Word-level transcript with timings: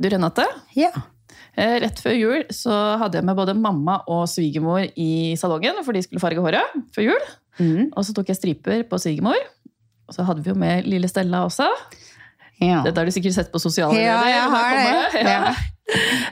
Du 0.00 0.08
Renate, 0.08 0.44
Ja. 0.76 0.90
eh, 1.56 1.80
rett 1.82 1.98
før 1.98 2.14
jul 2.18 2.44
så 2.54 2.70
hadde 3.00 3.18
jeg 3.18 3.24
med 3.26 3.36
både 3.36 3.54
mamma 3.58 3.98
og 4.06 4.26
svigermor 4.30 4.84
i 4.96 5.34
salongen, 5.36 5.82
for 5.84 5.92
de 5.92 6.02
skulle 6.02 6.20
farge 6.22 6.38
håret 6.44 6.76
før 6.94 7.08
jul. 7.08 7.24
Mm. 7.58 7.88
Og 7.96 8.04
så 8.06 8.14
tok 8.14 8.28
jeg 8.30 8.36
striper 8.38 8.84
på 8.88 8.98
svigermor. 9.02 9.34
Og 10.08 10.14
så 10.14 10.22
hadde 10.24 10.44
vi 10.44 10.50
jo 10.50 10.54
med 10.56 10.86
lille 10.86 11.08
Stella 11.10 11.42
også. 11.48 11.66
ja. 12.60 12.82
Dette 12.86 12.96
har 12.96 13.04
du 13.04 13.10
sikkert 13.12 13.34
sett 13.34 13.50
på 13.52 13.58
sosiale 13.60 13.98
Ja, 13.98 14.20
medier. 14.22 14.36
jeg 14.36 14.50
har 14.54 14.70
det. 14.78 15.24
Ja. 15.34 15.54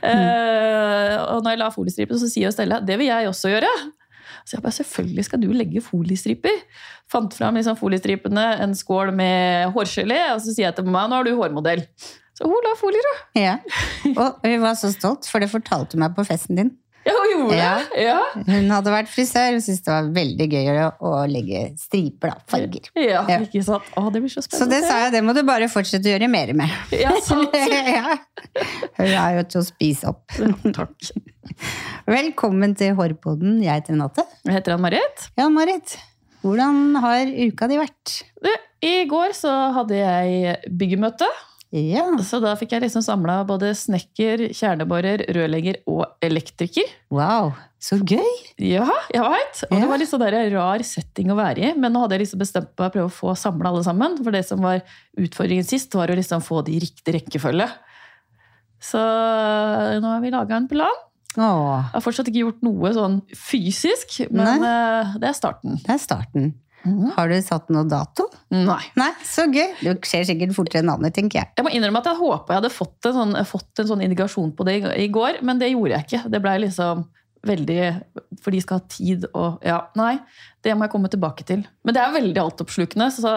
Eh, 0.05 1.17
og 1.33 1.43
når 1.43 1.55
jeg 1.55 1.59
la 1.63 1.71
foliestriper, 1.73 2.19
så 2.21 2.29
sier 2.31 2.53
Stella 2.55 2.79
det 2.85 2.99
vil 3.01 3.09
jeg 3.09 3.29
også 3.31 3.49
gjøre. 3.55 3.71
Så 4.47 4.57
jeg 4.57 4.63
bare, 4.63 4.77
selvfølgelig 4.77 5.25
skal 5.27 5.41
du 5.43 5.49
legge 5.57 5.81
foliestriper. 5.83 6.61
Fant 7.11 7.35
fram 7.35 7.57
liksom 7.59 7.77
foliestripene, 7.79 8.45
en 8.63 8.75
skål 8.79 9.11
med 9.17 9.73
hårgelé, 9.75 10.21
og 10.35 10.41
så 10.45 10.53
sier 10.55 10.69
jeg 10.69 10.77
til 10.77 10.87
mamma 10.87 11.07
nå 11.11 11.19
har 11.19 11.27
du 11.27 11.33
hårmodell. 11.39 11.83
Så 12.37 12.45
hun 12.51 12.59
la 12.67 12.75
folie, 12.77 13.01
da. 13.07 13.15
ja. 13.41 13.55
Og 14.13 14.43
hun 14.45 14.59
var 14.65 14.75
så 14.77 14.91
stolt, 14.93 15.25
for 15.31 15.41
det 15.41 15.49
fortalte 15.53 15.97
hun 15.97 16.03
meg 16.05 16.17
på 16.19 16.25
festen 16.29 16.59
din. 16.59 16.75
Ja, 17.07 17.13
hun 17.15 17.31
gjorde 17.31 17.57
Ja. 17.57 17.75
det. 17.79 18.03
Ja. 18.03 18.17
Hun 18.49 18.71
hadde 18.75 18.91
vært 18.91 19.07
frisør 19.09 19.55
og 19.55 19.63
syntes 19.63 19.85
det 19.87 19.93
var 19.95 20.09
veldig 20.17 20.47
gøy 20.51 20.71
å, 21.07 21.13
legge 21.31 21.61
striper, 21.79 22.33
da. 22.33 22.41
Farger. 22.51 22.89
Ja, 22.99 23.21
Ja. 23.31 23.39
ikke 23.45 23.63
sant? 23.65 23.87
Å, 23.97 24.03
det 24.13 24.21
blir 24.25 24.33
så 24.35 24.43
Så 24.43 24.67
det 24.69 24.81
sa 24.85 24.99
jeg, 25.05 25.13
det 25.15 25.23
må 25.25 25.33
du 25.37 25.41
bare 25.47 25.69
fortsette 25.71 26.11
å 26.11 26.13
gjøre 26.17 26.29
mer 26.29 26.51
med. 26.59 26.69
Ja, 26.99 27.15
sant. 27.23 27.55
ja. 27.97 28.19
Hun 28.99 29.07
er 29.07 29.39
jo 29.39 29.47
til 29.55 29.63
å 29.63 29.65
spise 29.71 30.11
opp. 30.11 30.35
Takk. 30.75 31.13
Velkommen 32.11 32.75
til 32.77 32.95
Hårpodden. 32.99 33.61
Jeg 33.63 33.81
heter 33.81 33.95
Renate. 33.95 34.27
Jeg 34.45 34.59
heter 34.59 34.75
Ann-Marit. 34.77 35.29
Ja, 35.39 35.49
Marit. 35.49 35.97
Hvordan 36.43 36.99
har 37.03 37.27
uka 37.47 37.67
di 37.71 37.79
vært? 37.81 38.19
I 38.83 38.97
går 39.11 39.33
så 39.35 39.55
hadde 39.79 39.97
jeg 40.03 40.59
byggemøte. 40.79 41.27
Ja. 41.75 42.05
Så 42.23 42.39
da 42.41 42.53
fikk 42.57 42.73
jeg 42.77 42.85
liksom 42.87 43.03
samla 43.05 43.41
både 43.49 43.73
snekker, 43.77 44.47
kjerneborer, 44.55 45.25
rørlegger 45.35 45.81
og 45.91 46.05
elektriker. 46.25 46.87
Wow, 47.13 47.51
så 47.83 47.99
gøy. 47.99 48.29
Ja, 48.63 48.87
jeg 49.13 49.25
veit. 49.25 49.63
Og 49.69 49.81
det 49.83 49.89
var 49.91 50.01
litt 50.01 50.11
sånn 50.13 50.23
der 50.23 50.39
rar 50.55 50.85
setting 50.87 51.33
å 51.35 51.39
være 51.39 51.67
i. 51.67 51.73
Men 51.77 51.93
nå 51.93 52.05
hadde 52.05 52.17
jeg 52.17 52.25
liksom 52.27 52.43
bestemt 52.45 52.71
meg 52.79 52.87
å 52.87 52.95
prøve 52.95 53.11
å 53.11 53.17
få 53.17 53.35
samla 53.37 53.73
alle 53.73 53.83
sammen. 53.87 54.15
For 54.23 54.33
det 54.37 54.45
som 54.49 54.63
var 54.65 54.81
utfordringen 55.19 55.67
sist, 55.67 55.93
var 55.99 56.13
å 56.13 56.17
liksom 56.17 56.45
få 56.47 56.63
det 56.67 56.77
i 56.77 56.81
riktig 56.87 57.17
rekkefølge. 57.19 57.69
Så 58.87 59.01
nå 60.01 60.07
har 60.15 60.23
vi 60.23 60.33
laga 60.33 60.57
en 60.61 60.69
plan. 60.71 61.03
Åh, 61.37 61.91
Jeg 61.91 61.93
har 61.99 62.05
fortsatt 62.05 62.29
ikke 62.31 62.45
gjort 62.47 62.63
noe 62.65 62.93
sånn 62.97 63.19
fysisk, 63.37 64.23
men 64.33 64.63
Nei. 64.63 64.71
det 65.21 65.29
er 65.29 65.37
starten. 65.37 65.77
det 65.83 65.93
er 65.93 66.01
starten. 66.01 66.55
Mhm. 66.87 67.13
Har 67.17 67.29
du 67.29 67.37
satt 67.43 67.69
noe 67.75 67.85
dato? 67.91 68.29
Nei. 68.55 68.81
Nei, 68.99 69.11
så 69.27 69.47
gøy. 69.51 69.75
Det 69.83 69.97
skjer 70.07 70.27
sikkert 70.29 70.55
fortere 70.57 70.85
enn 70.85 70.93
andre, 70.93 71.11
tenker 71.15 71.41
jeg. 71.43 71.51
Jeg 71.59 71.67
må 71.67 71.73
innrømme 71.75 71.99
at 72.03 72.11
jeg 72.13 72.21
håpa 72.21 72.55
jeg 72.55 72.61
hadde 72.63 72.73
fått 72.75 73.09
en, 73.11 73.17
sånn, 73.19 73.37
fått 73.51 73.83
en 73.83 73.91
sånn 73.91 74.05
indikasjon 74.07 74.53
på 74.57 74.67
det 74.69 74.79
i, 74.95 75.09
går, 75.13 75.41
men 75.47 75.59
det 75.59 75.73
gjorde 75.73 75.97
jeg 75.97 76.07
ikke. 76.07 76.23
Det 76.33 76.43
blei 76.45 76.59
liksom 76.63 77.07
veldig 77.47 77.81
For 78.43 78.51
de 78.51 78.59
skal 78.63 78.81
ha 78.81 78.85
tid 78.91 79.27
og 79.29 79.63
Ja, 79.63 79.77
nei. 79.99 80.17
Det 80.65 80.73
må 80.75 80.87
jeg 80.87 80.91
komme 80.97 81.11
tilbake 81.13 81.45
til. 81.47 81.61
Men 81.87 81.95
det 81.95 82.03
er 82.03 82.15
veldig 82.15 82.41
altoppslukende, 82.43 83.07
så 83.15 83.35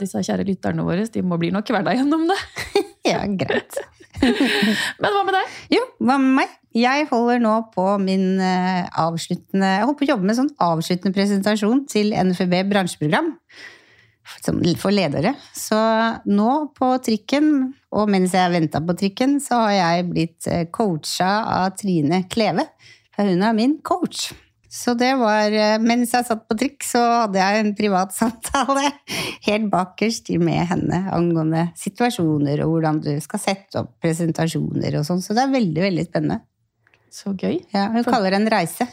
disse 0.00 0.20
kjære 0.20 0.44
lytterne 0.44 0.84
våre 0.84 1.06
de 1.08 1.22
må 1.24 1.38
bli 1.40 1.52
nok 1.54 1.68
hverdag 1.72 2.00
gjennom 2.00 2.26
det. 2.32 2.40
Ja, 3.06 3.20
greit. 3.38 3.76
Men 5.00 5.12
hva 5.14 5.20
med 5.22 5.36
deg? 5.36 5.58
Jo, 5.76 5.82
hva 6.02 6.16
med 6.18 6.32
meg? 6.40 6.54
Jeg 6.76 7.06
holder 7.08 7.40
nå 7.40 7.54
på 7.72 7.86
min 8.02 8.36
eh, 8.42 8.84
avsluttende 9.00 9.70
Jeg 9.78 9.86
holder 9.86 9.96
på 9.96 10.04
å 10.04 10.10
jobbe 10.10 10.28
med 10.28 10.36
sånn 10.36 10.52
avsluttende 10.60 11.16
presentasjon 11.16 11.86
til 11.88 12.12
NFB 12.12 12.58
bransjeprogram 12.68 13.32
for 14.80 14.90
ledere. 14.90 15.36
Så 15.54 15.76
nå 16.26 16.50
på 16.76 16.88
trikken, 17.06 17.70
og 17.94 18.10
mens 18.10 18.34
jeg 18.34 18.52
venta 18.52 18.80
på 18.82 18.96
trikken, 18.98 19.38
så 19.42 19.62
har 19.62 19.76
jeg 19.76 20.08
blitt 20.10 20.48
eh, 20.50 20.66
coacha 20.74 21.30
av 21.60 21.76
Trine 21.78 22.24
Kleve. 22.30 22.66
For 23.14 23.30
hun 23.30 23.46
er 23.46 23.54
min 23.56 23.78
coach. 23.86 24.32
Så 24.76 24.92
det 24.98 25.12
var 25.16 25.54
eh, 25.54 25.78
Mens 25.80 26.12
jeg 26.12 26.26
satt 26.26 26.42
på 26.48 26.56
trikk, 26.58 26.82
så 26.84 27.00
hadde 27.22 27.40
jeg 27.40 27.62
en 27.62 27.72
privat 27.78 28.12
samtale 28.20 28.90
helt 29.46 29.70
bakerst 29.72 30.28
med 30.42 30.66
henne 30.72 31.06
angående 31.14 31.68
situasjoner 31.78 32.60
og 32.64 32.74
hvordan 32.74 33.00
du 33.06 33.14
skal 33.24 33.42
sette 33.42 33.80
opp 33.80 33.94
presentasjoner 34.02 34.98
og 34.98 35.08
sånn. 35.08 35.24
Så 35.24 35.38
det 35.38 35.46
er 35.46 35.54
veldig, 35.54 35.86
veldig 35.86 36.06
spennende. 36.10 36.42
Så 37.12 37.32
gøy. 37.38 37.56
Ja, 37.74 37.82
hun 37.94 38.04
kaller 38.06 38.30
det 38.34 38.40
en 38.42 38.50
reise. 38.52 38.84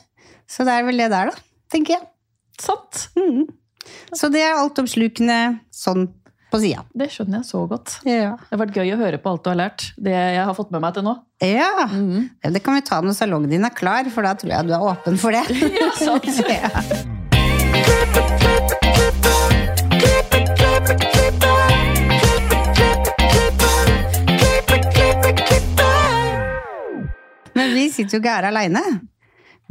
Så 0.49 0.59
det 0.67 0.73
er 0.75 0.83
vel 0.87 0.97
det 1.01 1.09
der, 1.13 1.25
da, 1.31 1.35
tenker 1.71 1.91
jeg. 1.97 2.03
Sant. 2.61 2.93
Mm. 3.17 3.43
Så 4.15 4.25
det 4.31 4.41
er 4.45 4.53
altoppslukende 4.59 5.37
sånn 5.73 6.03
på 6.53 6.57
sida. 6.61 6.81
Det 6.93 7.07
skjønner 7.11 7.37
jeg 7.41 7.47
så 7.49 7.59
godt. 7.69 7.87
Ja. 8.05 8.35
Det 8.37 8.51
har 8.53 8.61
vært 8.61 8.77
gøy 8.77 8.89
å 8.93 8.99
høre 9.01 9.17
på 9.21 9.29
alt 9.33 9.43
du 9.43 9.49
har 9.49 9.57
lært. 9.63 9.81
Det 9.97 10.13
jeg 10.13 10.45
har 10.45 10.53
fått 10.57 10.71
med 10.75 10.81
meg 10.85 10.93
til 10.95 11.03
nå. 11.07 11.13
ja. 11.41 11.71
Mm. 11.89 12.29
Det 12.53 12.61
kan 12.63 12.73
vi 12.77 12.81
ta 12.85 12.97
når 13.01 13.13
salongen 13.17 13.49
din 13.51 13.65
er 13.65 13.73
klar, 13.73 14.03
for 14.13 14.21
da 14.25 14.31
tror 14.37 14.51
jeg 14.53 14.63
du 14.69 14.73
er 14.77 14.81
åpen 14.93 15.15
for 15.21 15.31
det. 15.33 15.43
Ja, 15.81 15.89
sant. 15.97 16.25
Ja. 16.53 16.69
Men 27.63 27.77
vi 27.77 27.87
sitter 27.93 28.17
jo 28.17 28.19
ikke 28.19 28.35
her 28.35 28.49
aleine. 28.49 28.83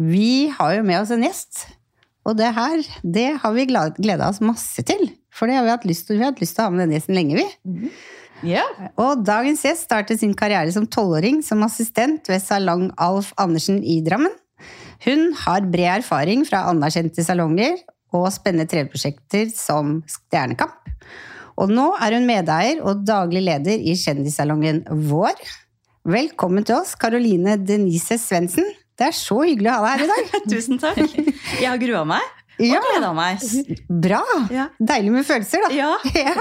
Vi 0.00 0.48
har 0.56 0.78
jo 0.78 0.84
med 0.86 1.02
oss 1.02 1.12
en 1.12 1.24
gjest. 1.26 1.66
Og 2.24 2.38
det 2.38 2.48
her, 2.56 2.80
det 3.04 3.28
har 3.42 3.52
vi 3.52 3.66
gleda 3.68 4.28
oss 4.30 4.40
masse 4.40 4.80
til. 4.88 5.10
For 5.32 5.50
det 5.50 5.58
har 5.58 5.66
vi 5.66 5.74
hatt 5.74 5.86
lyst 5.88 6.06
til. 6.08 6.16
Vi 6.16 6.24
har 6.24 6.32
hatt 6.32 6.40
lyst 6.40 6.56
til 6.56 6.64
å 6.64 6.68
ha 6.70 6.72
med 6.72 6.86
den 6.86 6.94
gjesten 6.96 7.16
lenge, 7.18 7.36
vi. 7.36 7.90
Ja. 8.48 8.64
Og 8.98 9.26
dagens 9.26 9.64
gjest 9.66 9.84
startet 9.86 10.22
sin 10.22 10.32
karriere 10.38 10.72
som 10.74 10.88
tolvåring 10.88 11.42
som 11.46 11.62
assistent 11.66 12.30
ved 12.30 12.42
salong 12.42 12.88
Alf 12.96 13.32
Andersen 13.42 13.82
i 13.84 14.00
Drammen. 14.06 14.32
Hun 15.04 15.32
har 15.42 15.66
bred 15.66 16.00
erfaring 16.00 16.46
fra 16.46 16.64
anerkjente 16.70 17.24
salonger 17.26 17.76
og 18.14 18.28
spennende 18.34 18.70
TV-prosjekter 18.70 19.50
som 19.54 19.98
Stjernekamp. 20.10 20.78
Og 21.60 21.68
nå 21.68 21.90
er 22.00 22.16
hun 22.16 22.28
medeier 22.28 22.80
og 22.86 23.04
daglig 23.06 23.44
leder 23.44 23.82
i 23.82 23.94
kjendissalongen 23.98 24.84
Vår. 25.10 25.36
Velkommen 26.02 26.64
til 26.66 26.74
oss, 26.80 26.96
Caroline 26.98 27.54
Denise 27.62 28.16
Svendsen. 28.18 28.66
Det 28.98 29.06
er 29.06 29.14
så 29.16 29.36
hyggelig 29.46 29.70
å 29.70 29.74
ha 29.84 29.92
deg 29.94 30.00
her 30.00 30.04
i 30.04 30.10
dag. 30.10 30.38
Tusen 30.50 30.80
takk. 30.82 30.98
Jeg 31.62 31.68
har 31.68 31.78
grua 31.82 32.00
meg 32.10 32.22
og 32.62 32.66
Ja. 32.66 32.80
gleda 32.84 33.08
meg. 33.16 33.40
Bra! 34.02 34.18
Ja. 34.52 34.64
Deilig 34.82 35.12
med 35.14 35.24
følelser, 35.26 35.62
da. 35.62 35.70
Ja. 35.78 36.34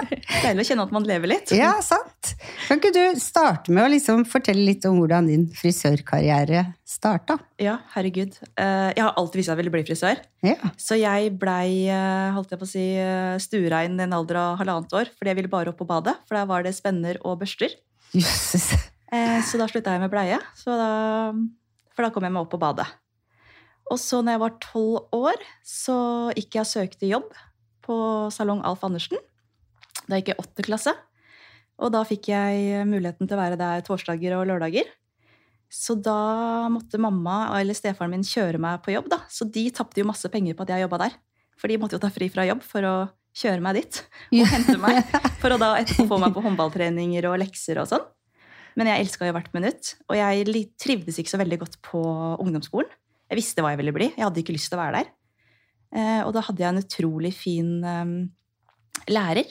Deilig 0.43 0.65
å 0.65 0.67
kjenne 0.67 0.83
at 0.87 0.91
man 0.97 1.05
lever 1.07 1.29
litt. 1.31 1.53
Ja, 1.55 1.75
sant. 1.85 2.33
Kan 2.67 2.81
ikke 2.81 2.91
du 2.93 3.21
starte 3.21 3.71
med 3.73 3.85
å 3.85 3.91
liksom 3.93 4.25
fortelle 4.29 4.65
litt 4.67 4.85
om 4.89 4.97
hvordan 4.99 5.29
din 5.29 5.45
frisørkarriere 5.55 6.65
starta? 6.85 7.37
Ja, 7.61 7.77
herregud. 7.95 8.35
Eh, 8.57 8.91
Jeg 8.97 9.05
har 9.05 9.13
alltid 9.13 9.43
visst 9.43 9.53
at 9.53 9.55
jeg 9.55 9.61
ville 9.63 9.75
bli 9.77 9.85
frisør. 9.87 10.19
Ja. 10.45 10.57
Så 10.81 10.97
jeg 10.99 11.35
blei 11.41 11.85
eh, 11.87 12.33
holdt 12.35 12.53
jeg 12.57 12.61
på 12.61 12.67
å 12.67 12.73
si, 12.73 12.87
eh, 12.97 13.37
stuerein 13.41 13.93
i 14.01 14.05
en 14.09 14.17
alder 14.19 14.41
av 14.41 14.57
halvannet 14.61 14.97
år. 15.03 15.13
Fordi 15.15 15.31
jeg 15.35 15.39
ville 15.43 15.53
bare 15.53 15.69
opp 15.73 15.79
på 15.85 15.89
badet, 15.93 16.17
for 16.25 16.37
der 16.41 16.49
var 16.49 16.65
det 16.65 16.73
spenner 16.81 17.21
og 17.23 17.39
børster. 17.45 17.77
Jøsses. 18.17 18.73
Eh, 19.11 19.41
Så 19.43 19.59
da 19.59 19.67
slutta 19.67 19.91
jeg 19.95 20.03
med 20.03 20.11
bleie, 20.13 20.39
så 20.55 20.75
da, 20.79 20.89
for 21.91 22.05
da 22.05 22.11
kom 22.13 22.23
jeg 22.23 22.31
meg 22.33 22.45
opp 22.45 22.51
på 22.53 22.59
badet. 22.61 22.87
Og 23.91 23.99
så 23.99 24.21
når 24.23 24.37
jeg 24.37 24.43
var 24.45 24.57
tolv 24.63 25.15
år, 25.17 25.41
så 25.67 25.95
gikk 26.37 26.55
jeg 26.55 26.63
og 26.63 26.69
søkte 26.69 27.09
jobb 27.09 27.33
på 27.83 27.95
salong 28.31 28.61
Alf 28.63 28.85
Andersen. 28.87 29.19
Da 30.07 30.19
gikk 30.19 30.31
jeg 30.31 30.39
åtte 30.39 30.63
klasse. 30.63 30.93
Og 31.81 31.91
da 31.91 32.03
fikk 32.07 32.29
jeg 32.31 32.85
muligheten 32.87 33.27
til 33.27 33.35
å 33.35 33.41
være 33.41 33.57
der 33.59 33.83
torsdager 33.83 34.37
og 34.37 34.45
lørdager. 34.47 34.87
Så 35.71 35.95
da 35.99 36.67
måtte 36.71 36.99
mamma 37.01 37.49
eller 37.59 37.75
stefaren 37.75 38.11
min 38.13 38.23
kjøre 38.27 38.59
meg 38.61 38.79
på 38.85 38.93
jobb, 38.93 39.09
da. 39.11 39.21
Så 39.31 39.47
de 39.49 39.65
tapte 39.75 39.99
jo 39.99 40.07
masse 40.07 40.27
penger 40.31 40.55
på 40.55 40.63
at 40.63 40.73
jeg 40.75 40.85
jobba 40.85 41.01
der. 41.05 41.17
For 41.59 41.71
de 41.71 41.77
måtte 41.81 41.97
jo 41.97 42.03
ta 42.03 42.11
fri 42.13 42.27
fra 42.31 42.45
jobb 42.47 42.63
for 42.63 42.87
å 42.87 42.95
kjøre 43.37 43.63
meg 43.63 43.79
dit 43.79 44.01
og 44.43 44.49
hente 44.51 44.77
meg. 44.81 45.03
For 45.41 45.55
å 45.55 45.57
da 45.61 45.69
etterpå 45.79 46.03
få 46.09 46.17
meg 46.19 46.33
på 46.35 46.41
håndballtreninger 46.43 47.25
og 47.29 47.37
lekser 47.41 47.79
og 47.81 47.87
sånn. 47.89 48.03
Men 48.79 48.87
jeg 48.87 49.05
elska 49.05 49.27
jo 49.27 49.35
hvert 49.35 49.53
minutt. 49.55 49.95
Og 50.09 50.17
jeg 50.17 50.65
trivdes 50.79 51.19
ikke 51.19 51.33
så 51.33 51.39
veldig 51.41 51.61
godt 51.63 51.79
på 51.85 52.01
ungdomsskolen. 52.41 52.91
Jeg 53.31 53.39
visste 53.39 53.63
hva 53.63 53.73
jeg 53.73 53.81
ville 53.81 53.95
bli. 53.95 54.09
Jeg 54.11 54.25
hadde 54.25 54.41
ikke 54.41 54.55
lyst 54.55 54.71
til 54.71 54.79
å 54.79 54.83
være 54.83 55.01
der. 55.01 55.11
Eh, 55.91 56.21
og 56.23 56.31
da 56.35 56.43
hadde 56.47 56.63
jeg 56.63 56.71
en 56.71 56.81
utrolig 56.81 57.33
fin 57.35 57.71
eh, 57.83 58.13
lærer 59.11 59.49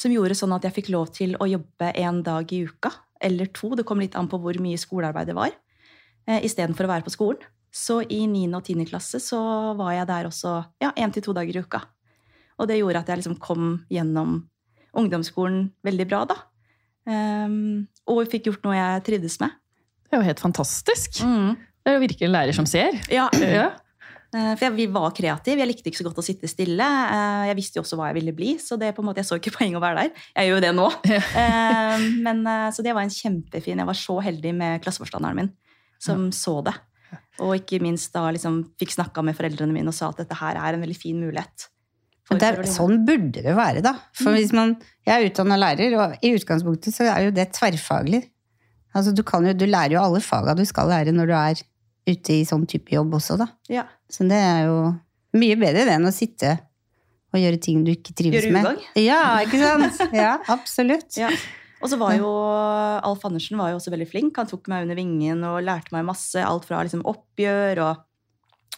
som 0.00 0.12
gjorde 0.12 0.36
sånn 0.38 0.54
at 0.56 0.64
jeg 0.64 0.76
fikk 0.78 0.90
lov 0.94 1.10
til 1.16 1.34
å 1.36 1.48
jobbe 1.48 1.92
en 2.00 2.20
dag 2.24 2.52
i 2.56 2.62
uka. 2.68 2.92
Eller 3.20 3.50
to. 3.52 3.74
Det 3.76 3.84
kom 3.88 4.00
litt 4.00 4.16
an 4.16 4.28
på 4.32 4.40
hvor 4.40 4.56
mye 4.62 4.80
skolearbeid 4.80 5.32
det 5.32 5.36
var. 5.36 5.52
Eh, 6.28 6.44
Istedenfor 6.48 6.88
å 6.88 6.92
være 6.94 7.06
på 7.08 7.14
skolen. 7.16 7.48
Så 7.70 8.00
i 8.02 8.24
9. 8.26 8.48
og 8.56 8.64
10. 8.64 8.86
klasse 8.90 9.20
så 9.22 9.40
var 9.78 9.94
jeg 9.94 10.08
der 10.08 10.26
også 10.26 10.54
ja, 10.82 10.90
én 10.98 11.12
til 11.14 11.22
to 11.22 11.34
dager 11.36 11.54
i 11.54 11.62
uka. 11.62 11.84
Og 12.58 12.68
det 12.68 12.80
gjorde 12.80 13.04
at 13.04 13.12
jeg 13.12 13.20
liksom 13.20 13.38
kom 13.40 13.84
gjennom 13.92 14.40
ungdomsskolen 14.96 15.68
veldig 15.86 16.06
bra, 16.10 16.24
da. 16.28 16.36
Um, 17.10 17.86
og 18.10 18.22
fikk 18.30 18.46
gjort 18.50 18.64
noe 18.66 18.76
jeg 18.78 19.04
trivdes 19.08 19.38
med. 19.42 19.54
Det 20.06 20.16
er 20.16 20.22
jo 20.22 20.28
helt 20.30 20.42
fantastisk. 20.42 21.20
Det 21.22 21.88
er 21.90 21.96
jo 21.96 22.02
virkelig 22.02 22.26
en 22.28 22.34
lærer 22.34 22.54
som 22.56 22.66
ser. 22.68 22.98
Ja, 23.12 23.28
Ja. 23.60 23.70
Eh, 24.30 24.52
For 24.54 24.62
jeg, 24.68 24.74
vi 24.76 24.84
var 24.94 25.10
kreative. 25.10 25.58
Jeg 25.58 25.66
likte 25.66 25.90
ikke 25.90 25.98
så 25.98 26.04
godt 26.06 26.20
å 26.22 26.22
sitte 26.22 26.46
stille. 26.46 26.84
Eh, 26.86 27.48
Jeg 27.48 27.56
visste 27.58 27.80
jo 27.80 27.82
også 27.82 27.96
hva 27.98 28.12
jeg 28.12 28.20
ville 28.20 28.34
bli, 28.36 28.52
så 28.62 28.76
det 28.78 28.92
på 28.94 29.02
en 29.02 29.08
måte, 29.08 29.18
jeg 29.24 29.26
så 29.26 29.38
ikke 29.40 29.50
poeng 29.58 29.74
å 29.74 29.80
være 29.82 30.04
der. 30.04 30.20
Jeg 30.36 30.46
gjør 30.52 30.60
jo 30.60 30.62
det 30.66 30.70
nå. 30.78 30.84
Eh, 31.42 32.04
Men, 32.22 32.44
eh, 32.46 32.68
så 32.70 32.84
det 32.86 32.94
var 32.94 33.02
en 33.02 33.10
kjempefin 33.10 33.82
Jeg 33.82 33.88
var 33.90 33.98
så 33.98 34.20
heldig 34.22 34.52
med 34.54 34.84
klasseforstanderen 34.84 35.40
min, 35.40 35.50
som 35.98 36.28
så 36.30 36.60
det. 36.68 36.76
Og 37.42 37.56
ikke 37.58 37.80
minst 37.82 38.12
da 38.14 38.28
liksom 38.30 38.60
fikk 38.78 38.94
snakka 38.94 39.24
med 39.26 39.34
foreldrene 39.34 39.74
mine 39.74 39.90
og 39.90 39.96
sa 39.98 40.12
at 40.12 40.22
dette 40.22 40.36
her 40.38 40.58
er 40.62 40.76
en 40.78 40.84
veldig 40.84 40.98
fin 41.00 41.18
mulighet. 41.18 41.66
For 42.30 42.38
Det 42.38 42.46
er, 42.46 42.68
sånn 42.70 43.00
burde 43.06 43.42
det 43.42 43.54
være, 43.58 43.82
da. 43.82 43.96
For 44.14 44.36
hvis 44.36 44.52
man, 44.54 44.76
jeg 45.06 45.16
er 45.16 45.26
utdanna 45.26 45.58
lærer, 45.58 45.96
og 45.98 46.22
i 46.22 46.30
utgangspunktet 46.36 46.94
så 46.94 47.08
er 47.10 47.26
jo 47.26 47.34
det 47.34 47.48
tverrfaglig. 47.56 48.22
Altså, 48.94 49.14
du, 49.14 49.24
kan 49.26 49.46
jo, 49.46 49.54
du 49.54 49.66
lærer 49.66 49.96
jo 49.96 50.02
alle 50.02 50.22
faga 50.22 50.54
du 50.58 50.62
skal 50.66 50.90
lære 50.90 51.14
når 51.14 51.30
du 51.30 51.34
er 51.38 51.62
ute 52.10 52.34
i 52.40 52.46
sånn 52.46 52.66
type 52.70 52.94
jobb 52.94 53.14
også, 53.18 53.38
da. 53.40 53.50
Ja. 53.70 53.86
Så 54.10 54.26
det 54.30 54.38
er 54.38 54.68
jo 54.68 54.76
mye 55.38 55.58
bedre 55.58 55.86
det 55.86 55.94
enn 55.98 56.08
å 56.08 56.14
sitte 56.14 56.56
og 57.30 57.38
gjøre 57.38 57.60
ting 57.62 57.82
du 57.86 57.92
ikke 57.92 58.14
trives 58.18 58.46
med. 58.50 58.62
Gjøre 58.62 58.74
ugagn. 58.74 58.86
Ja, 59.04 59.24
ikke 59.44 59.60
sant? 59.62 60.00
Ja, 60.22 60.34
absolutt. 60.50 61.18
Ja. 61.18 61.30
Og 61.80 61.88
så 61.88 61.96
var 61.96 62.12
jo 62.18 62.28
Alf 62.28 63.22
Andersen 63.24 63.58
var 63.60 63.70
jo 63.72 63.78
også 63.78 63.92
veldig 63.94 64.08
flink. 64.10 64.36
Han 64.36 64.48
tok 64.50 64.68
meg 64.70 64.84
under 64.84 64.98
vingen 64.98 65.42
og 65.48 65.62
lærte 65.64 65.94
meg 65.94 66.04
masse. 66.08 66.42
Alt 66.42 66.66
fra 66.68 66.82
liksom 66.84 67.06
oppgjør 67.08 67.80
og 67.86 68.02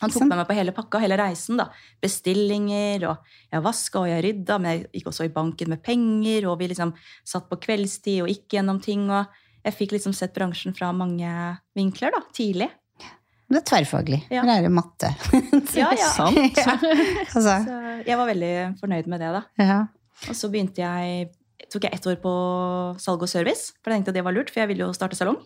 Han 0.02 0.10
tok 0.12 0.26
med 0.28 0.37
meg 0.43 0.49
på 0.50 0.56
hele 0.58 0.75
pakka, 0.76 1.00
hele 1.02 1.16
reisen. 1.20 1.56
da. 1.60 1.69
Bestillinger, 2.02 3.06
og 3.10 3.32
jeg 3.52 3.62
vaska 3.64 4.02
og 4.02 4.08
jeg 4.10 4.25
rydda, 4.26 4.58
men 4.60 4.70
jeg 4.75 4.84
gikk 4.99 5.08
også 5.12 5.26
i 5.28 5.32
banken 5.32 5.72
med 5.72 5.82
penger, 5.87 6.46
og 6.50 6.58
vi 6.60 6.69
liksom 6.72 6.93
satt 7.25 7.49
på 7.50 7.58
kveldstid 7.62 8.22
og 8.25 8.31
gikk 8.32 8.56
gjennom 8.58 8.81
ting. 8.82 9.08
og 9.10 9.26
Jeg 9.64 9.76
fikk 9.78 9.93
liksom 9.96 10.14
sett 10.16 10.34
bransjen 10.34 10.75
fra 10.76 10.93
mange 10.93 11.32
vinkler 11.78 12.12
da, 12.14 12.22
tidlig. 12.34 12.70
Det 13.52 13.60
er 13.60 13.66
tverrfaglig. 13.69 14.22
Ja. 14.32 14.43
Lære 14.49 14.70
matte. 14.72 15.10
Ja, 15.76 15.90
ja. 15.93 16.08
Sant. 16.19 16.56
Ja. 16.56 16.76
Altså, 17.34 17.56
Så 17.66 17.78
jeg 18.08 18.16
var 18.19 18.26
veldig 18.31 18.52
fornøyd 18.81 19.06
med 19.12 19.20
det. 19.20 19.32
da. 19.38 19.43
ja. 19.60 19.81
Og 20.31 20.37
så 20.38 20.48
begynte 20.52 20.78
jeg, 20.84 21.26
tok 21.72 21.84
jeg 21.88 21.96
ett 21.96 22.06
år 22.06 22.16
på 22.22 22.32
salg 23.02 23.22
og 23.25 23.28
service, 23.28 23.72
for 23.82 23.90
jeg 23.90 23.98
tenkte 24.00 24.12
at 24.12 24.19
det 24.20 24.25
var 24.25 24.32
lurt, 24.37 24.50
for 24.52 24.62
jeg 24.62 24.70
ville 24.70 24.84
jo 24.87 24.93
starte 24.94 25.16
salong. 25.19 25.40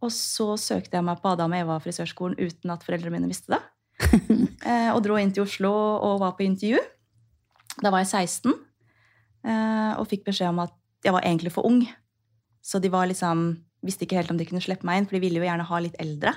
Og 0.00 0.12
så 0.14 0.54
søkte 0.60 0.96
jeg 0.96 1.04
meg 1.04 1.20
på 1.20 1.34
Adam 1.34 1.52
og 1.52 1.60
Eva 1.60 1.76
frisørskolen 1.82 2.38
uten 2.40 2.72
at 2.72 2.84
foreldrene 2.86 3.18
mine 3.18 3.30
visste 3.30 3.52
det. 3.52 3.60
eh, 4.68 4.90
og 4.94 5.02
dro 5.04 5.18
inn 5.20 5.32
til 5.34 5.44
Oslo 5.44 5.70
og 5.70 6.22
var 6.22 6.36
på 6.38 6.46
intervju. 6.46 6.80
Da 7.80 7.92
var 7.92 8.04
jeg 8.04 8.28
16 8.30 8.52
eh, 8.52 9.92
og 10.00 10.06
fikk 10.10 10.24
beskjed 10.28 10.52
om 10.52 10.62
at 10.64 10.76
jeg 11.04 11.14
var 11.16 11.26
egentlig 11.26 11.52
for 11.52 11.68
ung. 11.68 11.82
Så 12.64 12.80
de 12.80 12.90
var 12.92 13.08
liksom, 13.08 13.52
visste 13.84 14.06
ikke 14.06 14.18
helt 14.20 14.32
om 14.32 14.40
de 14.40 14.46
kunne 14.48 14.64
slippe 14.64 14.88
meg 14.88 15.00
inn, 15.00 15.08
for 15.08 15.16
de 15.16 15.24
ville 15.24 15.40
jo 15.40 15.46
gjerne 15.46 15.68
ha 15.68 15.82
litt 15.84 16.00
eldre. 16.00 16.34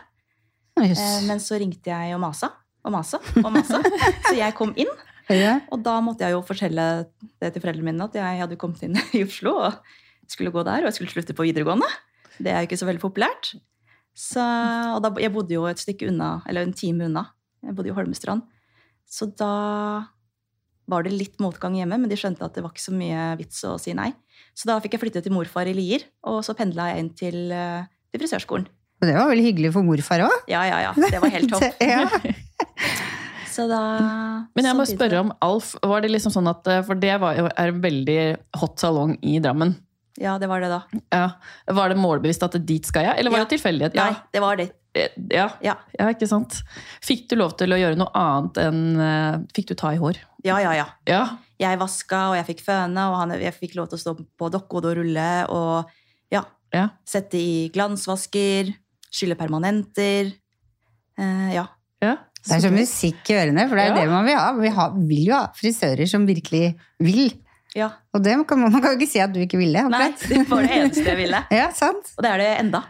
Yes. 0.81 0.99
Eh, 0.99 1.23
men 1.29 1.41
så 1.43 1.59
ringte 1.61 1.91
jeg 1.91 2.15
og 2.15 2.23
masa 2.23 2.51
og 2.83 2.91
masa 2.95 3.19
og 3.39 3.51
masa. 3.53 3.79
så 4.27 4.35
jeg 4.37 4.55
kom 4.57 4.73
inn. 4.79 4.91
Ja. 5.31 5.57
Og 5.71 5.83
da 5.85 5.97
måtte 6.03 6.25
jeg 6.25 6.35
jo 6.35 6.43
fortelle 6.43 6.87
det 7.39 7.53
til 7.53 7.63
foreldrene 7.63 7.93
mine 7.93 8.07
at 8.09 8.17
jeg 8.19 8.41
hadde 8.43 8.59
kommet 8.59 8.83
inn 8.83 8.99
i 9.17 9.23
Oslo 9.23 9.55
og 9.69 9.77
skulle 10.27 10.51
gå 10.51 10.63
der, 10.65 10.83
og 10.83 10.91
jeg 10.91 10.97
skulle 10.99 11.13
slutte 11.13 11.35
på 11.37 11.45
videregående. 11.47 11.87
Det 12.39 12.51
er 12.51 12.63
jo 12.63 12.69
ikke 12.69 12.79
så 12.81 12.89
veldig 12.89 13.03
populært. 13.03 13.53
Så, 14.13 14.41
og 14.93 15.01
da, 15.03 15.09
jeg 15.21 15.33
bodde 15.33 15.55
jo 15.55 15.65
et 15.69 15.81
stykke 15.81 16.11
unna, 16.11 16.35
eller 16.49 16.65
en 16.65 16.75
time 16.77 17.07
unna. 17.09 17.27
Jeg 17.65 17.75
bodde 17.77 17.89
i 17.89 17.95
Holmestrand. 17.95 18.45
Så 19.09 19.29
da 19.37 19.53
var 20.89 21.05
det 21.05 21.15
litt 21.15 21.39
motgang 21.41 21.77
hjemme, 21.77 21.97
men 22.01 22.11
de 22.11 22.17
skjønte 22.19 22.43
at 22.45 22.55
det 22.55 22.63
var 22.65 22.73
ikke 22.73 22.83
så 22.83 22.93
mye 22.95 23.33
vits 23.39 23.63
å 23.67 23.77
si 23.81 23.95
nei. 23.97 24.11
Så 24.57 24.67
da 24.69 24.77
fikk 24.83 24.97
jeg 24.97 25.03
flytte 25.05 25.23
til 25.25 25.33
morfar 25.33 25.69
i 25.69 25.75
Lier, 25.77 26.05
og 26.29 26.41
så 26.45 26.55
pendla 26.57 26.91
jeg 26.91 27.03
inn 27.03 27.11
til, 27.17 27.39
eh, 27.55 27.85
til 28.11 28.21
frisørskolen. 28.21 28.67
Og 29.01 29.09
det 29.09 29.15
var 29.17 29.31
vel 29.31 29.43
hyggelig 29.43 29.73
for 29.75 29.85
morfar 29.87 30.25
òg? 30.27 30.35
Ja, 30.51 30.63
ja, 30.67 30.79
ja. 30.85 30.91
Det 30.95 31.19
var 31.19 31.33
helt 31.33 31.51
topp. 31.53 31.81
Ja. 31.83 32.07
Så 33.53 33.67
da 33.69 33.79
Men 34.57 34.65
jeg 34.65 34.73
må 34.73 34.85
spørre 34.89 35.19
om 35.21 35.33
Alf. 35.45 35.75
Var 35.77 36.01
det 36.01 36.09
liksom 36.09 36.33
sånn 36.33 36.47
at, 36.49 36.65
For 36.87 36.97
det 36.97 37.11
var, 37.21 37.37
er 37.51 37.69
en 37.69 37.83
veldig 37.83 38.21
hot 38.57 38.81
salong 38.81 39.13
i 39.21 39.35
Drammen. 39.43 39.75
Ja, 40.21 40.35
det 40.37 40.47
var 40.47 40.61
det, 40.61 40.69
da. 40.69 40.81
Ja. 41.11 41.29
Var 41.73 41.89
det 41.89 41.97
målbevisst 41.97 42.43
at 42.45 42.55
dit 42.67 42.85
skal 42.85 43.07
jeg, 43.07 43.15
eller 43.19 43.31
var 43.33 43.39
Ja. 43.41 43.45
det 43.45 43.55
tilfeldighet? 43.57 43.95
Nei, 43.97 44.11
det 44.33 44.41
var 44.43 44.57
det. 44.59 44.67
Ja. 44.93 45.07
Ja. 45.33 45.45
Ja. 45.65 45.73
ja, 45.97 46.09
ikke 46.13 46.27
sant. 46.29 46.59
Fikk 47.01 47.23
du 47.31 47.35
lov 47.39 47.55
til 47.57 47.73
å 47.73 47.79
gjøre 47.79 47.97
noe 47.97 48.11
annet 48.13 48.59
enn 48.61 48.81
eh, 49.01 49.39
Fikk 49.57 49.71
du 49.71 49.73
ta 49.79 49.89
i 49.95 49.97
hår? 49.97 50.19
Ja, 50.45 50.59
ja, 50.61 50.73
ja. 50.77 50.85
Ja. 51.09 51.23
jeg 51.57 51.79
vaska, 51.81 52.19
og 52.29 52.35
jeg 52.37 52.45
fikk 52.51 52.61
føne, 52.67 53.07
og 53.09 53.17
han, 53.17 53.33
jeg 53.41 53.55
fikk 53.57 53.73
lov 53.79 53.87
til 53.89 53.97
å 53.97 54.01
stå 54.03 54.13
på 54.37 54.51
dokkehode 54.53 54.91
og 54.91 54.97
rulle, 54.99 55.27
og 55.49 55.89
ja, 56.29 56.43
ja. 56.75 56.89
sette 57.09 57.39
i 57.41 57.69
glansvasker, 57.73 58.69
skylle 59.09 59.37
permanenter. 59.39 60.29
Eh, 61.17 61.49
ja. 61.55 61.65
ja. 62.03 62.15
Det 62.43 62.57
er 62.57 62.63
som 62.67 62.75
musikk 62.75 63.29
i 63.31 63.39
ørene, 63.39 63.65
for 63.69 63.79
det 63.79 63.85
er 63.87 63.95
Ja. 63.95 64.01
det 64.01 64.09
man 64.11 64.25
vil 64.27 64.37
ha. 64.37 64.51
Vi 64.59 64.69
har, 64.77 64.93
vil 65.09 65.25
jo 65.31 65.33
ha 65.39 65.45
frisører 65.57 66.05
som 66.11 66.27
virkelig 66.27 66.75
vil. 67.01 67.31
Ja. 67.77 67.89
Og 68.13 68.21
det 68.23 68.35
kan 68.47 68.59
man, 68.61 68.71
man 68.73 68.83
kan 68.83 68.93
jo 68.93 68.99
ikke 69.01 69.11
si 69.11 69.21
at 69.23 69.33
du 69.33 69.39
ikke 69.43 69.57
ville. 69.57 69.81
Nei, 69.89 70.09
akkurat. 70.11 70.29
det 70.29 70.43
var 70.49 70.67
det 70.67 70.75
eneste 70.79 71.05
jeg 71.09 71.19
ville. 71.19 71.39
Ja, 71.59 71.69
sant? 71.75 72.11
Og 72.17 72.25
det 72.25 72.31
er 72.33 72.43
det 72.43 72.49
enda. 72.61 72.83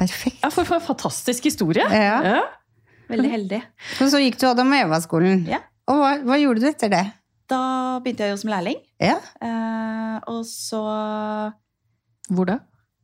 Perfekt. 0.00 0.40
ja 0.42 0.50
for, 0.52 0.68
for 0.68 0.78
en 0.78 0.84
fantastisk 0.84 1.48
historie! 1.48 1.84
Ja. 1.92 2.18
Ja. 2.24 2.42
Veldig 3.10 3.30
heldig. 3.32 3.58
Og 4.00 4.10
så 4.12 4.20
gikk 4.22 4.36
du 4.38 4.46
Adam 4.46 4.70
og 4.70 4.84
Eva-skolen. 4.84 5.42
Ja. 5.50 5.64
Og 5.90 5.98
hva, 5.98 6.12
hva 6.28 6.36
gjorde 6.38 6.62
du 6.62 6.68
etter 6.70 6.92
det? 6.92 7.02
Da 7.50 7.62
begynte 8.04 8.28
jeg 8.28 8.36
jo 8.36 8.38
som 8.44 8.52
lærling, 8.52 8.78
Ja, 9.02 9.16
eh, 9.42 10.18
og 10.30 10.44
så 10.46 10.78
Hvor 12.30 12.46
da? 12.46 12.60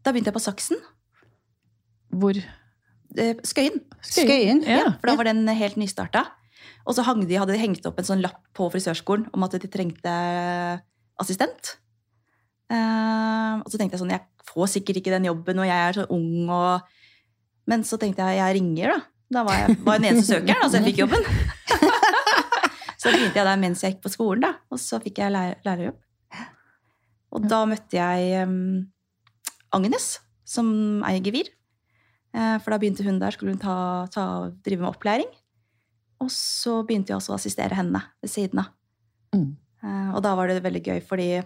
Da 0.07 0.13
begynte 0.15 0.31
jeg 0.31 0.37
på 0.37 0.45
Saksen. 0.45 0.79
Hvor? 2.15 2.39
Skøyen. 3.17 3.81
Skøyen. 4.05 4.29
Skøyen. 4.29 4.61
Ja. 4.69 4.79
Ja, 4.85 4.93
for 5.01 5.11
da 5.11 5.17
var 5.19 5.27
den 5.27 5.49
helt 5.49 5.79
nystarta. 5.81 6.23
Og 6.87 6.95
så 6.95 7.03
de, 7.03 7.35
hadde 7.35 7.55
de 7.55 7.59
hengt 7.59 7.87
opp 7.89 7.99
en 7.99 8.07
sånn 8.07 8.23
lapp 8.23 8.45
på 8.55 8.69
frisørskolen 8.71 9.27
om 9.35 9.45
at 9.47 9.57
de 9.59 9.71
trengte 9.71 10.15
assistent. 11.19 11.75
Uh, 12.71 13.63
og 13.63 13.71
så 13.71 13.79
tenkte 13.79 13.97
jeg 13.97 14.03
sånn, 14.03 14.15
jeg 14.15 14.47
får 14.47 14.71
sikkert 14.77 15.01
ikke 15.01 15.15
den 15.15 15.29
jobben, 15.29 15.61
og 15.63 15.69
jeg 15.69 15.77
er 15.77 15.99
så 15.99 16.07
ung. 16.15 16.47
Og... 16.47 16.97
Men 17.67 17.83
så 17.87 17.99
tenkte 17.99 18.27
jeg, 18.27 18.39
jeg 18.39 18.59
ringer, 18.61 18.95
da. 18.95 18.99
Da 19.37 19.43
var 19.43 19.59
jeg 19.59 19.79
var 19.83 19.99
den 19.99 20.13
eneste 20.13 20.37
søkeren, 20.37 20.63
altså 20.63 20.79
jeg 20.79 20.93
fikk 20.93 21.01
jobben. 21.03 21.25
så 23.03 23.11
begynte 23.11 23.41
jeg 23.41 23.49
der 23.49 23.59
mens 23.59 23.83
jeg 23.83 23.97
gikk 23.97 24.05
på 24.05 24.13
skolen, 24.15 24.45
da. 24.47 24.53
Og 24.71 24.79
så 24.83 25.01
fikk 25.03 25.19
jeg 25.25 25.35
lærer, 25.35 25.59
lærerjobb. 25.67 25.99
Og 27.37 27.49
da 27.51 27.65
møtte 27.69 27.99
jeg 27.99 28.47
um, 28.47 28.87
Agnes, 29.75 30.07
som 30.47 30.69
eier 31.09 31.25
Gevir. 31.25 31.51
Uh, 32.31 32.57
For 32.63 32.71
da 32.71 32.79
begynte 32.79 33.05
hun 33.07 33.19
der, 33.19 33.35
skulle 33.35 33.57
hun 33.57 33.63
ta, 33.63 34.07
ta, 34.15 34.27
drive 34.63 34.85
med 34.85 34.93
opplæring. 34.93 35.35
Og 36.25 36.31
så 36.33 36.79
begynte 36.87 37.13
jeg 37.13 37.19
også 37.21 37.35
å 37.35 37.39
assistere 37.39 37.77
henne 37.77 38.01
ved 38.23 38.31
siden 38.33 38.59
av. 38.63 38.69
Mm. 39.37 39.51
Eh, 39.85 40.09
Og 40.17 40.21
da 40.25 40.31
var 40.39 40.45
det 40.49 40.63
veldig 40.65 40.83
gøy, 40.87 41.01
fordi 41.05 41.27
eh, 41.37 41.45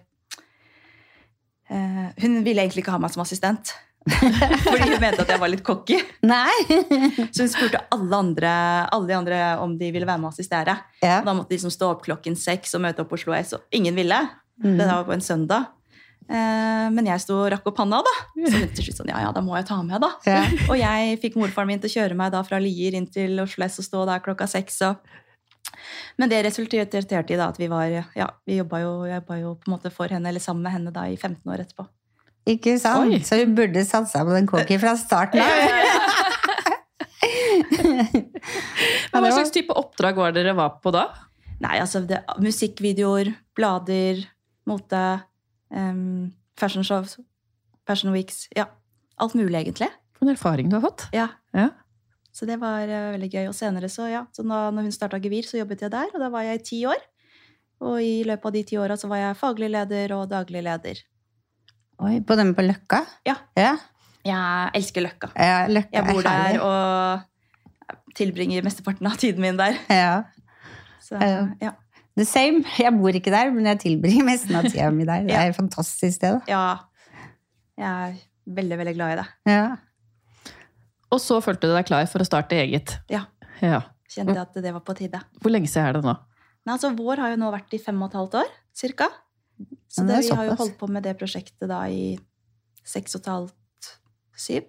hun 2.22 2.32
ville 2.46 2.62
egentlig 2.62 2.82
ikke 2.84 2.94
ha 2.94 3.00
meg 3.02 3.12
som 3.14 3.24
assistent. 3.24 3.66
fordi 4.08 4.86
hun 4.94 5.02
mente 5.02 5.22
at 5.26 5.32
jeg 5.34 5.40
var 5.42 5.50
litt 5.52 5.64
cocky. 5.66 5.98
Nei. 6.24 6.54
Så 7.34 7.40
hun 7.44 7.52
spurte 7.52 7.82
alle, 7.92 8.14
andre, 8.16 8.52
alle 8.94 9.06
de 9.10 9.16
andre 9.18 9.38
om 9.60 9.70
de 9.80 9.88
ville 9.92 10.08
være 10.08 10.20
med 10.22 10.30
å 10.30 10.34
assistere. 10.34 10.74
Ja. 11.02 11.18
Og 11.20 11.26
da 11.28 11.32
måtte 11.36 11.50
de 11.52 11.56
liksom 11.58 11.74
stå 11.74 11.86
opp 11.96 12.02
klokken 12.06 12.34
seks 12.38 12.68
og 12.78 12.82
møte 12.86 13.00
opp 13.04 13.10
på 13.12 13.18
Oslo 13.20 13.32
S, 13.36 13.50
og 13.58 13.62
ingen 13.76 13.94
ville. 13.98 14.20
Mm. 14.62 14.76
Det 14.78 14.86
var 14.88 15.04
på 15.08 15.14
en 15.16 15.24
søndag. 15.24 15.62
Eh, 16.28 16.86
Men 16.94 17.06
jeg 17.08 17.22
sto 17.22 17.38
og 17.44 17.48
rakk 17.54 17.66
opp 17.70 17.78
panna, 17.80 18.02
da. 18.06 18.14
Så 18.36 18.58
hun 18.58 18.74
til 18.74 18.86
slutt 18.86 19.00
sånn, 19.00 19.12
ja, 19.12 19.22
ja, 19.24 19.30
da 19.34 19.42
må 19.44 19.56
jeg 19.58 19.66
ta 19.70 19.80
med, 19.86 19.98
da. 20.02 20.10
Ja. 20.28 20.42
Og 20.70 20.76
jeg 20.78 21.18
fikk 21.22 21.38
morfaren 21.40 21.70
min 21.70 21.80
til 21.82 21.90
å 21.90 21.96
kjøre 21.98 22.18
meg 22.18 22.34
da 22.34 22.42
fra 22.46 22.60
Lier 22.62 22.98
inn 22.98 23.08
til 23.10 23.40
Oslo 23.42 23.66
S 23.66 23.80
og 23.82 23.86
stå 23.88 24.04
der 24.10 24.22
klokka 24.24 24.46
seks. 24.50 24.80
Og... 24.86 24.94
Men 26.20 26.30
det 26.32 26.42
resulterte 26.46 27.00
i 27.00 27.38
da 27.38 27.48
at 27.48 27.58
vi 27.58 27.70
var, 27.70 27.86
ja, 27.90 28.28
vi 28.46 28.60
jobba 28.60 28.82
jo, 28.82 28.92
jobba 29.10 29.40
jo 29.40 29.54
på 29.58 29.70
en 29.70 29.74
måte 29.76 29.94
for 29.94 30.12
henne, 30.12 30.28
eller 30.30 30.42
sammen 30.42 30.66
med 30.66 30.76
henne 30.76 30.94
da 30.94 31.06
i 31.08 31.16
15 31.16 31.40
år 31.50 31.64
etterpå. 31.64 31.88
Ikke 32.50 32.78
sant? 32.80 33.12
Oi. 33.12 33.20
Så 33.24 33.36
hun 33.42 33.54
burde 33.56 33.82
satsa 33.86 34.24
på 34.24 34.32
den 34.34 34.48
cocky 34.48 34.78
fra 34.80 34.94
starten 34.98 35.42
av. 35.44 35.48
Men 39.10 39.24
hva 39.24 39.32
slags 39.34 39.52
type 39.54 39.74
oppdrag 39.76 40.18
var 40.18 40.32
dere 40.34 40.54
var 40.56 40.78
på 40.82 40.92
da? 40.94 41.08
Nei, 41.60 41.76
altså 41.82 42.00
det, 42.08 42.22
musikkvideoer, 42.40 43.34
blader, 43.56 44.22
mote, 44.68 45.02
em, 45.74 46.32
fashion 46.58 46.84
shows, 46.84 47.18
fashion 47.86 48.12
weeks, 48.12 48.48
ja. 48.56 48.66
Alt 49.20 49.34
mulig, 49.34 49.54
egentlig. 49.60 49.88
For 50.16 50.24
en 50.26 50.32
erfaring 50.34 50.68
du 50.70 50.76
har 50.78 50.82
fått. 50.84 51.06
Ja. 51.12 51.28
Ja. 51.56 51.68
Så 52.32 52.46
det 52.46 52.56
var 52.60 52.86
uh, 52.88 53.10
veldig 53.16 53.28
gøy. 53.32 53.46
Og 53.50 53.54
senere, 53.54 53.88
så 53.92 54.06
ja, 54.08 54.24
så 54.32 54.42
da 54.46 54.70
når 54.70 54.86
hun 54.86 54.92
starta 54.94 55.18
Gevir, 55.20 55.42
så 55.48 55.58
jobbet 55.58 55.82
jeg 55.82 55.90
der, 55.92 56.12
og 56.14 56.20
da 56.22 56.28
var 56.32 56.42
jeg 56.46 56.60
i 56.60 56.64
ti 56.64 56.78
år. 56.88 57.00
Og 57.80 57.96
i 58.04 58.22
løpet 58.28 58.46
av 58.46 58.52
de 58.52 58.62
ti 58.68 58.76
åra 58.78 58.96
så 59.00 59.08
var 59.08 59.16
jeg 59.22 59.38
faglig 59.40 59.70
leder 59.72 60.12
og 60.16 60.28
daglig 60.30 60.62
leder. 60.62 61.00
Oi, 62.00 62.20
på 62.24 62.36
den 62.36 62.54
på 62.56 62.64
Løkka? 62.64 63.02
Ja. 63.28 63.34
Ja, 63.56 63.74
Jeg 64.24 64.70
elsker 64.80 65.00
Løkka. 65.04 65.30
ja 65.36 65.66
Løkka 65.68 65.96
Jeg 65.96 66.04
bor 66.10 66.26
er 66.28 66.52
der 66.52 66.60
og 66.64 68.14
tilbringer 68.16 68.64
mesteparten 68.64 69.06
av 69.08 69.16
tiden 69.20 69.40
min 69.40 69.56
der. 69.56 69.76
Ja. 69.88 70.24
Så, 71.00 71.16
Ja. 71.60 71.72
The 72.20 72.26
same. 72.28 72.64
Jeg 72.76 72.92
bor 72.98 73.16
ikke 73.16 73.32
der, 73.32 73.48
men 73.54 73.68
jeg 73.70 73.80
tilbringer 73.86 74.26
mesten 74.26 74.58
av 74.58 74.66
tida 74.68 74.90
mi 74.92 75.06
der. 75.08 75.24
Det 75.28 75.36
er 75.36 75.52
et 75.54 75.56
fantastisk 75.56 76.18
sted. 76.18 76.40
da. 76.40 76.52
ja. 76.52 76.64
Jeg 77.80 78.10
er 78.10 78.18
veldig, 78.60 78.76
veldig 78.82 78.92
glad 78.98 79.14
i 79.14 79.20
det. 79.22 79.28
Ja. 79.48 79.62
Og 81.10 81.20
så 81.22 81.38
følte 81.40 81.70
du 81.70 81.72
deg 81.72 81.86
klar 81.88 82.04
for 82.10 82.20
å 82.20 82.26
starte 82.28 82.58
eget. 82.60 82.98
Ja. 83.08 83.24
Ja. 83.64 83.80
kjente 84.10 84.34
jeg 84.34 84.42
at 84.42 84.58
det 84.60 84.72
var 84.74 84.84
på 84.84 84.94
tide. 84.98 85.22
Hvor 85.40 85.52
lenge 85.52 85.70
siden 85.70 85.88
er 85.88 85.96
det 85.96 86.04
nå? 86.04 86.12
Nei, 86.60 86.74
altså 86.74 86.90
Vår 86.96 87.22
har 87.22 87.32
jo 87.32 87.38
nå 87.40 87.48
vært 87.54 87.72
i 87.72 87.80
fem 87.80 87.96
og 88.04 88.10
et 88.10 88.18
halvt 88.20 88.36
år, 88.42 88.52
cirka. 88.76 89.08
Så 89.88 90.04
det 90.08 90.20
vi 90.26 90.34
har 90.36 90.50
jo 90.50 90.58
holdt 90.60 90.76
på 90.80 90.88
med 90.92 91.04
det 91.08 91.16
prosjektet 91.20 91.68
da 91.70 91.80
i 91.88 92.18
seks 92.86 93.16
og 93.16 93.22
et 93.22 93.32
halvt, 93.32 93.90
syv. 94.36 94.68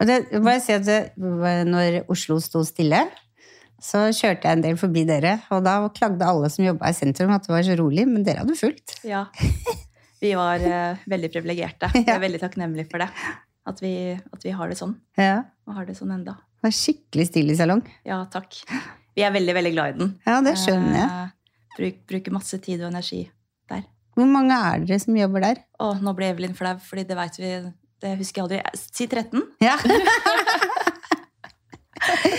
Og 0.00 0.08
det, 0.10 0.18
bare 0.36 0.60
si 0.60 0.74
at 0.74 0.84
det, 0.84 1.00
når 1.16 2.02
Oslo 2.12 2.36
sto 2.42 2.64
stille, 2.66 3.04
så 3.84 4.06
kjørte 4.16 4.48
jeg 4.48 4.56
en 4.56 4.62
del 4.64 4.76
forbi 4.80 5.02
dere, 5.08 5.34
og 5.52 5.64
da 5.66 5.74
klagde 5.92 6.24
alle 6.24 6.48
som 6.52 6.64
jobba 6.64 6.88
i 6.88 6.96
sentrum 6.96 7.34
at 7.34 7.44
det 7.44 7.52
var 7.52 7.66
så 7.66 7.74
rolig, 7.76 8.06
men 8.08 8.24
dere 8.24 8.40
hadde 8.44 8.56
fulgt. 8.56 8.96
Ja. 9.04 9.26
Vi 10.24 10.30
var 10.38 10.62
uh, 10.64 11.02
veldig 11.10 11.28
privilegerte. 11.34 11.90
Vi 11.98 12.06
er 12.08 12.22
veldig 12.22 12.40
takknemlige 12.40 12.88
for 12.88 13.04
det. 13.04 13.10
At 13.68 13.78
vi, 13.80 14.12
at 14.12 14.42
vi 14.44 14.52
har 14.52 14.68
det 14.68 14.76
sånn. 14.76 14.90
Ja, 15.16 15.38
Og 15.64 15.76
har 15.78 15.86
det 15.88 15.94
sånn 15.96 16.10
enda. 16.12 16.34
det 16.60 16.66
var 16.66 16.72
skikkelig 16.76 17.24
stille 17.30 17.54
i 17.54 17.56
salong. 17.56 17.80
Ja, 18.04 18.18
takk. 18.32 18.58
Vi 19.16 19.24
er 19.24 19.32
veldig, 19.32 19.54
veldig 19.56 19.72
glad 19.72 19.94
i 19.94 19.98
den. 20.02 20.10
Ja, 20.28 20.34
det 20.44 20.52
skjønner 20.60 20.98
jeg. 20.98 21.06
Uh, 21.08 21.70
bruk, 21.78 21.96
bruker 22.12 22.34
masse 22.36 22.58
tid 22.64 22.82
og 22.84 22.90
energi 22.90 23.22
der. 23.72 23.86
Hvor 24.16 24.28
mange 24.28 24.56
er 24.68 24.84
dere 24.84 25.00
som 25.00 25.16
jobber 25.16 25.44
der? 25.46 25.62
Å, 25.80 25.94
nå 26.04 26.12
ble 26.16 26.28
Evelyn 26.34 26.56
flau, 26.56 26.74
fordi 26.88 27.06
det 27.08 27.16
vet 27.20 27.40
vi 27.40 27.54
Det 28.04 28.12
husker 28.20 28.42
jeg 28.42 28.44
aldri. 28.44 28.84
Si 28.84 29.08
13. 29.08 29.44
Ja, 29.64 29.76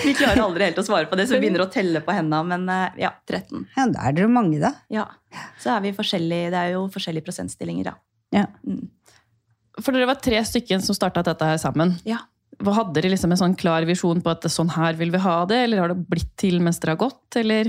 Vi 0.05 0.13
klarer 0.17 0.43
aldri 0.43 0.67
helt 0.67 0.79
å 0.81 0.85
svare 0.85 1.09
på 1.09 1.17
det, 1.17 1.25
så 1.27 1.35
vi 1.35 1.45
begynner 1.45 1.65
å 1.65 1.69
telle 1.74 2.01
på 2.05 2.13
hendene. 2.15 2.43
Men 2.51 2.69
eh, 2.71 3.01
ja, 3.05 3.12
13. 3.27 3.65
ja 3.75 3.88
da 3.91 4.05
er 4.09 4.17
dere 4.17 4.29
mange, 4.31 4.59
da. 4.62 4.71
Ja. 4.93 5.07
Så 5.62 5.74
er 5.74 5.81
vi 5.83 5.95
forskjellige 5.97 6.53
Det 6.53 6.62
er 6.62 6.75
jo 6.75 6.85
forskjellige 6.93 7.27
prosentstillinger, 7.27 7.91
ja. 7.91 7.97
Ja. 8.35 8.45
Mm. 8.67 8.85
For 9.81 9.91
dere 9.91 10.07
var 10.07 10.21
tre 10.24 10.39
stykker 10.47 10.79
som 10.83 10.95
starta 10.97 11.25
dette 11.25 11.51
her 11.51 11.59
sammen. 11.62 11.97
ja. 12.07 12.21
Hva 12.63 12.71
Hadde 12.71 12.93
dere 12.95 13.09
liksom 13.12 13.33
en 13.33 13.39
sånn 13.41 13.55
klar 13.59 13.83
visjon 13.83 14.21
på 14.24 14.31
at 14.31 14.45
sånn 14.47 14.69
her 14.71 14.95
vil 14.95 15.09
vi 15.12 15.19
ha 15.19 15.33
det, 15.50 15.57
eller 15.65 15.81
har 15.81 15.91
det 15.91 16.05
blitt 16.07 16.29
til 16.39 16.62
mens 16.63 16.77
dere 16.79 16.93
har 16.93 17.01
gått, 17.01 17.35
eller? 17.41 17.67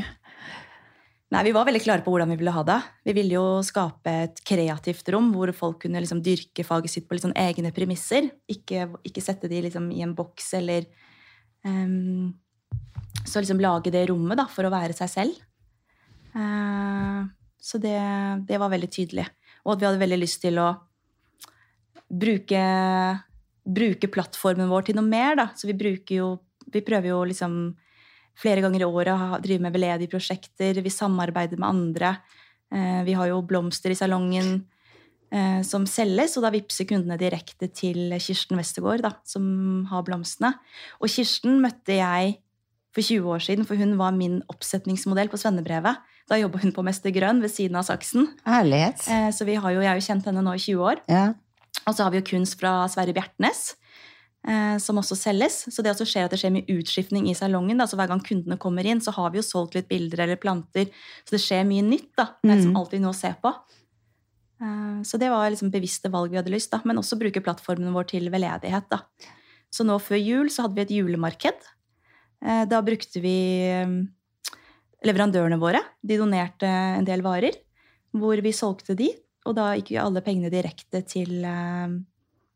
Nei, 1.35 1.43
Vi 1.43 1.55
var 1.57 1.66
veldig 1.66 1.81
klare 1.83 2.05
på 2.07 2.12
hvordan 2.14 2.31
vi 2.31 2.37
ville 2.38 2.55
ha 2.55 2.62
det. 2.62 2.76
Vi 3.09 3.14
ville 3.16 3.35
jo 3.35 3.47
skape 3.66 4.12
et 4.28 4.38
kreativt 4.47 5.09
rom 5.11 5.33
hvor 5.35 5.50
folk 5.59 5.81
kunne 5.83 5.99
liksom 6.05 6.21
dyrke 6.23 6.62
faget 6.62 6.93
sitt 6.93 7.09
på 7.09 7.16
litt 7.16 7.25
sånn 7.26 7.35
egne 7.35 7.73
premisser. 7.75 8.28
Ikke, 8.47 8.87
ikke 9.02 9.25
sette 9.25 9.50
de 9.50 9.64
liksom 9.66 9.90
i 9.90 10.05
en 10.07 10.14
boks 10.14 10.52
eller 10.61 10.87
ehm, 11.65 12.35
Så 13.25 13.41
liksom 13.41 13.61
lage 13.61 13.91
det 13.91 14.07
rommet 14.11 14.39
da, 14.39 14.47
for 14.47 14.67
å 14.67 14.71
være 14.71 14.95
seg 14.95 15.11
selv. 15.11 15.39
Uh, 16.37 17.27
så 17.59 17.81
det, 17.83 17.97
det 18.47 18.59
var 18.61 18.71
veldig 18.71 18.91
tydelig. 18.93 19.25
Og 19.65 19.73
at 19.73 19.81
vi 19.81 19.87
hadde 19.89 20.03
veldig 20.03 20.19
lyst 20.21 20.43
til 20.45 20.61
å 20.63 20.69
bruke, 22.07 22.61
bruke 23.67 24.11
plattformen 24.13 24.71
vår 24.71 24.87
til 24.87 24.99
noe 24.99 25.09
mer. 25.09 25.35
Da. 25.41 25.49
Så 25.57 25.71
vi 25.71 25.79
bruker 25.79 26.23
jo 26.23 26.35
Vi 26.67 26.83
prøver 26.83 27.13
jo 27.13 27.21
liksom 27.23 27.77
flere 28.35 28.61
ganger 28.61 28.83
i 28.83 28.87
året 28.91 29.15
å 29.15 29.39
drive 29.39 29.63
med 29.63 29.73
veldedige 29.73 30.11
prosjekter. 30.11 30.81
Vi 30.83 30.91
samarbeider 30.91 31.59
med 31.59 31.69
andre. 31.69 32.17
Uh, 32.71 33.03
Vi 33.07 33.15
har 33.15 33.31
jo 33.31 33.43
blomster 33.43 33.91
i 33.91 33.99
salongen 33.99 34.67
som 35.66 35.85
selges, 35.87 36.37
og 36.38 36.42
da 36.47 36.50
vippser 36.54 36.87
kundene 36.87 37.18
direkte 37.18 37.66
til 37.75 38.12
Kirsten 38.23 38.56
Westergård, 38.56 39.02
da, 39.02 39.11
som 39.25 39.87
har 39.90 40.02
blomstene. 40.06 40.54
Og 41.02 41.09
Kirsten 41.11 41.61
møtte 41.61 41.97
jeg 41.99 42.37
for 42.95 43.02
20 43.02 43.26
år 43.35 43.42
siden, 43.45 43.66
for 43.66 43.76
hun 43.76 43.97
var 43.99 44.12
min 44.16 44.38
oppsetningsmodell 44.49 45.28
på 45.28 45.37
svennebrevet. 45.37 45.99
Da 46.30 46.38
jobba 46.40 46.59
hun 46.62 46.73
på 46.73 46.83
Mester 46.87 47.11
Grønn 47.12 47.42
ved 47.42 47.50
siden 47.52 47.76
av 47.76 47.85
saksen. 47.85 48.28
Ærlighet. 48.47 49.02
Eh, 49.11 49.30
Så 49.30 49.45
vi 49.45 49.54
har 49.54 49.71
jo, 49.75 49.80
jeg 49.80 49.88
har 49.90 49.99
jo 50.00 50.06
kjent 50.06 50.25
henne 50.25 50.42
nå 50.42 50.54
i 50.54 50.62
20 50.62 50.80
år. 50.80 51.02
Ja. 51.09 51.35
Og 51.87 51.95
så 51.95 52.02
har 52.04 52.11
vi 52.11 52.18
jo 52.23 52.25
kunst 52.30 52.59
fra 52.59 52.87
Sverre 52.88 53.12
Bjertnæs, 53.14 53.75
eh, 54.49 54.78
som 54.78 54.97
også 54.99 55.14
selges. 55.18 55.66
Så 55.71 55.83
det 55.85 55.92
også 55.92 56.06
skjer 56.09 56.25
at 56.25 56.30
det 56.30 56.40
skjer 56.40 56.54
mye 56.56 56.66
utskiftning 56.78 57.28
i 57.28 57.35
salongen. 57.35 57.76
Da. 57.78 57.85
Så 57.87 57.97
hver 57.99 58.09
gang 58.09 58.23
kundene 58.25 58.56
kommer 58.59 58.87
inn, 58.87 59.00
så 59.00 59.12
har 59.12 59.30
vi 59.30 59.38
jo 59.38 59.42
solgt 59.47 59.75
litt 59.75 59.88
bilder 59.88 60.25
eller 60.25 60.37
planter. 60.40 60.87
Så 61.26 61.30
det 61.37 61.40
skjer 61.45 61.66
mye 61.68 61.83
nytt. 61.85 62.14
da. 62.16 62.30
Det 62.42 62.50
er 62.50 62.56
liksom 62.56 62.73
Mm. 62.73 62.80
alltid 62.80 63.00
noe 63.02 63.12
å 63.12 63.14
se 63.14 63.35
på. 63.42 63.54
Eh, 64.63 65.03
så 65.05 65.19
det 65.21 65.29
var 65.33 65.51
liksom 65.53 65.73
bevisste 65.73 66.11
valg 66.13 66.33
vi 66.33 66.41
hadde 66.41 66.53
lyst, 66.53 66.73
da. 66.73 66.81
Men 66.89 67.01
også 67.01 67.19
bruke 67.21 67.43
plattformen 67.45 67.95
vår 67.95 68.09
til 68.15 68.31
veldedighet. 68.33 68.89
da. 68.91 69.03
Så 69.73 69.85
nå 69.85 69.99
før 70.01 70.21
jul 70.21 70.51
så 70.53 70.65
hadde 70.65 70.79
vi 70.79 70.87
et 70.87 70.97
julemarked. 70.97 71.69
Eh, 72.45 72.65
da 72.71 72.81
brukte 72.85 73.23
vi 73.25 73.37
eh, 73.69 73.95
leverandørene 75.07 75.61
våre. 75.61 75.83
De 76.03 76.19
donerte 76.21 76.69
en 76.69 77.07
del 77.07 77.25
varer, 77.27 77.59
hvor 78.17 78.41
vi 78.43 78.55
solgte 78.57 78.97
de. 78.99 79.11
Og 79.47 79.55
da 79.55 79.75
gikk 79.77 79.95
jo 79.95 80.03
alle 80.03 80.25
pengene 80.27 80.51
direkte 80.51 81.05
til, 81.07 81.45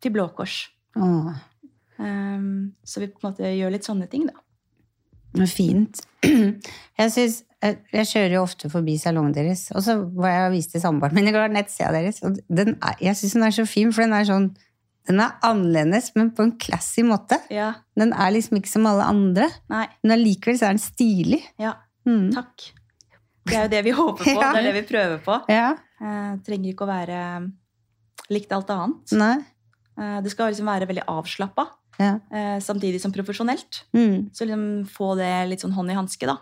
til 0.02 0.10
Blå 0.10 0.24
Kors. 0.34 0.64
Åh, 0.98 1.28
så 2.00 3.02
vi 3.02 3.06
på 3.12 3.20
en 3.20 3.28
måte 3.28 3.46
gjør 3.54 3.70
litt 3.70 3.86
sånne 3.86 4.08
ting, 4.10 4.24
da. 4.26 5.46
fint. 5.46 6.00
Jeg, 6.98 7.12
synes, 7.14 7.36
jeg, 7.62 7.76
jeg 7.92 8.06
kjører 8.08 8.34
jo 8.38 8.42
ofte 8.46 8.70
forbi 8.72 8.94
salongen 9.00 9.34
deres, 9.36 9.66
og 9.76 9.82
så 9.84 9.98
var 10.16 10.30
jeg 10.32 10.46
og 10.48 10.54
viste 10.56 10.80
samboeren 10.80 11.14
min 11.18 11.28
i 11.28 11.34
går 11.34 11.52
nettsida 11.52 11.90
deres. 11.92 12.22
Og 12.24 12.38
den 12.48 12.76
er, 12.80 12.96
jeg 13.04 13.18
syns 13.18 13.34
den 13.36 13.44
er 13.48 13.54
så 13.56 13.66
fin, 13.68 13.92
for 13.92 14.06
den 14.06 14.16
er 14.16 14.24
sånn 14.28 14.50
Den 15.08 15.18
er 15.24 15.32
annerledes, 15.42 16.10
men 16.14 16.28
på 16.36 16.44
en 16.44 16.52
classy 16.60 17.02
måte. 17.02 17.38
Ja. 17.50 17.70
Den 17.98 18.12
er 18.12 18.30
liksom 18.34 18.58
ikke 18.60 18.68
som 18.70 18.84
alle 18.86 19.06
andre, 19.08 19.48
Nei. 19.72 19.86
men 20.04 20.12
allikevel 20.18 20.58
så 20.60 20.68
er 20.68 20.76
den 20.76 20.82
stilig. 20.84 21.40
Ja. 21.58 21.72
Mm. 22.06 22.28
Takk. 22.36 22.66
Det 23.48 23.56
er 23.56 23.64
jo 23.64 23.70
det 23.72 23.80
vi 23.88 23.94
håper 23.96 24.24
på. 24.28 24.34
Ja. 24.36 24.50
Det 24.52 24.60
er 24.60 24.68
det 24.68 24.74
vi 24.76 24.82
prøver 24.90 25.22
på. 25.24 25.38
Ja. 25.50 25.70
Eh, 26.00 26.34
trenger 26.46 26.70
ikke 26.74 26.84
å 26.86 26.90
være 26.92 27.22
likt 28.30 28.52
alt 28.54 28.70
annet. 28.76 29.16
Nei. 29.18 29.34
Eh, 29.98 30.18
det 30.24 30.30
skal 30.36 30.52
liksom 30.52 30.68
være 30.70 30.86
veldig 30.92 31.06
avslappa, 31.10 31.64
Ja. 31.98 32.12
eh, 32.30 32.58
samtidig 32.62 33.00
som 33.02 33.12
profesjonelt. 33.12 33.82
Mm. 33.96 34.30
Så 34.36 34.46
liksom 34.46 34.86
få 34.88 35.14
det 35.18 35.32
litt 35.50 35.64
sånn 35.64 35.74
hånd 35.74 35.90
i 35.90 35.96
hanske, 35.98 36.28
da. 36.28 36.36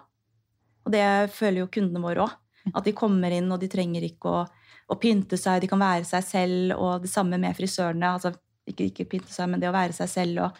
Og 0.88 0.94
det 0.94 1.04
føler 1.36 1.60
jo 1.60 1.72
kundene 1.72 2.00
våre 2.00 2.24
òg. 2.24 2.36
At 2.72 2.84
de 2.84 2.96
kommer 2.96 3.32
inn, 3.32 3.48
og 3.52 3.60
de 3.60 3.68
trenger 3.70 4.04
ikke 4.08 4.32
å, 4.32 4.40
å 4.88 4.96
pynte 5.00 5.36
seg, 5.40 5.60
de 5.62 5.68
kan 5.70 5.80
være 5.80 6.04
seg 6.08 6.24
selv, 6.24 6.74
og 6.76 7.04
det 7.04 7.12
samme 7.12 7.38
med 7.40 7.56
frisørene. 7.56 8.14
Altså 8.16 8.32
ikke, 8.68 8.88
ikke 8.88 9.08
pynte 9.12 9.32
seg, 9.32 9.50
men 9.52 9.60
det 9.60 9.68
å 9.70 9.76
være 9.76 9.96
seg 9.96 10.10
selv 10.12 10.46
og 10.46 10.58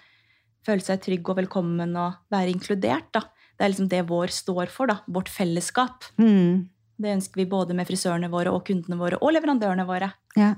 føle 0.68 0.84
seg 0.84 1.00
trygg 1.04 1.28
og 1.32 1.38
velkommen 1.40 1.96
og 1.96 2.32
være 2.32 2.52
inkludert, 2.52 3.10
da. 3.16 3.24
Det 3.58 3.64
er 3.64 3.72
liksom 3.72 3.90
det 3.90 4.04
vår 4.06 4.32
står 4.32 4.72
for, 4.72 4.92
da. 4.92 5.00
Vårt 5.10 5.30
fellesskap. 5.32 6.06
Mm. 6.20 6.68
Det 6.98 7.14
ønsker 7.16 7.40
vi 7.40 7.48
både 7.50 7.76
med 7.78 7.88
frisørene 7.88 8.30
våre 8.30 8.52
og 8.54 8.64
kundene 8.68 8.98
våre 9.00 9.20
og 9.22 9.32
leverandørene 9.34 9.86
våre. 9.88 10.12
Ja. 10.38 10.52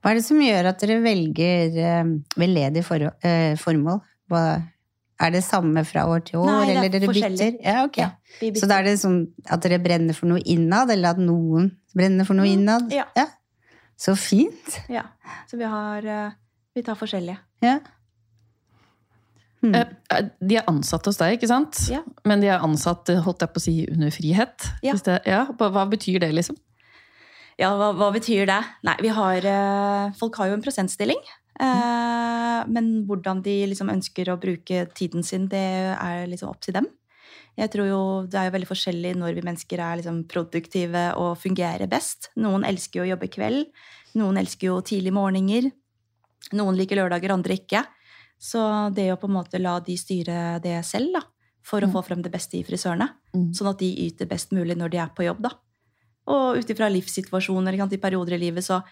Hva 0.00 0.12
er 0.12 0.20
det 0.20 0.24
som 0.24 0.40
gjør 0.40 0.70
at 0.70 0.80
dere 0.80 1.00
velger 1.04 1.78
eh, 1.80 2.12
veldedig 2.40 2.84
for, 2.86 3.10
eh, 3.26 3.52
formål? 3.60 4.00
Hva, 4.32 4.44
er 5.20 5.30
det 5.30 5.44
samme 5.46 5.84
fra 5.86 6.06
år 6.10 6.24
til 6.26 6.40
år, 6.40 6.46
Nei, 6.50 6.66
det 6.66 6.74
er 6.74 6.78
eller 6.78 6.92
dere 6.94 7.06
forskjellig. 7.10 7.38
bytter? 7.38 7.64
Ja, 7.64 7.84
ok. 7.84 7.96
Ja, 7.98 8.08
bytter. 8.40 8.60
Så 8.60 8.68
da 8.68 8.78
er 8.80 8.82
det 8.88 8.94
sånn 8.98 9.18
at 9.48 9.62
dere 9.62 9.78
brenner 9.78 10.14
for 10.14 10.26
noe 10.26 10.40
innad, 10.44 10.90
eller 10.90 11.10
at 11.14 11.18
noen 11.22 11.70
brenner 11.94 12.24
for 12.26 12.34
noe 12.34 12.46
Mm, 12.46 12.54
innad? 12.58 12.92
ja. 12.92 13.04
Så 13.96 14.16
fint. 14.18 14.80
Ja. 14.90 15.04
Så 15.46 15.56
vi 15.56 15.64
har 15.64 16.04
eh, 16.04 16.30
Vi 16.74 16.82
tar 16.82 16.96
forskjellige. 16.98 17.38
Ja. 17.62 17.78
Mm. 19.62 19.74
Eh, 19.74 19.86
eh, 20.10 20.24
De 20.40 20.56
er 20.56 20.64
ansatt 20.68 21.06
hos 21.06 21.16
deg, 21.20 21.38
ikke 21.38 21.48
sant? 21.48 21.78
Ja. 21.88 22.02
Men 22.26 22.40
de 22.42 22.48
er 22.52 22.58
ansatt 22.66 23.08
holdt 23.24 23.40
jeg 23.40 23.52
på 23.54 23.60
å 23.62 23.64
si, 23.64 23.76
under 23.90 24.10
frihet? 24.10 24.66
Ja. 24.82 24.92
Hvis 24.92 25.04
det, 25.06 25.20
ja. 25.30 25.44
Hva 25.56 25.86
betyr 25.88 26.18
det, 26.20 26.32
liksom? 26.34 26.56
Ja, 27.56 27.70
hva, 27.78 27.92
hva 27.94 28.10
betyr 28.12 28.46
det? 28.50 28.58
Nei, 28.82 28.96
vi 29.00 29.08
har 29.14 29.46
Folk 30.18 30.34
har 30.36 30.48
jo 30.50 30.54
en 30.58 30.62
prosentstilling. 30.64 31.20
Eh, 31.60 32.60
men 32.66 33.04
hvordan 33.06 33.42
de 33.44 33.54
liksom 33.70 33.90
ønsker 33.92 34.30
å 34.32 34.38
bruke 34.40 34.86
tiden 34.94 35.22
sin, 35.22 35.46
det 35.48 35.94
er 35.94 36.26
liksom 36.26 36.50
opp 36.50 36.60
til 36.64 36.74
dem. 36.74 36.88
Jeg 37.56 37.70
tror 37.70 37.86
jo 37.86 38.00
Det 38.26 38.34
er 38.34 38.48
jo 38.48 38.54
veldig 38.56 38.66
forskjellig 38.66 39.12
når 39.16 39.34
vi 39.36 39.44
mennesker 39.46 39.78
er 39.78 40.00
liksom 40.00 40.24
produktive 40.26 41.14
og 41.16 41.36
fungerer 41.38 41.86
best. 41.88 42.30
Noen 42.36 42.64
elsker 42.66 43.00
jo 43.00 43.04
å 43.06 43.12
jobbe 43.14 43.30
kveld. 43.30 43.66
Noen 44.18 44.38
elsker 44.38 44.66
jo 44.72 44.80
tidlige 44.82 45.14
morgener. 45.14 45.70
Noen 46.52 46.76
liker 46.76 46.96
lørdager, 46.98 47.30
andre 47.30 47.54
ikke. 47.54 47.84
Så 48.38 48.92
det 48.94 49.12
å 49.12 49.16
på 49.20 49.28
en 49.30 49.36
måte 49.38 49.60
la 49.62 49.78
de 49.80 49.94
styre 49.96 50.60
det 50.60 50.84
selv, 50.84 51.12
da, 51.14 51.22
for 51.62 51.80
å 51.80 51.86
Mm. 51.86 51.92
få 51.92 52.04
frem 52.04 52.22
det 52.22 52.32
beste 52.32 52.58
i 52.58 52.64
frisørene, 52.64 53.08
Mm. 53.34 53.52
sånn 53.54 53.70
at 53.70 53.78
de 53.78 54.06
yter 54.06 54.26
best 54.26 54.50
mulig 54.50 54.76
når 54.76 54.90
de 54.90 54.98
er 54.98 55.08
på 55.08 55.24
jobb, 55.24 55.40
da. 55.42 55.50
Og 56.26 56.56
ut 56.58 56.66
ifra 56.68 56.90
livssituasjoner, 56.90 57.72
ikke 57.74 57.92
i 57.94 57.96
perioder 57.98 58.34
i 58.34 58.38
livet, 58.38 58.64
så 58.64 58.82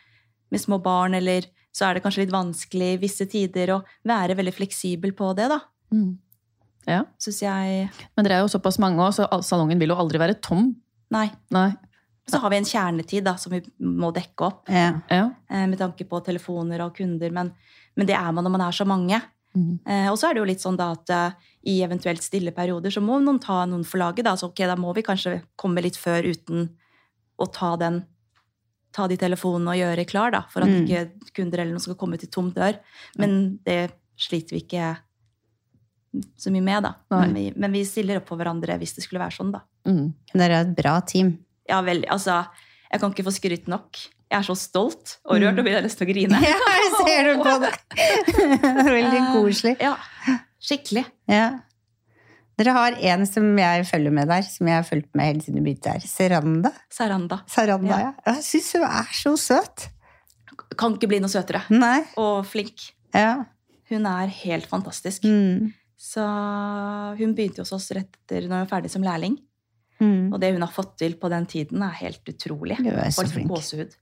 med 0.51 0.61
små 0.61 0.83
barn, 0.83 1.15
eller 1.15 1.43
så 1.73 1.87
er 1.89 1.95
det 1.97 2.03
kanskje 2.05 2.27
litt 2.27 2.35
vanskelig 2.35 2.91
visse 3.01 3.27
tider 3.31 3.73
å 3.77 3.81
være 4.09 4.37
veldig 4.39 4.53
fleksibel 4.55 5.15
på 5.17 5.33
det, 5.39 5.49
da. 5.53 5.61
Mm. 5.95 6.11
Ja. 6.89 7.05
Syns 7.23 7.39
jeg 7.45 7.89
Men 8.17 8.27
dere 8.27 8.41
er 8.41 8.45
jo 8.45 8.51
såpass 8.51 8.79
mange 8.83 9.01
òg, 9.05 9.13
så 9.17 9.29
salongen 9.47 9.79
vil 9.81 9.93
jo 9.95 9.99
aldri 10.03 10.19
være 10.21 10.41
tom. 10.43 10.73
Nei. 11.15 11.29
Nei. 11.55 11.71
Så 12.31 12.39
har 12.39 12.51
vi 12.53 12.59
en 12.61 12.67
kjernetid 12.69 13.25
da, 13.27 13.37
som 13.41 13.53
vi 13.55 13.61
må 13.83 14.13
dekke 14.15 14.47
opp, 14.47 14.69
Ja. 14.71 15.01
Ja. 15.11 15.31
eh, 15.51 15.67
med 15.67 15.79
tanke 15.79 16.07
på 16.09 16.21
telefoner 16.25 16.81
og 16.85 16.95
kunder, 16.97 17.31
men, 17.35 17.53
men 17.97 18.07
det 18.07 18.15
er 18.15 18.33
man 18.33 18.45
når 18.45 18.55
man 18.57 18.67
er 18.69 18.77
så 18.77 18.87
mange. 18.87 19.21
Mm. 19.57 19.81
Eh, 19.85 20.07
og 20.11 20.17
så 20.17 20.29
er 20.31 20.35
det 20.35 20.41
jo 20.41 20.49
litt 20.49 20.63
sånn 20.63 20.79
da 20.79 20.93
at 20.95 21.11
eh, 21.13 21.35
i 21.69 21.81
eventuelt 21.85 22.23
stille 22.25 22.55
perioder 22.57 22.91
så 22.95 23.03
må 23.05 23.19
noen 23.21 23.41
ta 23.43 23.65
noen 23.69 23.85
for 23.85 24.01
laget. 24.01 24.25
Da. 24.25 24.37
Så 24.39 24.49
ok, 24.49 24.63
da 24.71 24.77
må 24.81 24.95
vi 24.97 25.03
kanskje 25.07 25.43
komme 25.61 25.83
litt 25.85 25.99
før 26.01 26.25
uten 26.31 26.71
å 27.43 27.47
ta 27.53 27.75
den 27.77 28.03
ta 28.93 29.07
de 29.09 29.17
telefonene 29.21 29.73
og 29.73 29.79
gjøre 29.81 30.05
klar, 30.09 30.31
da, 30.35 30.43
for 30.53 30.63
at 30.67 30.69
Mm. 30.69 30.85
ikke 30.87 31.33
kunder 31.39 31.63
eller 31.63 31.73
noen 31.73 31.81
skal 31.85 31.97
komme 32.01 32.19
til 32.21 32.29
tom 32.33 32.51
dør. 32.53 32.77
Men 33.19 33.59
det 33.65 33.93
sliter 34.21 34.57
vi 34.57 34.63
ikke 34.67 34.97
så 36.37 36.51
mye 36.53 36.61
med, 36.65 36.83
da. 36.85 36.95
Men 37.11 37.33
vi, 37.35 37.45
men 37.57 37.73
vi 37.73 37.85
stiller 37.89 38.21
opp 38.21 38.29
for 38.29 38.37
hverandre 38.37 38.77
hvis 38.79 38.93
det 38.99 39.05
skulle 39.07 39.23
være 39.23 39.33
sånn, 39.39 39.53
da. 39.55 39.63
Mm. 39.89 40.11
Dere 40.35 40.59
er 40.61 40.67
et 40.67 40.75
bra 40.77 40.99
team. 41.09 41.39
Ja, 41.71 41.81
veldig. 41.83 42.09
Altså, 42.13 42.43
jeg 42.93 43.01
kan 43.01 43.15
ikke 43.15 43.25
få 43.25 43.33
skrytt 43.33 43.69
nok. 43.73 43.97
Jeg 44.33 44.39
er 44.41 44.47
så 44.49 44.55
stolt 44.57 45.19
og 45.29 45.41
rørt 45.41 45.59
og 45.61 45.65
begynner 45.65 45.85
nesten 45.85 46.07
å 46.07 46.11
grine. 46.13 46.39
Ja, 46.53 46.59
jeg 46.77 46.93
ser 47.01 47.27
det 47.29 47.35
på 47.41 47.57
det! 47.65 47.73
Veldig 48.93 49.23
koselig. 49.35 49.75
Ja, 49.81 49.97
skikkelig. 50.63 51.05
Ja. 51.33 51.47
Dere 52.61 52.75
har 52.77 52.97
en 53.13 53.25
som 53.27 53.47
jeg 53.59 53.87
følger 53.89 54.13
med 54.15 54.29
der, 54.29 54.45
som 54.45 54.69
jeg 54.69 54.77
har 54.77 54.87
fulgt 54.87 55.09
med 55.19 55.31
hele 55.31 55.45
siden 55.45 55.61
du 55.61 55.65
begynte 55.65 55.95
her. 55.95 56.05
Seranda. 56.05 56.73
Saranda. 56.93 57.41
Saranda, 57.49 57.93
ja. 57.93 58.11
Ja. 58.11 58.35
Jeg 58.35 58.45
syns 58.49 58.73
hun 58.77 58.85
er 58.89 59.15
så 59.17 59.33
søt. 59.41 59.87
Kan 60.79 60.99
ikke 60.99 61.09
bli 61.15 61.23
noe 61.23 61.33
søtere. 61.33 61.65
Nei. 61.73 62.03
Og 62.21 62.45
flink. 62.49 62.91
Ja. 63.17 63.45
Hun 63.93 64.09
er 64.09 64.29
helt 64.43 64.69
fantastisk. 64.69 65.25
Mm. 65.25 65.73
Så 66.01 66.23
hun 67.19 67.35
begynte 67.37 67.65
hos 67.65 67.73
oss 67.77 67.91
rett 67.97 68.11
etter 68.11 68.47
når 68.47 68.57
hun 68.57 68.65
var 68.67 68.71
ferdig 68.77 68.93
som 68.93 69.05
lærling. 69.07 69.39
Mm. 70.03 70.33
Og 70.33 70.41
det 70.43 70.53
hun 70.55 70.65
har 70.65 70.73
fått 70.75 70.97
til 71.01 71.15
på 71.21 71.31
den 71.33 71.47
tiden, 71.49 71.83
er 71.85 71.95
helt 72.01 72.27
utrolig. 72.29 72.79
Hun 72.81 72.91
er 72.93 73.13
så 73.15 73.27
flink. 73.29 73.49
gåsehud. 73.53 73.95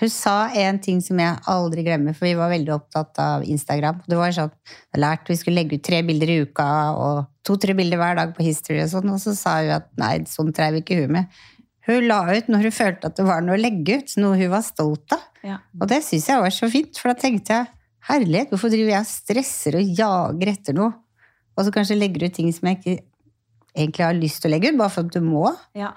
Hun 0.00 0.10
sa 0.10 0.36
en 0.56 0.78
ting 0.82 1.02
som 1.04 1.18
jeg 1.20 1.40
aldri 1.50 1.84
glemmer, 1.86 2.14
for 2.16 2.26
vi 2.26 2.36
var 2.38 2.52
veldig 2.52 2.72
opptatt 2.74 3.18
av 3.22 3.44
Instagram. 3.44 4.00
Det 4.08 4.18
var 4.18 4.32
sånn, 4.34 4.54
lært 4.98 5.28
vi 5.28 5.36
skulle 5.38 5.60
legge 5.60 5.78
ut 5.78 5.84
tre 5.84 6.00
bilder 6.06 6.32
i 6.32 6.38
uka, 6.46 6.68
og 6.96 7.26
to-tre 7.46 7.74
bilder 7.78 7.98
hver 8.00 8.18
dag 8.18 8.32
på 8.36 8.44
History 8.46 8.80
og 8.84 8.90
sånn, 8.92 9.10
og 9.12 9.20
så 9.22 9.34
sa 9.38 9.58
hun 9.60 9.74
at 9.80 9.90
nei, 10.00 10.14
sånn 10.30 10.52
dreiv 10.54 10.80
ikke 10.80 11.00
hun 11.02 11.16
med. 11.18 11.42
Hun 11.88 12.06
la 12.06 12.20
ut 12.30 12.50
når 12.52 12.68
hun 12.68 12.74
følte 12.74 13.10
at 13.10 13.18
det 13.18 13.26
var 13.26 13.42
noe 13.42 13.56
å 13.56 13.60
legge 13.62 13.98
ut, 13.98 14.16
noe 14.22 14.38
hun 14.38 14.52
var 14.52 14.62
stolt 14.66 15.16
av. 15.16 15.24
Ja. 15.42 15.58
Og 15.80 15.88
det 15.90 16.02
syns 16.06 16.28
jeg 16.30 16.42
var 16.44 16.54
så 16.54 16.68
fint, 16.70 16.98
for 16.98 17.10
da 17.10 17.18
tenkte 17.18 17.56
jeg 17.56 17.70
herlighet, 18.06 18.52
hvorfor 18.52 18.70
driver 18.70 18.94
jeg 18.94 19.02
og 19.02 19.10
stresser 19.10 19.78
og 19.80 19.96
jager 19.98 20.52
etter 20.54 20.78
noe? 20.78 20.92
Og 21.52 21.66
så 21.66 21.74
kanskje 21.74 21.98
legger 21.98 22.28
ut 22.28 22.36
ting 22.38 22.48
som 22.54 22.70
jeg 22.70 22.78
ikke 22.78 22.96
egentlig 23.74 24.06
har 24.06 24.16
lyst 24.16 24.42
til 24.42 24.50
å 24.50 24.54
legge 24.54 24.70
ut, 24.70 24.78
bare 24.78 24.94
for 24.94 25.08
at 25.08 25.18
du 25.18 25.26
må. 25.26 25.44
Ja. 25.78 25.92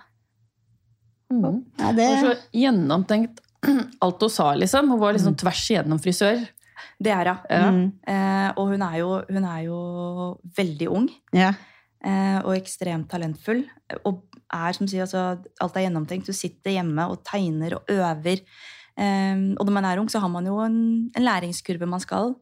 Mm. 1.33 1.61
Ja, 1.79 1.91
Det 1.91 1.95
det, 1.97 2.09
var 2.09 2.25
så 2.25 2.59
gjennomtenkt 2.65 3.41
alt 4.05 4.25
hun 4.25 4.33
sa, 4.33 4.51
liksom. 4.57 4.91
Hun 4.93 5.01
var 5.01 5.15
liksom 5.15 5.37
tvers 5.37 5.63
igjennom 5.69 6.01
frisør. 6.01 6.41
Det 7.01 7.13
er 7.13 7.31
hun. 7.31 7.39
Ja. 7.49 7.71
mm, 7.71 7.85
Eh, 8.07 8.49
og 8.55 8.69
hun 8.73 8.83
er, 8.85 8.97
jo, 9.01 9.09
hun 9.29 9.47
er 9.49 9.63
jo 9.65 9.79
veldig 10.57 10.87
ung 10.93 11.09
ja. 11.33 11.53
eh, 12.03 12.39
og 12.43 12.53
ekstremt 12.55 13.09
talentfull. 13.11 13.63
Og 14.05 14.23
er, 14.53 14.71
som 14.77 14.87
sier, 14.87 15.05
altså, 15.05 15.41
alt 15.61 15.75
er 15.77 15.87
gjennomtenkt. 15.87 16.29
Du 16.29 16.33
sitter 16.33 16.77
hjemme 16.77 17.07
og 17.09 17.23
tegner 17.27 17.79
og 17.79 17.91
øver. 17.91 18.43
Eh, 18.95 19.35
og 19.57 19.65
når 19.65 19.75
man 19.79 19.89
er 19.89 19.99
ung, 19.99 20.09
så 20.11 20.21
har 20.23 20.31
man 20.31 20.45
jo 20.45 20.59
en, 20.63 20.79
en 21.15 21.27
læringskurve 21.27 21.89
man 21.89 22.03
skal. 22.03 22.35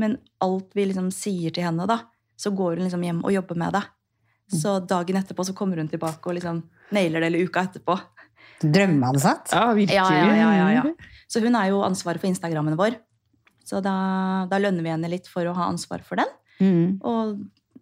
Men 0.00 0.18
alt 0.40 0.72
vi 0.74 0.88
liksom 0.88 1.10
sier 1.14 1.52
til 1.52 1.66
henne, 1.66 1.86
da, 1.88 2.00
så 2.40 2.52
går 2.56 2.78
hun 2.78 2.86
liksom 2.88 3.04
hjem 3.04 3.24
og 3.24 3.34
jobber 3.36 3.58
med 3.60 3.76
det. 3.76 3.84
Så 4.50 4.80
dagen 4.82 5.18
etterpå 5.20 5.44
så 5.46 5.54
kommer 5.54 5.78
hun 5.78 5.88
tilbake 5.90 6.26
og 6.26 6.34
liksom 6.34 6.64
nailer 6.90 7.22
det, 7.22 7.28
eller 7.30 7.46
uka 7.46 7.62
etterpå. 7.68 7.94
Drømmeansatt. 8.60 9.52
Ja, 9.54 9.68
virkelig. 9.76 9.96
Ja, 9.96 10.08
ja, 10.10 10.34
ja, 10.36 10.50
ja, 10.56 10.70
ja. 10.80 11.10
Så 11.30 11.42
hun 11.44 11.54
er 11.54 11.70
jo 11.70 11.84
ansvaret 11.86 12.20
for 12.20 12.28
Instagrammen 12.28 12.76
vår. 12.78 12.98
Så 13.70 13.78
da, 13.84 13.94
da 14.50 14.58
lønner 14.58 14.82
vi 14.82 14.90
henne 14.90 15.10
litt 15.12 15.28
for 15.30 15.46
å 15.46 15.54
ha 15.54 15.68
ansvar 15.70 16.02
for 16.06 16.18
den. 16.18 16.30
Mm. 16.58 16.98
Og 17.06 17.38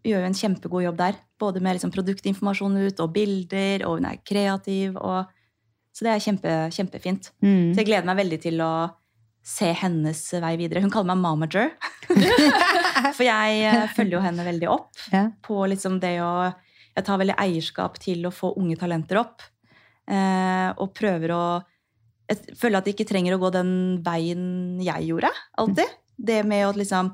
gjør 0.06 0.22
jo 0.22 0.28
en 0.28 0.36
kjempegod 0.36 0.84
jobb 0.84 0.98
der. 1.00 1.16
Både 1.40 1.62
med 1.64 1.78
liksom 1.78 1.92
produktinformasjon 1.94 2.76
ut 2.84 3.00
og 3.04 3.12
bilder, 3.16 3.86
og 3.88 3.98
hun 3.98 4.08
er 4.10 4.20
kreativ. 4.28 4.98
Og, 5.00 5.30
så 5.96 6.06
det 6.06 6.12
er 6.12 6.24
kjempe, 6.26 6.54
kjempefint. 6.76 7.30
Mm. 7.40 7.72
Så 7.72 7.80
jeg 7.82 7.88
gleder 7.88 8.08
meg 8.10 8.20
veldig 8.20 8.40
til 8.44 8.60
å 8.64 8.72
se 9.48 9.70
hennes 9.80 10.20
vei 10.44 10.52
videre. 10.60 10.82
Hun 10.84 10.92
kaller 10.92 11.14
meg 11.14 11.22
mamager. 11.24 11.72
For 13.16 13.24
jeg 13.24 13.62
eh, 13.64 13.86
følger 13.96 14.18
jo 14.18 14.24
henne 14.24 14.44
veldig 14.46 14.68
opp 14.72 15.06
Ja. 15.14 15.28
på 15.44 15.62
liksom 15.72 16.00
det 16.02 16.18
å 16.24 16.32
Jeg 16.98 17.06
tar 17.06 17.20
veldig 17.20 17.36
eierskap 17.38 17.96
til 18.02 18.26
å 18.26 18.32
få 18.34 18.52
unge 18.58 18.74
talenter 18.76 19.20
opp. 19.20 19.44
Eh, 20.10 20.68
og 20.82 20.90
prøver 20.98 21.30
å 21.30 21.42
Jeg 22.28 22.58
føler 22.60 22.80
at 22.80 22.88
de 22.88 22.92
ikke 22.92 23.08
trenger 23.08 23.36
å 23.36 23.40
gå 23.40 23.50
den 23.54 23.70
veien 24.04 24.78
jeg 24.84 25.08
gjorde, 25.08 25.30
alltid. 25.56 25.96
Det 26.18 26.42
med 26.44 26.66
å 26.66 26.74
liksom 26.76 27.12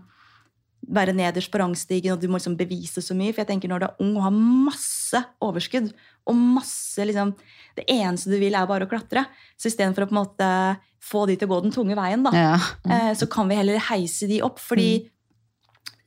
være 0.95 1.15
nederst 1.17 1.49
på 1.53 1.61
rangstigen, 1.61 2.13
og 2.13 2.21
du 2.21 2.27
må 2.29 2.37
liksom 2.37 2.57
bevise 2.59 3.01
så 3.05 3.15
mye. 3.17 3.33
For 3.33 3.45
jeg 3.45 3.51
tenker 3.53 3.71
når 3.71 3.81
du 3.81 3.87
er 3.87 4.03
ung 4.05 4.17
og 4.19 4.27
har 4.27 4.35
masse 4.35 5.21
overskudd, 5.45 5.93
og 6.29 6.37
masse 6.41 7.05
liksom 7.05 7.35
Det 7.75 7.85
eneste 7.91 8.31
du 8.31 8.37
vil, 8.39 8.55
er 8.55 8.69
bare 8.71 8.87
å 8.87 8.91
klatre. 8.91 9.25
Så 9.59 9.67
istedenfor 9.67 10.05
å 10.05 10.07
på 10.07 10.15
en 10.15 10.21
måte 10.21 10.49
få 11.03 11.25
de 11.27 11.35
til 11.35 11.49
å 11.49 11.51
gå 11.51 11.57
den 11.65 11.73
tunge 11.75 11.97
veien, 11.99 12.23
da, 12.23 12.31
Ja. 12.31 12.59
mm. 12.87 13.17
så 13.19 13.27
kan 13.27 13.49
vi 13.51 13.57
heller 13.59 13.81
heise 13.91 14.29
de 14.31 14.39
opp. 14.47 14.61
Fordi 14.63 15.09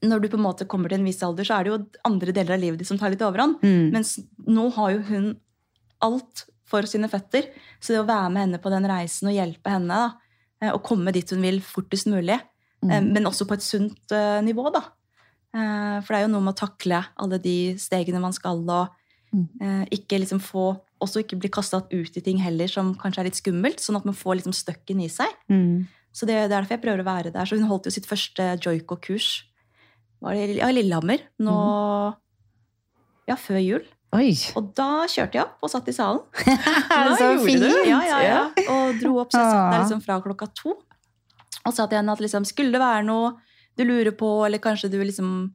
når 0.07 0.21
du 0.21 0.29
på 0.29 0.37
en 0.37 0.45
måte 0.45 0.67
kommer 0.69 0.87
til 0.87 0.99
en 1.01 1.07
viss 1.09 1.19
alder, 1.25 1.43
så 1.43 1.57
er 1.57 1.63
det 1.65 1.73
jo 1.73 1.79
andre 2.07 2.31
deler 2.31 2.55
av 2.55 2.61
livet 2.61 2.79
ditt 2.79 2.87
som 2.87 2.97
tar 2.97 3.11
litt 3.11 3.21
overhånd. 3.25 3.59
Mm. 3.61 3.91
Mens 3.91 4.15
nå 4.47 4.69
har 4.77 4.93
jo 4.95 5.01
hun 5.09 5.27
alt 6.07 6.45
for 6.67 6.85
sine 6.89 7.07
føtter. 7.11 7.47
Så 7.79 7.93
det 7.95 8.01
å 8.03 8.07
være 8.07 8.29
med 8.33 8.43
henne 8.45 8.59
på 8.63 8.71
den 8.73 8.87
reisen 8.89 9.29
og 9.31 9.35
hjelpe 9.37 9.71
henne 9.71 9.87
da, 10.03 10.11
eh, 10.61 10.73
og 10.75 10.83
komme 10.83 11.13
dit 11.15 11.29
hun 11.31 11.41
vil 11.45 11.61
fortest 11.63 12.07
mulig, 12.11 12.37
eh, 12.37 12.43
Mm. 13.01 13.11
men 13.13 13.25
også 13.25 13.47
på 13.47 13.53
et 13.57 13.63
sunt 13.65 14.11
eh, 14.11 14.41
nivå, 14.45 14.69
da. 14.73 14.83
For 15.57 16.13
det 16.13 16.17
er 16.19 16.25
jo 16.27 16.33
noe 16.35 16.43
med 16.45 16.53
å 16.53 16.59
takle 16.67 16.99
alle 17.17 17.39
de 17.41 17.73
stegene 17.81 18.19
man 18.21 18.33
skal, 18.33 18.59
og 18.69 18.89
Mm. 19.33 19.87
ikke 19.91 20.19
liksom 20.21 20.39
få 20.39 20.79
også 21.01 21.19
ikke 21.23 21.39
bli 21.39 21.49
kastet 21.49 21.91
ut 21.91 22.15
i 22.17 22.21
ting 22.21 22.37
heller 22.39 22.67
som 22.67 22.93
kanskje 22.95 23.19
er 23.19 23.23
litt 23.25 23.35
skummelt, 23.41 23.79
sånn 23.79 23.97
at 23.97 24.05
man 24.05 24.13
får 24.15 24.37
liksom 24.39 24.53
støkken 24.53 25.01
i 25.03 25.07
seg. 25.09 25.27
Mm. 25.49 25.87
Så 26.13 26.25
det, 26.25 26.35
det 26.49 26.51
er 26.51 26.61
derfor 26.61 26.77
jeg 26.77 26.81
prøver 26.81 27.01
å 27.03 27.05
være 27.05 27.33
der. 27.33 27.45
Så 27.45 27.57
hun 27.59 27.67
holdt 27.67 27.85
jo 27.85 27.91
sitt 27.91 28.05
første 28.07 28.57
joiko-kurs 28.63 29.43
var 30.21 30.33
det 30.33 30.49
i 30.55 30.57
ja, 30.59 30.69
Lillehammer 30.71 31.19
nå 31.39 32.15
ja, 33.27 33.35
før 33.35 33.59
jul. 33.61 33.85
Oi! 34.15 34.31
Og 34.55 34.69
da 34.77 35.03
kjørte 35.11 35.35
jeg 35.35 35.43
opp 35.43 35.63
og 35.67 35.69
satt 35.73 35.87
i 35.91 35.93
salen. 35.95 36.21
så 37.19 37.31
fint! 37.43 37.65
Ja, 37.89 37.99
ja, 38.07 38.19
ja. 38.23 38.41
Og 38.71 38.99
dro 39.01 39.17
opp, 39.23 39.33
så 39.33 39.41
jeg 39.41 39.49
satt 39.51 39.71
der 39.71 39.77
Ah. 39.77 39.81
liksom 39.83 40.01
fra 40.05 40.19
klokka 40.23 40.47
to. 40.55 40.77
Og 41.67 41.73
sa 41.75 41.85
til 41.91 41.97
henne 41.99 42.13
at 42.15 42.21
liksom, 42.23 42.45
skulle 42.47 42.71
det 42.71 42.79
være 42.79 43.03
noe 43.03 43.33
du 43.77 43.83
lurer 43.85 44.13
på, 44.17 44.29
eller 44.47 44.61
kanskje 44.63 44.89
du 44.89 44.97
liksom 45.03 45.51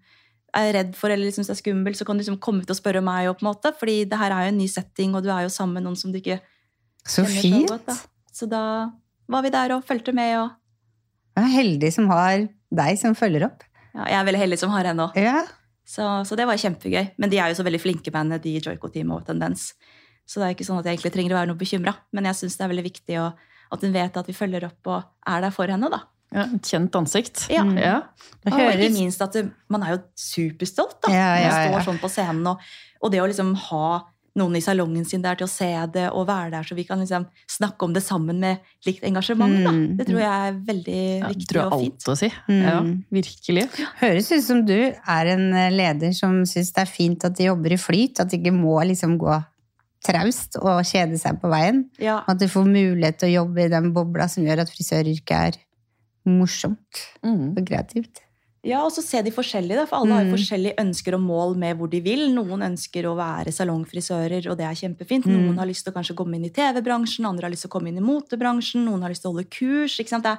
er 0.55 0.69
redd 0.77 0.91
for 0.95 1.09
eller 1.11 1.25
liksom 1.31 1.47
er 1.49 1.57
skummel, 1.57 1.95
så 1.97 2.05
kan 2.05 2.19
du 2.19 2.21
liksom 2.23 2.37
komme 2.45 2.61
ut 2.63 2.71
og 2.71 2.77
spørre 2.77 3.01
meg. 3.03 3.31
Og 3.31 3.39
på 3.41 3.47
en 3.47 3.51
måte, 3.55 3.73
fordi 3.81 4.03
det 4.05 4.19
her 4.21 4.31
er 4.37 4.45
jo 4.47 4.53
en 4.53 4.59
ny 4.61 4.69
setting, 4.69 5.15
og 5.17 5.25
du 5.25 5.31
er 5.33 5.47
jo 5.47 5.53
sammen 5.55 5.79
med 5.81 5.87
noen 5.89 5.97
som 5.97 6.13
du 6.13 6.19
ikke 6.21 6.37
Så 7.09 7.25
kjenner 7.25 7.33
så 7.33 7.41
fint! 7.41 7.73
godt. 7.73 7.87
Da. 7.89 7.97
Så 8.37 8.47
da 8.53 8.63
var 9.33 9.43
vi 9.43 9.51
der 9.57 9.73
og 9.79 9.87
fulgte 9.89 10.13
med. 10.13 10.37
og 10.43 10.51
Jeg 11.41 11.45
er 11.49 11.55
heldig 11.57 11.93
som 11.97 12.11
har 12.13 12.45
deg 12.73 12.99
som 13.01 13.17
følger 13.17 13.47
opp. 13.49 13.65
ja, 13.97 14.05
Jeg 14.13 14.21
er 14.21 14.25
veldig 14.29 14.43
heldig 14.45 14.59
som 14.61 14.71
har 14.77 14.85
henne 14.93 15.09
òg. 15.09 15.17
Ja. 15.17 15.41
Så, 15.93 16.05
så 16.25 16.39
det 16.39 16.47
var 16.49 16.61
kjempegøy. 16.61 17.13
Men 17.21 17.33
de 17.33 17.41
er 17.43 17.53
jo 17.53 17.59
så 17.59 17.67
veldig 17.67 17.81
flinke 17.83 18.13
henne, 18.15 18.39
de 18.41 18.55
i 18.57 18.63
Joiko-teamet 18.65 19.19
og 19.19 19.27
Tendens. 19.29 19.73
Så 20.25 20.41
det 20.41 20.47
er 20.47 20.55
ikke 20.57 20.65
sånn 20.65 20.79
at 20.81 20.87
jeg 20.89 20.97
egentlig 20.97 21.13
trenger 21.13 21.35
å 21.35 21.41
være 21.41 21.51
noe 21.51 21.61
bekymra. 21.61 21.93
Men 22.17 22.31
jeg 22.31 22.39
syns 22.39 22.57
det 22.57 22.65
er 22.65 22.73
veldig 22.73 22.87
viktig 22.87 23.19
å, 23.21 23.27
at 23.75 23.85
hun 23.85 23.93
vet 23.93 24.17
at 24.17 24.31
vi 24.31 24.37
følger 24.37 24.69
opp 24.71 24.93
og 24.95 25.03
er 25.35 25.45
der 25.45 25.55
for 25.55 25.73
henne. 25.73 25.91
da. 25.93 26.01
Ja, 26.33 26.47
et 26.49 26.71
kjent 26.71 26.97
ansikt. 26.97 27.45
Ja. 27.53 27.65
Mm. 27.69 27.77
Ja. 27.77 27.97
Og 28.49 28.57
ikke 28.57 28.95
minst 28.95 29.21
at 29.25 29.37
man 29.73 29.85
er 29.85 29.97
jo 29.97 30.01
superstolt 30.17 30.97
da, 31.05 31.13
Ja, 31.13 31.29
ja, 31.37 31.51
når 31.51 31.53
man 31.53 31.67
står 31.69 31.87
sånn 31.91 32.01
på 32.01 32.13
scenen. 32.15 32.47
Og, 32.55 32.73
og 33.03 33.13
det 33.13 33.21
å 33.21 33.29
liksom 33.29 33.53
ha 33.69 33.85
noen 34.35 34.57
i 34.57 34.63
salongen 34.65 35.05
sin 35.05 35.21
der 35.23 35.37
til 35.37 35.45
å 35.45 35.51
se 35.53 35.67
det 35.93 36.07
og 36.17 36.27
være 36.27 36.51
der, 36.55 36.63
så 36.65 36.75
vi 36.75 36.85
kan 36.89 36.99
liksom 37.03 37.27
snakke 37.53 37.85
om 37.85 37.93
det 37.93 38.03
sammen 38.03 38.39
med 38.41 38.59
likt 38.87 39.05
engasjement. 39.05 39.59
da. 39.65 39.71
Mm. 39.77 39.97
Det 39.99 40.07
tror 40.09 40.21
jeg 40.23 40.47
er 40.49 40.59
veldig 40.71 40.99
Ja, 41.21 41.29
viktig 41.29 41.49
tror 41.51 41.61
jeg 41.61 41.67
og 41.67 41.79
alt 41.83 42.09
å 42.09 42.17
si. 42.17 42.31
Mm. 42.49 42.63
Ja, 42.65 42.79
virkelig. 43.19 43.65
Høres 44.01 44.33
ut 44.33 44.45
som 44.47 44.65
du 44.65 44.75
er 44.95 45.33
en 45.35 45.53
eh, 45.53 45.71
leder 45.71 46.13
som 46.17 46.43
syns 46.49 46.73
det 46.73 46.87
er 46.87 46.93
fint 46.95 47.25
at 47.29 47.37
de 47.37 47.45
jobber 47.51 47.73
i 47.77 47.81
flyt, 47.81 48.21
at 48.25 48.31
de 48.33 48.39
ikke 48.41 48.55
må 48.57 48.79
liksom 48.89 49.19
gå 49.21 49.37
traust 50.03 50.57
og 50.59 50.81
kjede 50.89 51.19
seg 51.21 51.37
på 51.41 51.51
veien. 51.53 51.85
Ja, 52.03 52.23
At 52.27 52.41
de 52.41 52.49
får 52.51 52.65
mulighet 52.67 53.21
til 53.21 53.29
å 53.29 53.45
jobbe 53.45 53.67
i 53.67 53.69
den 53.71 53.93
bobla 53.95 54.27
som 54.33 54.43
gjør 54.49 54.65
at 54.65 54.73
frisøryrket 54.73 55.37
er 55.37 55.61
morsomt 56.27 57.05
Mm. 57.23 57.53
og 57.59 57.65
kreativt. 57.67 58.21
Ja, 58.65 58.85
og 58.87 58.93
så 58.95 59.03
se 59.03 59.19
de 59.27 59.33
forskjellige, 59.35 59.75
da, 59.75 59.85
for 59.91 59.99
alle 59.99 60.15
har 60.15 60.23
jo 60.25 60.31
Mm. 60.31 60.37
forskjellige 60.39 60.79
ønsker 60.79 61.15
og 61.17 61.21
mål 61.21 61.57
med 61.59 61.77
hvor 61.79 61.91
de 61.91 62.01
vil. 62.01 62.29
Noen 62.33 62.63
ønsker 62.63 63.03
å 63.11 63.17
være 63.19 63.51
salongfrisører, 63.51 64.47
og 64.51 64.57
det 64.57 64.67
er 64.69 64.79
kjempefint. 64.79 65.25
Mm. 65.27 65.33
Noen 65.35 65.59
har 65.59 65.67
lyst 65.67 65.83
til 65.85 65.93
å 65.93 65.97
kanskje 65.97 66.15
komme 66.15 66.37
inn 66.37 66.45
i 66.45 66.51
TV-bransjen, 66.51 67.27
andre 67.27 67.43
har 67.49 67.51
lyst 67.51 67.63
til 67.67 67.71
å 67.71 67.75
komme 67.75 67.89
inn 67.91 67.99
i 67.99 68.07
motebransjen, 68.07 68.85
noen 68.87 69.03
har 69.03 69.11
lyst 69.11 69.23
til 69.23 69.31
å 69.31 69.35
holde 69.35 69.51
kurs. 69.51 69.99
ikke 69.99 70.09
sant? 70.15 70.23
Det 70.23 70.31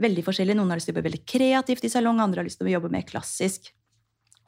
veldig 0.00 0.24
forskjellig. 0.24 0.56
Noen 0.56 0.70
har 0.70 0.76
lyst 0.80 0.86
til 0.88 0.94
å 0.94 0.96
jobbe 0.96 1.10
veldig 1.10 1.26
kreativt 1.26 1.84
i 1.84 1.88
salong, 1.92 2.20
andre 2.20 2.40
har 2.40 2.46
lyst 2.48 2.58
til 2.58 2.68
å 2.68 2.72
jobbe 2.80 2.90
mer 2.90 3.02
klassisk. 3.02 3.70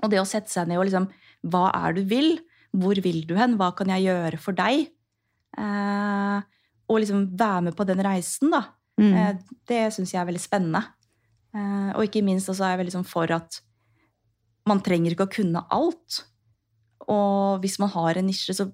Og 0.02 0.08
det 0.10 0.18
å 0.18 0.24
sette 0.26 0.48
seg 0.48 0.66
ned 0.68 0.78
og 0.78 0.86
liksom 0.86 1.10
Hva 1.44 1.70
er 1.74 1.92
du 1.92 2.04
vil? 2.04 2.38
Hvor 2.74 2.94
vil 3.02 3.26
du 3.26 3.34
hen? 3.36 3.58
Hva 3.58 3.74
kan 3.76 3.88
jeg 3.88 4.04
gjøre 4.08 4.38
for 4.38 4.52
deg? 4.52 4.88
Eh, 5.58 6.40
og 6.88 7.00
liksom 7.00 7.36
være 7.36 7.62
med 7.64 7.76
på 7.76 7.84
den 7.86 7.98
reisen, 7.98 8.50
da. 8.50 8.64
Mm. 8.98 9.12
Eh, 9.14 9.34
Det 9.66 9.92
syns 9.92 10.12
jeg 10.12 10.20
er 10.20 10.26
veldig 10.32 10.40
spennende. 10.40 10.84
Eh, 11.54 11.90
Og 11.96 12.04
ikke 12.06 12.22
minst 12.24 12.48
er 12.48 12.54
jeg 12.54 12.78
veldig 12.80 12.94
sånn 12.98 13.08
for 13.08 13.30
at 13.34 13.60
man 14.68 14.80
trenger 14.84 15.14
ikke 15.14 15.26
å 15.26 15.32
kunne 15.32 15.64
alt. 15.70 16.24
Og 17.08 17.60
hvis 17.62 17.78
man 17.82 17.90
har 17.90 18.18
en 18.20 18.28
nisje, 18.28 18.54
så 18.54 18.68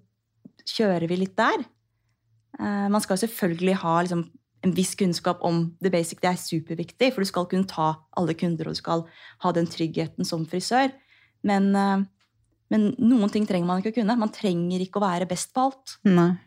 kjører 0.67 1.09
vi 1.09 1.17
litt 1.23 1.37
der. 1.39 1.65
Eh, 2.59 2.89
Man 2.89 3.01
skal 3.01 3.17
selvfølgelig 3.17 3.77
ha 3.83 4.01
liksom, 4.03 4.27
en 4.65 4.73
viss 4.75 4.95
kunnskap 4.95 5.41
om 5.47 5.77
the 5.81 5.91
basic. 5.91 6.21
Det 6.21 6.31
er 6.33 6.41
superviktig, 6.41 7.12
for 7.15 7.23
du 7.23 7.29
skal 7.29 7.47
kunne 7.47 7.69
ta 7.69 7.95
alle 8.17 8.35
kunder, 8.35 8.67
og 8.69 8.75
du 8.75 8.81
skal 8.83 9.07
ha 9.45 9.53
den 9.53 9.67
tryggheten 9.67 10.27
som 10.27 10.45
frisør. 10.47 10.93
Men, 11.45 11.75
eh, 11.77 12.05
men 12.71 12.95
noen 12.99 13.31
ting 13.31 13.47
trenger 13.47 13.67
man 13.67 13.81
ikke 13.81 13.95
å 13.95 14.01
kunne. 14.03 14.19
Man 14.19 14.35
trenger 14.35 14.81
ikke 14.81 15.01
å 15.01 15.07
være 15.07 15.29
best 15.29 15.55
på 15.55 15.69
alt. 15.71 15.97
Nei. 16.05 16.39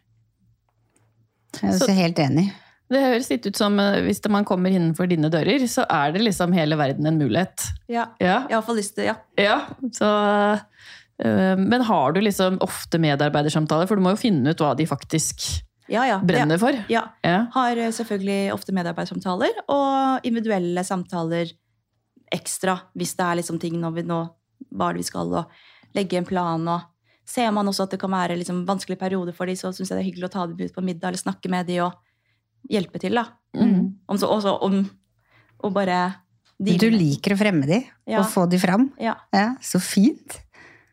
Jeg 1.62 1.74
er 1.74 1.80
så 1.80 1.94
helt 1.96 2.20
enig. 2.22 2.52
Det 2.90 3.02
høres 3.04 3.28
litt 3.30 3.46
ut 3.46 3.58
som 3.60 3.76
eh, 3.80 4.00
hvis 4.06 4.22
man 4.34 4.46
kommer 4.50 4.74
innenfor 4.74 5.06
dine 5.12 5.30
dører, 5.30 5.62
så 5.70 5.84
er 5.94 6.12
det 6.16 6.24
liksom 6.26 6.54
hele 6.58 6.78
verden 6.80 7.06
en 7.06 7.20
mulighet. 7.22 7.68
Ja. 7.88 8.08
Ja, 8.18 8.26
Jeg 8.26 8.34
har 8.48 8.56
iallfall 8.58 8.80
lyst 8.82 8.96
til 8.98 9.06
Ja. 9.12 9.16
ja. 9.38 9.60
Så, 9.94 10.10
øh, 11.24 11.58
men 11.60 11.82
har 11.86 12.12
du 12.16 12.22
liksom 12.22 12.58
ofte 12.66 13.00
medarbeidersamtaler? 13.02 13.88
For 13.88 13.96
du 14.00 14.02
må 14.06 14.16
jo 14.16 14.22
finne 14.24 14.54
ut 14.56 14.64
hva 14.64 14.74
de 14.78 14.88
faktisk 14.90 15.46
Ja, 15.90 16.04
ja. 16.06 16.20
brenner 16.22 16.58
for. 16.62 16.74
Ja. 16.90 17.08
Ja. 17.26 17.46
Har 17.54 17.78
eh, 17.78 17.92
selvfølgelig 17.94 18.54
ofte 18.54 18.74
medarbeidersamtaler 18.78 19.64
og 19.70 20.26
individuelle 20.28 20.84
samtaler 20.86 21.54
ekstra 22.34 22.76
hvis 22.98 23.16
det 23.18 23.26
er 23.26 23.40
liksom 23.40 23.58
ting 23.62 23.80
når 23.82 23.96
vi 23.96 24.04
nå 24.06 24.20
hva 24.76 24.90
er 24.90 24.98
det 24.98 25.02
vi 25.06 25.08
skal, 25.08 25.32
og 25.34 25.96
legge 25.96 26.18
en 26.20 26.26
plan. 26.28 26.68
og 26.68 26.82
Ser 27.30 27.52
man 27.54 27.68
også 27.70 27.86
at 27.86 27.94
det 27.94 28.00
kan 28.02 28.12
være 28.12 28.36
liksom 28.38 28.66
vanskelige 28.68 29.00
perioder 29.00 29.34
for 29.34 29.46
dem, 29.50 29.56
så 29.56 29.70
syns 29.74 29.90
jeg 29.90 29.98
det 29.98 30.02
er 30.04 30.10
hyggelig 30.10 30.28
å 30.28 30.34
ta 30.34 30.46
dem 30.50 30.58
ut 30.60 30.74
på 30.76 30.82
middag 30.84 31.08
eller 31.12 31.22
snakke 31.22 31.50
med 31.50 31.68
dem 31.70 31.86
og 31.86 31.94
hjelpe 32.70 33.00
til. 33.00 33.14
da. 33.16 33.26
Mm. 33.56 33.96
Om 34.10 34.18
så, 34.18 34.28
også 34.30 34.58
om 34.66 34.82
å 35.64 35.72
bare 35.74 36.16
Du 36.60 36.66
deale 36.72 36.92
med- 36.92 37.00
liker 37.02 37.34
å 37.34 37.38
fremme 37.40 37.66
de, 37.66 37.86
Ja. 38.08 38.20
og 38.20 38.26
få 38.28 38.50
de 38.50 38.58
fram. 38.60 38.92
Ja. 39.00 39.16
Ja, 39.34 39.56
så 39.62 39.80
fint. 39.82 40.42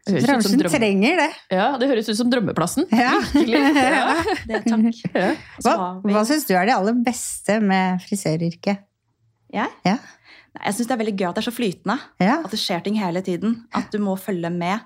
Bransjen 0.06 0.60
trenger 0.70 1.16
det. 1.18 1.30
Ja, 1.50 1.76
det 1.78 1.88
høres 1.90 2.08
ut 2.08 2.16
som 2.16 2.30
drømmeplassen. 2.30 2.86
Ja. 2.94 3.18
Virkelig. 3.34 3.74
Ja. 3.74 4.22
det, 4.46 4.60
takk. 4.64 5.00
Ja. 5.14 5.34
Hva, 5.64 6.02
hva 6.06 6.22
syns 6.28 6.46
du 6.46 6.54
er 6.54 6.66
det 6.66 6.74
aller 6.76 6.94
beste 7.02 7.60
med 7.60 7.98
frisøryrket? 8.06 8.84
Jeg? 9.52 9.68
Ja. 9.84 9.96
Nei, 10.54 10.62
jeg 10.70 10.74
syns 10.76 10.86
det 10.88 10.94
er 10.94 11.02
veldig 11.02 11.16
gøy 11.18 11.28
at 11.28 11.34
det 11.34 11.42
er 11.42 11.50
så 11.50 11.54
flytende. 11.56 11.98
Ja. 12.22 12.36
At 12.44 12.50
det 12.54 12.60
skjer 12.62 12.84
ting 12.86 12.94
hele 13.02 13.20
tiden. 13.26 13.64
At 13.74 13.90
du 13.90 13.98
må 13.98 14.14
følge 14.18 14.50
med. 14.54 14.80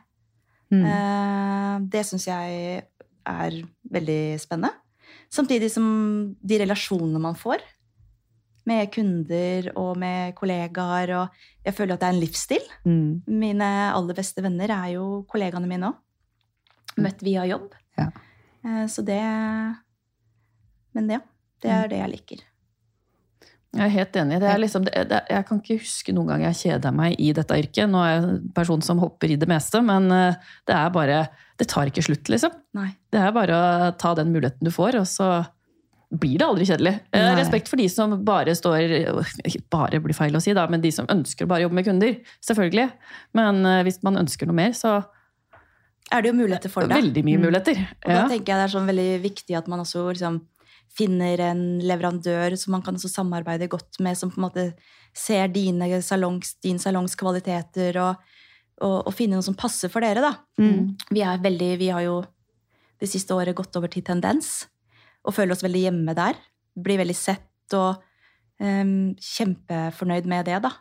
Mm. 0.72 0.84
Eh, 0.88 1.78
Det 1.92 2.02
syns 2.06 2.24
jeg 2.26 2.82
er 3.26 3.62
veldig 3.92 4.40
spennende. 4.40 4.72
Samtidig 5.30 5.70
som 5.70 5.84
de 6.42 6.58
relasjonene 6.58 7.20
man 7.22 7.36
får 7.38 7.62
med 8.66 8.90
kunder 8.94 9.70
og 9.78 9.96
med 9.98 10.34
kollegaer. 10.38 11.12
Og 11.20 11.66
jeg 11.66 11.76
føler 11.76 11.94
at 11.94 12.02
det 12.02 12.08
er 12.08 12.16
en 12.16 12.22
livsstil. 12.22 12.66
Mm. 12.84 13.22
Mine 13.40 13.70
aller 13.94 14.18
beste 14.18 14.42
venner 14.44 14.72
er 14.74 14.94
jo 14.96 15.06
kollegaene 15.30 15.70
mine 15.70 15.92
òg. 15.92 16.00
Møtt 17.00 17.22
via 17.22 17.46
jobb. 17.48 17.70
Ja. 17.98 18.08
Eh, 18.66 18.86
Så 18.90 19.04
det 19.06 19.20
Men 20.92 21.08
ja, 21.08 21.20
det 21.62 21.70
er 21.70 21.88
det 21.88 21.98
jeg 22.00 22.10
liker. 22.10 22.40
Jeg 23.76 23.84
er 23.86 23.92
helt 23.94 24.16
enig. 24.18 24.40
Det 24.42 24.48
er 24.50 24.58
liksom, 24.58 24.84
det, 24.88 25.02
det, 25.12 25.18
jeg 25.30 25.44
kan 25.46 25.60
ikke 25.62 25.76
huske 25.78 26.12
noen 26.16 26.26
gang 26.32 26.42
jeg 26.48 26.56
kjeda 26.58 26.90
meg 26.90 27.14
i 27.22 27.28
dette 27.36 27.54
yrket. 27.54 27.86
Nå 27.92 28.00
er 28.02 28.10
jeg 28.16 28.24
en 28.24 28.48
person 28.56 28.82
som 28.82 28.98
hopper 28.98 29.30
i 29.30 29.36
det 29.38 29.46
meste, 29.48 29.78
men 29.86 30.10
eh, 30.10 30.34
det 30.66 30.74
er 30.74 30.90
bare 30.90 31.20
Det 31.60 31.68
tar 31.68 31.86
ikke 31.86 32.02
slutt, 32.02 32.26
liksom. 32.32 32.50
Nei. 32.74 32.88
Det 33.12 33.20
er 33.20 33.32
bare 33.36 33.54
å 33.54 33.90
ta 34.00 34.14
den 34.18 34.32
muligheten 34.32 34.64
du 34.66 34.70
får, 34.74 34.96
og 34.98 35.06
så 35.06 35.30
blir 36.10 36.38
det 36.40 36.46
aldri 36.48 36.64
kjedelig. 36.66 36.94
Eh, 37.14 37.22
Nei. 37.22 37.36
Respekt 37.38 37.68
for 37.70 37.76
de 37.78 37.86
som 37.92 38.16
bare 38.26 38.56
står 38.58 38.90
Bare 39.70 40.00
blir 40.02 40.16
feil 40.18 40.34
å 40.34 40.40
si, 40.42 40.50
da, 40.56 40.64
men 40.66 40.80
de 40.82 40.90
som 40.90 41.06
ønsker 41.12 41.46
å 41.46 41.50
bare 41.52 41.62
jobbe 41.68 41.76
med 41.78 41.86
kunder. 41.86 42.16
Selvfølgelig. 42.42 42.88
Men 43.38 43.62
eh, 43.68 43.82
hvis 43.86 44.00
man 44.02 44.18
ønsker 44.18 44.50
noe 44.50 44.58
mer, 44.58 44.72
så 44.74 44.96
Er 46.10 46.22
det 46.24 46.32
jo 46.32 46.38
muligheter 46.40 46.72
for 46.72 46.82
det. 46.90 46.96
veldig 46.96 47.22
mye 47.22 47.38
Mm. 47.38 47.44
muligheter. 47.46 47.78
Og 48.02 48.10
da 48.10 48.24
tenker 48.26 48.50
jeg 48.50 48.58
det 48.58 48.64
er 48.66 48.74
sånn 48.74 48.88
veldig 48.90 49.10
viktig 49.22 49.54
at 49.60 49.68
man 49.70 49.78
også 49.84 50.08
liksom 50.10 50.40
finner 50.96 51.40
en 51.50 51.62
leverandør 51.86 52.56
som 52.58 52.74
man 52.74 52.82
kan 52.84 52.98
samarbeide 52.98 53.70
godt 53.70 54.00
med, 54.02 54.18
som 54.18 54.32
på 54.32 54.40
en 54.40 54.46
måte 54.48 54.66
ser 55.16 55.48
dine 55.52 55.86
salongs, 56.02 56.56
din 56.62 56.78
salongs 56.82 57.16
kvaliteter, 57.18 57.96
og, 58.02 58.20
og, 58.82 59.06
og 59.06 59.14
finne 59.14 59.38
noe 59.38 59.46
som 59.46 59.58
passer 59.58 59.92
for 59.92 60.04
dere, 60.04 60.22
da. 60.24 60.34
Mm. 60.60 60.96
Vi 61.10 61.24
veldig, 61.46 61.70
vi 61.80 61.90
har 61.94 62.04
jo 62.06 62.20
det 63.00 63.08
siste 63.08 63.34
året 63.34 63.56
gått 63.56 63.76
over 63.78 63.90
til 63.92 64.04
tendens, 64.04 64.68
og 65.24 65.34
føler 65.36 65.54
oss 65.54 65.64
veldig 65.64 65.86
hjemme 65.86 66.14
der. 66.16 66.38
Blir 66.76 67.00
veldig 67.00 67.16
sett 67.16 67.76
og 67.76 68.00
um, 68.60 69.12
kjempefornøyd 69.16 70.28
med 70.30 70.48
det, 70.48 70.60
da. 70.64 70.74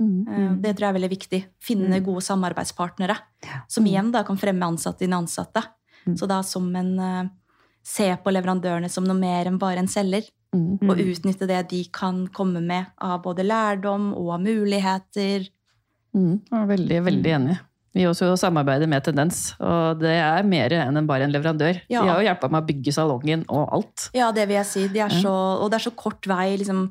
Mm. 0.00 0.24
mm. 0.24 0.54
Det 0.62 0.74
tror 0.74 0.86
jeg 0.86 0.90
er 0.90 0.98
veldig 0.98 1.12
viktig. 1.12 1.40
Finne 1.60 1.98
Mm. 1.98 2.04
gode 2.04 2.22
samarbeidspartnere. 2.24 3.16
Som 3.68 3.86
igjen 3.86 4.12
da 4.12 4.22
kan 4.24 4.38
fremme 4.38 4.64
ansatte 4.64 5.04
dine 5.04 5.18
ansatte. 5.20 5.62
Mm. 6.06 6.16
Så 6.16 6.28
da 6.28 6.42
som 6.42 6.74
en 6.76 6.98
eh, 6.98 7.28
Se 7.86 8.10
på 8.20 8.32
leverandørene 8.34 8.90
som 8.92 9.06
noe 9.08 9.18
mer 9.18 9.48
enn 9.48 9.58
bare 9.60 9.82
en 9.82 9.90
selger. 9.90 10.28
Mm. 10.54 10.82
Og 10.82 10.98
utnytte 10.98 11.46
det 11.46 11.62
de 11.70 11.84
kan 11.94 12.24
komme 12.34 12.62
med 12.64 12.90
av 12.98 13.20
både 13.24 13.46
lærdom 13.46 14.10
og 14.18 14.34
av 14.36 14.44
muligheter. 14.44 15.46
Mm. 16.16 16.40
Jeg 16.42 16.58
er 16.58 16.70
veldig, 16.74 17.02
veldig 17.06 17.34
enig. 17.36 17.58
Vi 17.94 18.04
også 18.06 18.36
samarbeider 18.38 18.86
med 18.86 19.02
Tendens, 19.02 19.38
og 19.58 19.98
det 19.98 20.12
er 20.14 20.46
mer 20.46 20.70
enn 20.76 21.06
bare 21.08 21.26
en 21.26 21.32
leverandør. 21.34 21.80
Ja. 21.90 22.04
De 22.04 22.10
har 22.12 22.20
jo 22.20 22.28
hjulpet 22.28 22.52
meg 22.54 22.62
å 22.62 22.68
bygge 22.68 22.94
salongen 22.94 23.42
og 23.50 23.64
alt. 23.78 24.04
Ja, 24.14 24.28
det 24.34 24.44
vil 24.46 24.60
jeg 24.60 24.68
si. 24.70 24.84
De 24.92 25.02
er 25.02 25.10
så, 25.10 25.32
og 25.32 25.72
det 25.72 25.80
er 25.80 25.86
så 25.88 25.94
kort 25.98 26.28
vei 26.30 26.52
liksom, 26.60 26.84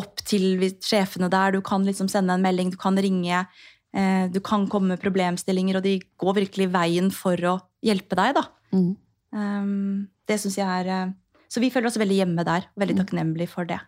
opp 0.00 0.24
til 0.24 0.64
sjefene 0.80 1.28
der. 1.32 1.52
Du 1.52 1.60
kan 1.64 1.84
liksom 1.84 2.08
sende 2.08 2.32
en 2.32 2.44
melding, 2.44 2.72
du 2.72 2.80
kan 2.80 2.96
ringe. 2.96 3.44
Eh, 3.92 4.24
du 4.32 4.40
kan 4.40 4.64
komme 4.72 4.94
med 4.94 5.02
problemstillinger, 5.04 5.80
og 5.80 5.84
de 5.84 5.98
går 6.00 6.38
virkelig 6.40 6.70
veien 6.72 7.12
for 7.12 7.48
å 7.50 7.58
hjelpe 7.84 8.16
deg, 8.16 8.40
da. 8.40 8.46
Mm. 8.72 8.94
Um, 9.32 10.08
det 10.28 10.38
synes 10.40 10.58
jeg 10.58 10.68
er 10.68 10.88
eh, 10.92 11.12
Så 11.48 11.60
vi 11.60 11.70
føler 11.72 11.88
oss 11.88 11.96
veldig 12.00 12.18
hjemme 12.20 12.44
der. 12.44 12.68
Veldig 12.76 12.98
takknemlige 13.00 13.48
for 13.48 13.68
det. 13.68 13.80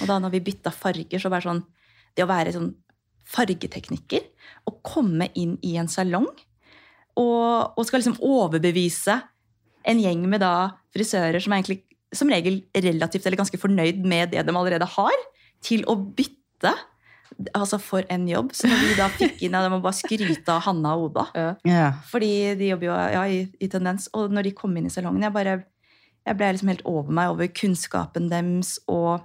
Og 0.00 0.06
da 0.08 0.18
når 0.22 0.32
vi 0.36 0.44
bytta 0.48 0.72
farger, 0.72 1.20
så 1.20 1.32
bare 1.32 1.44
sånn 1.44 1.64
Det 2.16 2.24
å 2.24 2.30
være 2.30 2.54
sånn 2.54 2.72
fargeteknikker 3.30 4.24
og 4.66 4.80
komme 4.82 5.28
inn 5.38 5.52
i 5.62 5.76
en 5.78 5.86
salong 5.86 6.26
og, 7.20 7.76
og 7.78 7.84
skal 7.86 8.00
liksom 8.02 8.16
overbevise 8.26 9.14
en 9.86 10.00
gjeng 10.02 10.24
med 10.26 10.42
da 10.42 10.80
frisører 10.90 11.38
som 11.38 11.54
er 11.54 11.60
egentlig 11.60 11.78
som 12.16 12.30
regel 12.32 12.60
relativt 12.74 13.26
eller 13.26 13.38
ganske 13.38 13.60
fornøyd 13.60 14.02
med 14.02 14.32
det 14.34 14.42
de 14.46 14.54
allerede 14.54 14.88
har, 14.96 15.26
til 15.62 15.84
å 15.86 15.94
bytte. 15.94 16.72
Altså 17.56 17.78
For 17.80 18.04
en 18.12 18.26
jobb. 18.28 18.52
Så 18.56 18.68
når 18.68 18.80
vi 18.84 18.94
da 18.98 19.08
fikk 19.14 19.42
inn, 19.46 19.54
Jeg 19.56 19.72
må 19.72 19.80
bare 19.80 19.96
skryte 19.96 20.52
av 20.52 20.64
Hanna 20.66 20.94
og 20.98 21.10
Oda. 21.10 21.26
Ja. 21.64 21.90
Fordi 22.10 22.54
de 22.58 22.72
jobber 22.72 22.90
jo 22.90 22.96
ja, 23.16 23.26
i, 23.26 23.42
i 23.60 23.68
Tendens. 23.72 24.08
Og 24.16 24.32
når 24.32 24.48
de 24.48 24.56
kom 24.56 24.76
inn 24.76 24.88
i 24.90 24.92
salongen, 24.92 25.22
jeg 25.24 25.36
bare 25.36 25.60
jeg 26.26 26.36
ble 26.36 26.50
liksom 26.52 26.70
helt 26.70 26.86
over 26.88 27.14
meg 27.16 27.32
over 27.32 27.48
kunnskapen 27.56 28.28
deres 28.30 28.74
og 28.90 29.24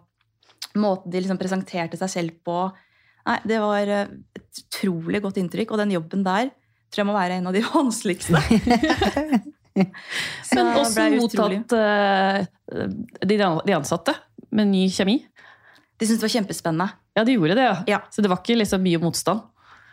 måten 0.80 1.12
de 1.12 1.22
liksom 1.22 1.40
presenterte 1.40 2.00
seg 2.00 2.12
selv 2.12 2.38
på. 2.46 2.70
Nei, 3.28 3.40
Det 3.48 3.60
var 3.62 3.92
eh, 3.92 4.14
et 4.38 4.62
utrolig 4.64 5.22
godt 5.24 5.40
inntrykk. 5.42 5.74
Og 5.74 5.82
den 5.82 5.96
jobben 5.96 6.24
der 6.26 6.52
tror 6.90 7.04
jeg 7.04 7.10
må 7.10 7.18
være 7.18 7.40
en 7.40 7.52
av 7.52 7.56
de 7.56 7.64
vanskeligste. 7.74 8.42
Så 9.76 10.56
Men 10.56 10.70
også 10.80 11.06
mottatt 11.18 11.74
uh, 11.76 12.38
de, 13.28 13.36
de 13.36 13.76
ansatte 13.76 14.14
med 14.56 14.72
ny 14.72 14.86
kjemi. 14.94 15.18
De 16.00 16.08
syntes 16.08 16.22
det 16.22 16.28
var 16.28 16.34
kjempespennende. 16.36 16.88
Ja, 17.16 17.24
de 17.24 17.36
gjorde 17.38 17.56
det, 17.56 17.66
ja. 17.70 17.76
Ja. 17.88 18.00
Så 18.12 18.22
det 18.24 18.32
var 18.32 18.42
ikke 18.42 18.58
liksom 18.60 18.82
mye 18.84 19.00
motstand. 19.00 19.46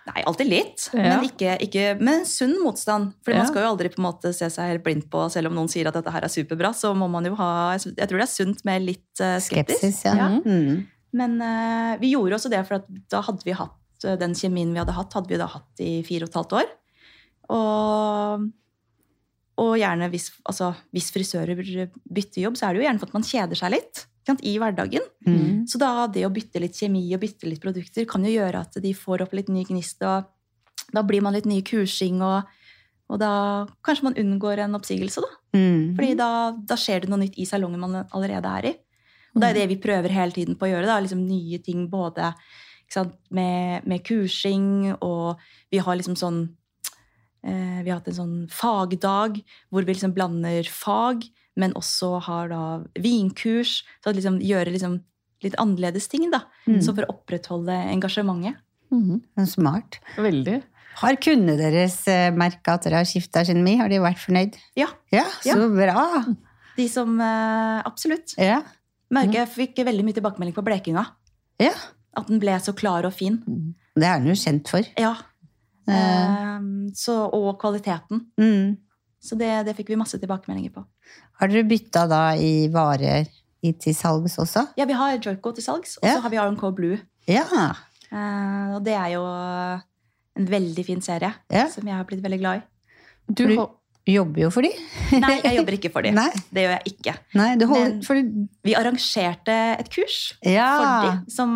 Nei, 0.03 0.23
alltid 0.27 0.49
litt, 0.51 0.89
Ja. 0.97 1.03
men 1.21 1.29
ikke, 1.29 1.53
ikke 1.63 2.01
med 2.03 2.25
sunn 2.27 2.57
motstand. 2.59 3.13
For 3.23 3.31
Ja. 3.31 3.39
man 3.39 3.47
skal 3.47 3.63
jo 3.63 3.69
aldri 3.71 3.89
på 3.93 4.01
en 4.03 4.07
måte 4.09 4.33
se 4.35 4.49
seg 4.51 4.73
helt 4.73 4.83
blind 4.83 5.05
på, 5.09 5.31
selv 5.31 5.47
om 5.47 5.55
noen 5.55 5.71
sier 5.71 5.87
at 5.87 5.95
dette 5.95 6.11
her 6.11 6.25
er 6.27 6.33
superbra, 6.33 6.73
så 6.75 6.91
må 6.97 7.09
man 7.09 7.25
jo 7.25 7.37
ha 7.39 7.77
Jeg 7.79 7.95
tror 8.09 8.19
det 8.19 8.27
er 8.27 8.33
sunt 8.35 8.65
med 8.65 8.83
litt 8.83 9.21
eh, 9.21 9.39
skeptisk. 9.39 9.79
Skepsis, 9.79 10.03
ja. 10.05 10.17
Ja. 10.19 10.29
Mm. 10.41 10.87
Men 11.15 11.41
uh, 11.41 11.97
vi 12.01 12.15
gjorde 12.17 12.35
også 12.35 12.51
det, 12.51 12.67
for 12.67 12.81
at 12.81 12.87
da 13.13 13.21
hadde 13.23 13.45
vi 13.45 13.53
hatt 13.53 14.05
eh, 14.09 14.17
den 14.17 14.35
kjemien 14.35 14.73
vi 14.73 14.81
hadde 14.81 14.97
hatt, 14.97 15.13
hadde 15.13 15.29
vi 15.29 15.39
da 15.39 15.47
hatt 15.47 15.79
i 15.85 16.03
fire 16.03 16.25
og 16.27 16.31
et 16.33 16.39
halvt 16.41 16.57
år. 16.63 16.71
Og, 17.53 18.47
og 19.63 19.75
gjerne 19.79 20.09
hvis, 20.11 20.31
altså, 20.49 20.73
hvis 20.91 21.13
frisører 21.15 21.55
bytter 22.11 22.43
jobb, 22.47 22.57
så 22.59 22.67
er 22.67 22.75
det 22.75 22.83
jo 22.83 22.87
gjerne 22.89 23.03
for 23.03 23.13
at 23.13 23.17
man 23.21 23.29
kjeder 23.29 23.61
seg 23.61 23.75
litt 23.77 24.07
sant, 24.27 24.43
i 24.47 24.55
hverdagen. 24.61 25.05
Mm. 25.27 25.65
Så 25.71 25.81
da 25.83 26.07
det 26.13 26.25
å 26.27 26.33
bytte 26.33 26.63
litt 26.63 26.79
kjemi 26.79 27.05
og 27.15 27.23
bytte 27.25 27.51
litt 27.51 27.63
produkter 27.63 28.07
kan 28.09 28.25
jo 28.27 28.35
gjøre 28.35 28.63
at 28.63 28.79
de 28.83 28.95
får 28.97 29.27
opp 29.27 29.35
litt 29.37 29.51
ny 29.53 29.65
gnist, 29.69 30.03
og 30.07 30.31
da 30.93 31.05
blir 31.07 31.25
man 31.25 31.35
litt 31.37 31.49
ny 31.49 31.61
kursing, 31.67 32.23
og, 32.25 32.49
og 33.11 33.21
da 33.23 33.33
kanskje 33.87 34.09
man 34.11 34.19
unngår 34.21 34.65
en 34.65 34.79
oppsigelse, 34.79 35.25
da. 35.25 35.39
Mm. 35.59 35.93
Fordi 35.99 36.15
da, 36.19 36.31
da 36.57 36.79
skjer 36.81 37.05
det 37.05 37.13
noe 37.13 37.23
nytt 37.25 37.39
i 37.41 37.49
salongen 37.49 37.83
man 37.83 38.03
allerede 38.05 38.57
er 38.61 38.71
i. 38.73 38.75
Og 39.33 39.41
det 39.41 39.49
er 39.49 39.59
det 39.63 39.69
vi 39.71 39.81
prøver 39.81 40.13
hele 40.13 40.35
tiden 40.35 40.59
på 40.61 40.67
å 40.67 40.73
gjøre. 40.75 40.89
Da. 40.89 40.99
Liksom 41.01 41.23
nye 41.25 41.61
ting 41.65 41.87
både 41.93 42.33
sant, 42.93 43.15
med, 43.33 43.87
med 43.89 44.05
kursing, 44.05 44.93
og 45.01 45.41
vi 45.73 45.81
har 45.81 45.97
liksom 45.97 46.19
sånn 46.21 46.43
eh, 47.41 47.81
Vi 47.81 47.89
har 47.89 48.01
hatt 48.01 48.11
en 48.13 48.19
sånn 48.19 48.35
fagdag 48.53 49.41
hvor 49.73 49.87
vi 49.87 49.95
liksom 49.95 50.13
blander 50.17 50.69
fag, 50.69 51.25
men 51.57 51.73
også 51.79 52.21
har 52.27 52.49
da 52.53 52.61
vinkurs. 52.99 53.83
Så 54.03 54.11
at 54.13 54.17
liksom 54.19 54.39
gjøre 54.41 54.73
liksom 54.75 55.01
litt 55.43 55.57
annerledes 55.59 56.07
ting, 56.09 56.29
da. 56.31 56.45
Mm. 56.69 56.81
Så 56.85 56.95
for 56.95 57.05
å 57.07 57.15
opprettholde 57.17 57.75
engasjementet. 57.93 58.61
Mhm. 58.93 59.23
Smart. 59.49 59.99
Veldig. 60.21 60.61
Har 61.01 61.17
kundene 61.17 61.57
deres 61.57 61.97
eh, 62.13 62.29
merka 62.37 62.75
at 62.77 62.85
dere 62.85 63.01
har 63.01 63.09
skifta 63.09 63.41
kjemi? 63.49 63.79
Har 63.81 63.89
de 63.89 63.99
vært 64.05 64.21
fornøyd? 64.21 64.59
Ja. 64.77 64.91
Ja, 65.11 65.25
så 65.43 65.65
bra! 65.73 66.25
De 66.77 66.87
som 66.89 67.17
eh, 67.21 67.81
Absolutt. 67.89 68.35
Ja. 68.41 68.61
Merker 69.13 69.43
jeg 69.43 69.49
fikk 69.53 69.81
veldig 69.89 70.05
mye 70.07 70.17
tilbakemelding 70.21 70.55
på 70.57 70.65
blekinga. 70.69 71.07
ja. 71.61 71.73
At 72.13 72.27
den 72.29 72.37
ble 72.43 72.53
så 72.61 72.75
klar 72.77 73.07
og 73.09 73.15
fin. 73.17 73.39
Mhm. 73.49 73.71
Det 73.97 74.05
er 74.05 74.19
den 74.21 74.29
jo 74.29 74.37
kjent 74.37 74.69
for. 74.69 74.85
Ja. 75.01 75.15
Eh, 75.89 76.29
Um, 76.63 76.93
så, 76.95 77.15
og 77.33 77.57
kvaliteten. 77.59 78.21
mm. 78.39 78.77
Så 79.23 79.37
det, 79.39 79.51
det 79.69 79.77
fikk 79.79 79.93
vi 79.93 79.99
masse 80.01 80.19
tilbakemeldinger 80.19 80.73
på. 80.75 80.83
Har 81.39 81.51
dere 81.53 81.63
bytta 81.71 82.07
da 82.11 82.23
i 82.35 82.67
varer 82.75 83.29
i, 83.63 83.71
til 83.79 83.95
salgs 83.95 84.35
også? 84.43 84.65
Ja, 84.81 84.87
vi 84.91 84.97
har 84.99 85.15
Joico 85.23 85.53
til 85.55 85.63
salgs, 85.63 85.97
og 86.03 86.09
Ja. 86.09 86.17
så 86.17 86.25
har 86.25 86.33
vi 86.35 86.41
R&Co 86.43 86.73
Blue. 86.75 86.99
Ja. 87.31 87.45
Uh, 88.11 88.75
og 88.77 88.83
det 88.85 88.97
er 88.99 89.13
jo 89.15 89.23
en 90.37 90.49
veldig 90.49 90.85
fin 90.89 91.01
serie 91.05 91.31
Ja. 91.53 91.69
som 91.71 91.87
jeg 91.87 91.95
har 91.95 92.05
blitt 92.09 92.23
veldig 92.25 92.41
glad 92.43 92.59
i. 92.61 92.67
Du, 93.33 93.47
du 93.47 93.55
Jobber 94.11 94.41
jo 94.43 94.49
for 94.51 94.67
de. 94.67 94.71
Nei, 95.23 95.37
jeg 95.45 95.61
jobber 95.61 95.77
ikke 95.77 95.91
for 95.95 96.03
dem. 96.03 96.17
Nei. 96.19 96.27
Det 96.51 96.65
gjør 96.65 96.73
jeg 96.75 96.91
ikke. 96.97 97.13
Nei, 97.39 97.51
du 97.55 97.69
holder 97.71 97.93
Men- 97.93 98.01
for 98.03 98.19
Vi 98.67 98.75
arrangerte 98.75 99.55
et 99.79 99.91
kurs 99.95 100.33
Ja. 100.43 100.67
for 100.75 101.07
dem, 101.07 101.21
som, 101.31 101.53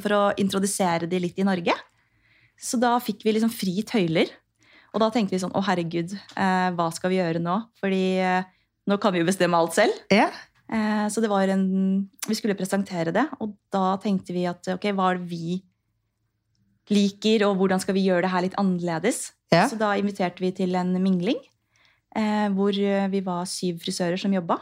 for 0.00 0.14
å 0.16 0.22
introdusere 0.40 1.04
de 1.10 1.18
litt 1.20 1.36
i 1.36 1.44
Norge. 1.44 1.74
Så 2.56 2.80
da 2.80 2.94
fikk 3.02 3.26
vi 3.26 3.34
liksom 3.36 3.52
fri 3.52 3.82
tøyler. 3.84 4.32
Og 4.92 5.00
da 5.00 5.08
tenkte 5.12 5.34
vi 5.34 5.40
sånn 5.40 5.54
Å, 5.56 5.64
herregud, 5.64 6.12
eh, 6.12 6.68
hva 6.76 6.88
skal 6.94 7.12
vi 7.12 7.20
gjøre 7.20 7.42
nå? 7.42 7.58
Fordi 7.80 8.04
eh, 8.20 8.48
nå 8.88 8.98
kan 9.00 9.14
vi 9.14 9.22
jo 9.22 9.28
bestemme 9.28 9.58
alt 9.58 9.76
selv. 9.76 9.96
Ja. 10.12 10.28
Eh, 10.72 11.04
så 11.12 11.22
det 11.24 11.30
var 11.32 11.50
en 11.52 12.08
Vi 12.28 12.38
skulle 12.38 12.58
presentere 12.58 13.14
det, 13.14 13.26
og 13.40 13.56
da 13.72 13.96
tenkte 14.02 14.36
vi 14.36 14.46
at 14.48 14.74
ok, 14.76 14.90
hva 14.96 15.12
er 15.12 15.20
det 15.20 15.30
vi 15.30 15.60
liker, 16.92 17.46
og 17.46 17.56
hvordan 17.60 17.80
skal 17.80 17.96
vi 17.96 18.04
gjøre 18.04 18.26
det 18.26 18.32
her 18.34 18.44
litt 18.44 18.58
annerledes? 18.60 19.30
Ja. 19.52 19.64
Så 19.70 19.78
da 19.80 19.94
inviterte 19.96 20.42
vi 20.42 20.50
til 20.56 20.74
en 20.76 20.92
mingling, 21.00 21.38
eh, 22.16 22.48
hvor 22.52 22.74
vi 22.74 23.24
var 23.24 23.48
syv 23.48 23.80
frisører 23.84 24.20
som 24.20 24.34
jobba. 24.34 24.58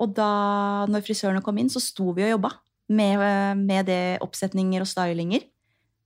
Og 0.00 0.14
da 0.16 0.86
når 0.88 1.04
frisørene 1.04 1.42
kom 1.44 1.58
inn, 1.60 1.70
så 1.70 1.82
sto 1.82 2.14
vi 2.16 2.24
og 2.24 2.36
jobba 2.36 2.54
med, 2.92 3.58
med 3.60 3.86
det 3.90 4.18
oppsetninger 4.24 4.84
og 4.84 4.88
stylinger. 4.88 5.44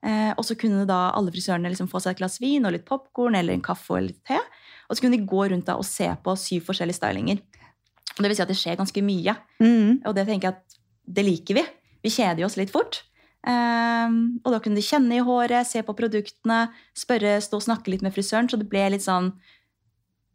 Eh, 0.07 0.33
og 0.37 0.45
så 0.47 0.55
kunne 0.59 0.87
da 0.87 1.11
alle 1.17 1.33
frisørene 1.35 1.71
liksom 1.73 1.91
få 1.91 1.99
seg 2.03 2.15
et 2.15 2.21
glass 2.21 2.39
vin 2.43 2.67
og 2.69 2.75
litt 2.77 2.87
popkorn 2.87 3.35
eller 3.39 3.57
en 3.57 3.65
kaffe 3.65 3.97
og 3.97 4.05
litt 4.07 4.23
te. 4.29 4.39
Og 4.87 4.95
så 4.95 5.03
kunne 5.03 5.19
de 5.19 5.27
gå 5.27 5.49
rundt 5.51 5.67
da 5.67 5.79
og 5.81 5.89
se 5.89 6.07
på 6.23 6.37
syv 6.39 6.69
forskjellige 6.69 7.01
stylinger. 7.01 7.43
Og 8.15 8.23
det 8.23 8.31
vil 8.31 8.39
si 8.39 8.45
at 8.45 8.53
det 8.53 8.59
skjer 8.61 8.79
ganske 8.79 9.03
mye. 9.05 9.35
Mm. 9.59 10.07
Og 10.07 10.15
det 10.17 10.25
tenker 10.29 10.49
jeg 10.49 10.57
at 10.57 10.79
det 11.19 11.27
liker 11.27 11.59
vi. 11.59 11.67
Vi 12.07 12.13
kjeder 12.15 12.47
oss 12.47 12.57
litt 12.59 12.73
fort. 12.73 13.03
Ehm, 13.47 14.39
og 14.43 14.55
da 14.55 14.61
kunne 14.63 14.79
de 14.79 14.85
kjenne 14.85 15.19
i 15.19 15.25
håret, 15.27 15.69
se 15.69 15.83
på 15.87 15.95
produktene, 15.99 16.67
spørre, 16.97 17.37
stå 17.43 17.61
og 17.61 17.67
snakke 17.67 17.93
litt 17.93 18.05
med 18.07 18.15
frisøren. 18.15 18.49
Så 18.51 18.59
det 18.61 18.69
ble 18.71 18.87
litt 18.95 19.05
sånn 19.05 19.33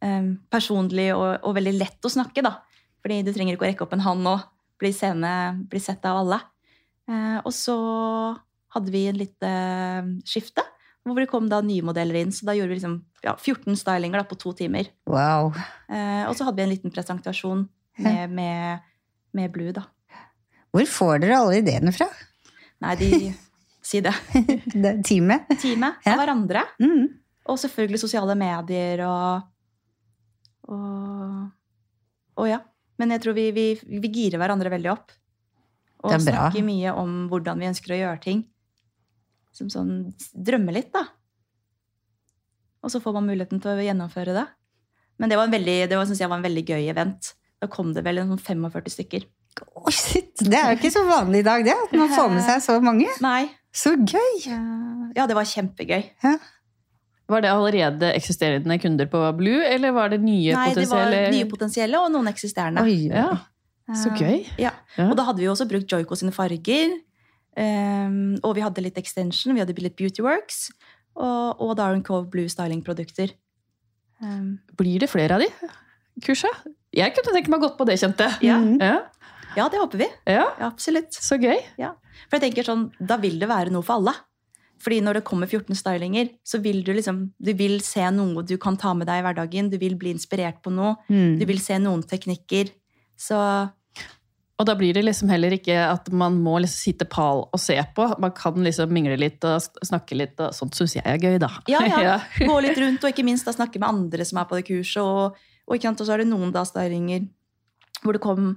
ehm, 0.03 0.35
personlig 0.51 1.09
og, 1.15 1.41
og 1.47 1.57
veldig 1.57 1.75
lett 1.79 2.07
å 2.07 2.13
snakke, 2.13 2.43
da. 2.45 2.57
Fordi 3.01 3.21
du 3.25 3.33
trenger 3.33 3.57
ikke 3.57 3.65
å 3.65 3.71
rekke 3.71 3.87
opp 3.87 3.95
en 3.97 4.05
hånd 4.05 4.29
og 4.29 4.45
bli, 4.81 4.93
bli 5.71 5.81
sett 5.81 6.05
av 6.05 6.21
alle. 6.21 6.41
Eh, 7.09 7.39
og 7.41 7.53
så 7.55 7.77
hadde 8.75 8.91
vi 8.93 9.05
en 9.09 9.19
lite 9.19 9.47
eh, 9.51 10.09
skifte, 10.27 10.63
hvor 11.07 11.17
det 11.19 11.29
kom 11.31 11.47
da 11.51 11.59
nye 11.65 11.83
modeller 11.85 12.19
inn. 12.21 12.31
Så 12.35 12.45
da 12.47 12.53
gjorde 12.55 12.71
vi 12.73 12.77
liksom 12.79 12.97
ja, 13.25 13.35
14 13.37 13.75
stylinger 13.79 14.21
da, 14.21 14.25
på 14.29 14.37
to 14.39 14.53
timer. 14.57 14.89
Wow. 15.09 15.51
Eh, 15.91 16.23
og 16.29 16.35
så 16.37 16.47
hadde 16.47 16.61
vi 16.61 16.65
en 16.67 16.73
liten 16.75 16.93
presentasjon 16.93 17.63
med, 18.01 18.35
med, 18.37 18.83
med 19.37 19.51
Blue, 19.53 19.73
da. 19.75 19.83
Hvor 20.71 20.85
får 20.87 21.23
dere 21.25 21.39
alle 21.41 21.57
ideene 21.59 21.91
fra? 21.95 22.07
Nei, 22.81 22.95
de 23.01 23.09
Si 23.91 23.97
det. 24.05 24.13
Det 24.71 24.91
teamet? 25.09 25.47
Teamet 25.57 26.05
Ja. 26.05 26.13
av 26.13 26.19
hverandre. 26.21 26.61
Mm. 26.79 27.07
Og 27.49 27.57
selvfølgelig 27.57 27.97
sosiale 28.03 28.35
medier 28.37 29.01
og 29.07 29.47
Og, 30.69 31.47
og 32.37 32.47
ja. 32.47 32.59
Men 33.01 33.15
jeg 33.15 33.23
tror 33.23 33.33
vi, 33.33 33.47
vi, 33.55 33.65
vi 33.81 34.11
girer 34.13 34.37
hverandre 34.37 34.69
veldig 34.69 34.91
opp. 34.93 35.09
Og 36.05 36.13
er 36.13 36.21
snakker 36.21 36.63
mye 36.65 36.93
om 36.97 37.23
hvordan 37.31 37.59
vi 37.61 37.69
ønsker 37.71 37.95
å 37.95 37.99
gjøre 38.03 38.21
ting. 38.21 38.43
Som 39.55 39.69
sånn 39.73 39.91
Drømme 40.33 40.73
litt, 40.75 40.91
da. 40.95 41.05
Og 42.81 42.89
så 42.93 43.01
får 43.03 43.13
man 43.19 43.27
muligheten 43.29 43.61
til 43.61 43.77
å 43.77 43.83
gjennomføre 43.85 44.33
det. 44.35 44.47
Men 45.21 45.29
det 45.29 45.37
var 45.37 45.45
en 45.49 45.53
veldig, 45.53 45.75
det 45.91 45.97
var, 45.99 46.07
synes 46.09 46.21
jeg 46.23 46.31
var 46.31 46.39
en 46.41 46.47
veldig 46.47 46.63
gøy 46.65 46.87
event. 46.89 47.33
Da 47.61 47.69
kom 47.69 47.91
det 47.93 48.01
vel 48.07 48.23
en 48.23 48.31
sånn 48.33 48.41
45 48.41 48.95
stykker. 48.95 49.27
Oh, 49.75 49.91
shit. 49.93 50.31
Det 50.41 50.57
er 50.57 50.71
jo 50.71 50.79
ikke 50.79 50.93
så 50.95 51.03
vanlig 51.05 51.43
i 51.43 51.45
dag, 51.45 51.65
det. 51.67 51.75
At 51.75 51.93
man 51.99 52.09
får 52.15 52.31
med 52.33 52.45
seg 52.47 52.63
så 52.65 52.79
mange. 52.81 53.05
Nei. 53.27 53.43
Så 53.71 53.93
gøy! 53.99 54.41
Ja, 55.15 55.27
det 55.29 55.35
var 55.37 55.45
kjempegøy. 55.47 56.01
Var 57.31 57.43
det 57.45 57.51
allerede 57.51 58.09
eksisterende 58.17 58.75
kunder 58.81 59.07
på 59.11 59.21
Blue, 59.37 59.61
eller 59.63 59.93
var 59.95 60.09
det 60.11 60.19
nye 60.23 60.55
Nei, 60.57 60.65
det 60.75 60.87
var 60.89 61.05
potensielle? 61.05 61.21
nye 61.37 61.47
potensielle 61.47 62.01
og 62.01 62.09
noen 62.11 62.31
eksisterende. 62.31 62.83
Oi, 62.83 63.07
Ja, 63.07 63.29
så 63.95 64.11
gøy. 64.15 64.41
Ja. 64.59 64.73
Ja. 64.97 65.07
Og 65.09 65.15
da 65.19 65.25
hadde 65.27 65.39
vi 65.43 65.47
jo 65.47 65.53
også 65.53 65.67
brukt 65.69 65.91
Joico 65.91 66.17
sine 66.19 66.33
farger. 66.35 66.97
Ehm, 67.57 68.37
og 68.43 68.55
vi 68.55 68.63
hadde 68.65 68.83
litt 68.83 68.97
extension, 68.97 69.53
vi 69.55 69.59
hadde 69.63 69.75
litt 69.81 69.97
Beautyworks. 69.99 70.69
Og, 71.15 71.59
og 71.59 71.75
Darren 71.75 72.03
Cove 72.07 72.29
Blue 72.31 72.47
Styling-produkter. 72.47 73.33
Um, 74.23 74.59
Blir 74.79 75.01
det 75.03 75.09
flere 75.11 75.35
av 75.35 75.41
de 75.43 75.49
kurset? 76.23 76.61
Jeg 76.95 77.11
kunne 77.15 77.33
tenke 77.35 77.51
meg 77.51 77.63
godt 77.63 77.77
på 77.79 77.87
det, 77.89 77.97
kjente 77.99 78.27
ja. 78.43 78.57
Mm. 78.61 78.77
Ja, 78.79 78.99
ja, 79.57 79.65
det 79.71 79.79
håper 79.81 79.99
vi. 80.03 80.07
ja, 80.29 80.45
Ja, 80.59 80.67
absolutt. 80.69 81.11
så 81.11 81.35
gøy. 81.41 81.57
For 82.29 82.37
jeg 82.37 82.45
tenker 82.45 82.67
sånn, 82.67 82.91
Da 82.99 83.17
vil 83.17 83.39
det 83.41 83.49
være 83.49 83.71
noe 83.73 83.83
for 83.83 83.99
alle. 83.99 84.13
Fordi 84.81 85.01
når 85.03 85.19
det 85.19 85.23
kommer 85.27 85.47
14 85.49 85.75
stylinger, 85.77 86.29
så 86.47 86.61
vil 86.63 86.79
du 86.83 86.93
liksom 86.93 87.33
Du 87.37 87.51
vil 87.53 87.81
se 87.85 88.01
noe 88.11 88.43
du 88.43 88.57
kan 88.57 88.77
ta 88.77 88.93
med 88.93 89.07
deg 89.07 89.19
i 89.19 89.25
hverdagen. 89.25 89.69
Du 89.69 89.77
vil 89.77 89.95
bli 89.99 90.13
inspirert 90.15 90.61
på 90.63 90.71
noe. 90.71 90.95
Mm. 91.09 91.39
Du 91.39 91.45
vil 91.45 91.59
se 91.59 91.77
noen 91.79 92.03
teknikker. 92.03 92.71
Så 93.19 93.37
Og 94.61 94.67
da 94.69 94.75
blir 94.77 94.93
det 94.93 95.01
liksom 95.01 95.31
heller 95.33 95.55
ikke 95.55 95.73
at 95.87 96.09
man 96.13 96.35
må 96.43 96.59
liksom 96.61 96.83
sitte 96.83 97.07
pal 97.09 97.47
og 97.47 97.59
se 97.61 97.79
på. 97.95 98.05
Man 98.21 98.33
kan 98.37 98.59
liksom 98.61 98.91
mingle 98.93 99.17
litt 99.17 99.41
og 99.47 99.81
snakke 99.81 100.17
litt, 100.19 100.35
og 100.37 100.53
sånt 100.53 100.77
syns 100.77 100.93
jeg 100.99 101.05
er 101.07 101.17
gøy, 101.17 101.39
da. 101.41 101.49
Ja, 101.71 101.81
ja. 102.05 102.17
gå 102.37 102.57
litt 102.61 102.77
rundt, 102.77 103.01
og 103.01 103.09
ikke 103.09 103.25
minst 103.25 103.49
da 103.49 103.55
snakke 103.55 103.81
med 103.81 103.89
andre 103.89 104.27
som 104.27 104.37
er 104.37 104.49
på 104.49 104.59
det 104.59 104.67
kurset. 104.69 105.01
Og, 105.01 105.39
og, 105.65 105.73
ikke 105.73 105.89
sant, 105.89 106.03
og 106.03 106.09
så 106.09 106.13
er 106.13 106.21
det 106.21 106.29
noen 106.29 106.53
da 106.53 106.61
stylinger 106.67 107.25
hvor 108.01 108.17
det 108.17 108.21
kom 108.21 108.51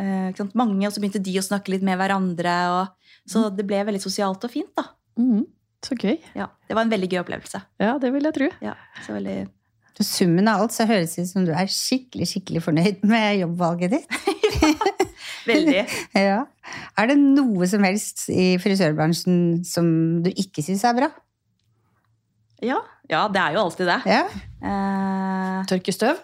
eh, 0.00 0.28
ikke 0.30 0.42
sant, 0.42 0.58
mange, 0.60 0.82
og 0.88 0.92
så 0.92 1.00
begynte 1.02 1.22
de 1.24 1.38
å 1.40 1.44
snakke 1.44 1.72
litt 1.72 1.86
med 1.88 1.96
hverandre. 2.00 2.58
Og, 2.74 3.16
så 3.28 3.46
det 3.54 3.64
ble 3.68 3.80
veldig 3.88 4.02
sosialt 4.02 4.44
og 4.44 4.52
fint, 4.52 4.72
da. 4.76 4.90
Mm, 5.20 5.46
så 5.84 5.96
gøy. 5.96 6.18
Ja, 6.36 6.50
det 6.68 6.76
var 6.76 6.84
en 6.84 6.92
veldig 6.92 7.08
gøy 7.14 7.22
opplevelse. 7.22 7.62
Ja, 7.80 7.96
det 8.02 8.12
vil 8.12 8.28
jeg 8.28 8.36
tro. 8.36 8.50
Ja, 8.64 8.76
så 9.06 9.16
veldig... 9.16 9.38
På 9.96 10.04
summen 10.06 10.48
av 10.48 10.62
alt 10.62 10.72
så 10.72 10.86
høres 10.88 11.16
det 11.16 11.26
ut 11.26 11.32
som 11.32 11.44
du 11.44 11.50
er 11.52 11.68
skikkelig 11.68 12.28
skikkelig 12.30 12.62
fornøyd 12.64 13.02
med 13.08 13.42
jobbvalget 13.42 13.96
ditt. 13.96 14.20
veldig. 15.50 15.82
Ja. 16.30 16.44
Er 17.00 17.10
det 17.10 17.18
noe 17.18 17.66
som 17.70 17.82
helst 17.86 18.28
i 18.30 18.52
frisørbransjen 18.62 19.60
som 19.66 19.90
du 20.24 20.30
ikke 20.30 20.62
syns 20.62 20.84
er 20.86 20.96
bra? 20.98 21.10
Ja, 22.60 22.76
ja, 23.10 23.24
det 23.32 23.40
er 23.40 23.54
jo 23.56 23.62
alltid 23.64 23.88
det. 23.88 23.96
Ja. 24.06 24.24
Uh... 24.60 25.62
Tørke 25.68 25.92
støv. 25.92 26.18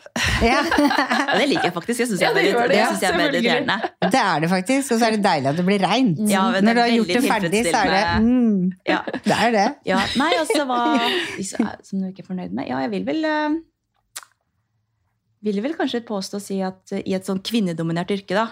ja. 0.45 0.59
ja, 1.31 1.37
det 1.39 1.47
liker 1.49 1.67
jeg 1.71 1.75
faktisk. 1.75 2.03
Jeg 2.03 2.11
synes 2.11 2.21
Ja, 2.23 2.29
jeg 2.31 2.37
er 2.37 2.37
det 2.37 2.45
veldig, 2.45 2.61
det, 2.61 2.75
det 2.75 2.79
ja, 2.79 2.89
synes 2.91 3.03
jeg 3.03 3.09
er 3.09 3.17
veldig 3.17 3.41
selvfølgelig. 3.41 3.71
irriterende. 3.73 4.11
Det 4.13 4.21
er 4.23 4.43
det 4.45 4.51
faktisk. 4.53 4.93
Og 4.93 5.01
så 5.01 5.09
er 5.09 5.17
det 5.17 5.23
deilig 5.25 5.51
at 5.51 5.59
det 5.61 5.65
blir 5.71 5.87
reint. 5.87 6.21
Ja, 6.31 6.43
Når 6.61 6.79
du 6.79 6.81
har 6.83 6.93
gjort 6.93 7.13
det 7.15 7.23
ferdig, 7.25 7.63
så 7.67 7.81
er 7.81 7.95
det 7.95 8.03
mm, 8.27 8.61
Ja, 8.93 8.99
Det 9.25 9.39
er 9.47 9.57
det. 9.57 9.67
ja. 9.89 10.03
Nei, 10.21 10.31
altså 10.43 10.69
hva 10.69 10.79
Som 11.89 12.05
du 12.05 12.11
ikke 12.13 12.27
er 12.27 12.29
fornøyd 12.29 12.55
med? 12.61 12.69
Ja, 12.71 12.85
jeg 12.85 12.93
vil 12.95 13.09
vel 13.09 13.25
uh, 13.25 13.57
Vil 15.49 15.61
vel 15.65 15.75
kanskje 15.79 16.05
påstå 16.07 16.39
å 16.41 16.45
si 16.45 16.61
at 16.65 16.95
uh, 16.95 17.01
i 17.03 17.17
et 17.17 17.27
sånn 17.29 17.41
kvinnedominert 17.45 18.13
yrke, 18.15 18.37
da, 18.37 18.47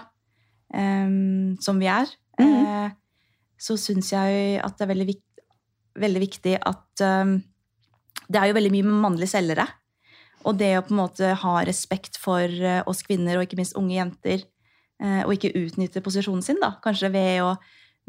em, 0.73 1.55
som 1.61 1.79
vi 1.81 1.89
er, 1.91 2.09
eh, 2.41 2.89
så 3.57 3.77
syns 3.79 4.11
jeg 4.13 4.59
at 4.63 4.77
det 4.77 4.85
er 4.85 4.91
veldig, 4.91 5.07
vikt, 5.09 5.43
veldig 5.99 6.21
viktig 6.23 6.55
at 6.59 7.05
um, 7.05 7.37
Det 8.25 8.39
er 8.39 8.49
jo 8.49 8.55
veldig 8.57 8.71
mye 8.73 8.93
mannlige 9.03 9.29
selgere. 9.35 9.67
Og 10.45 10.57
det 10.57 10.71
å 10.77 10.83
på 10.85 10.93
en 10.93 11.01
måte 11.03 11.31
ha 11.41 11.53
respekt 11.67 12.17
for 12.21 12.45
eh, 12.45 12.81
oss 12.89 13.03
kvinner, 13.05 13.37
og 13.37 13.45
ikke 13.45 13.59
minst 13.59 13.75
unge 13.77 13.97
jenter, 13.97 14.45
eh, 15.01 15.21
og 15.25 15.33
ikke 15.35 15.53
utnytte 15.59 16.01
posisjonen 16.05 16.41
sin, 16.45 16.57
da, 16.61 16.75
kanskje 16.81 17.11
ved 17.13 17.43
å, 17.45 17.51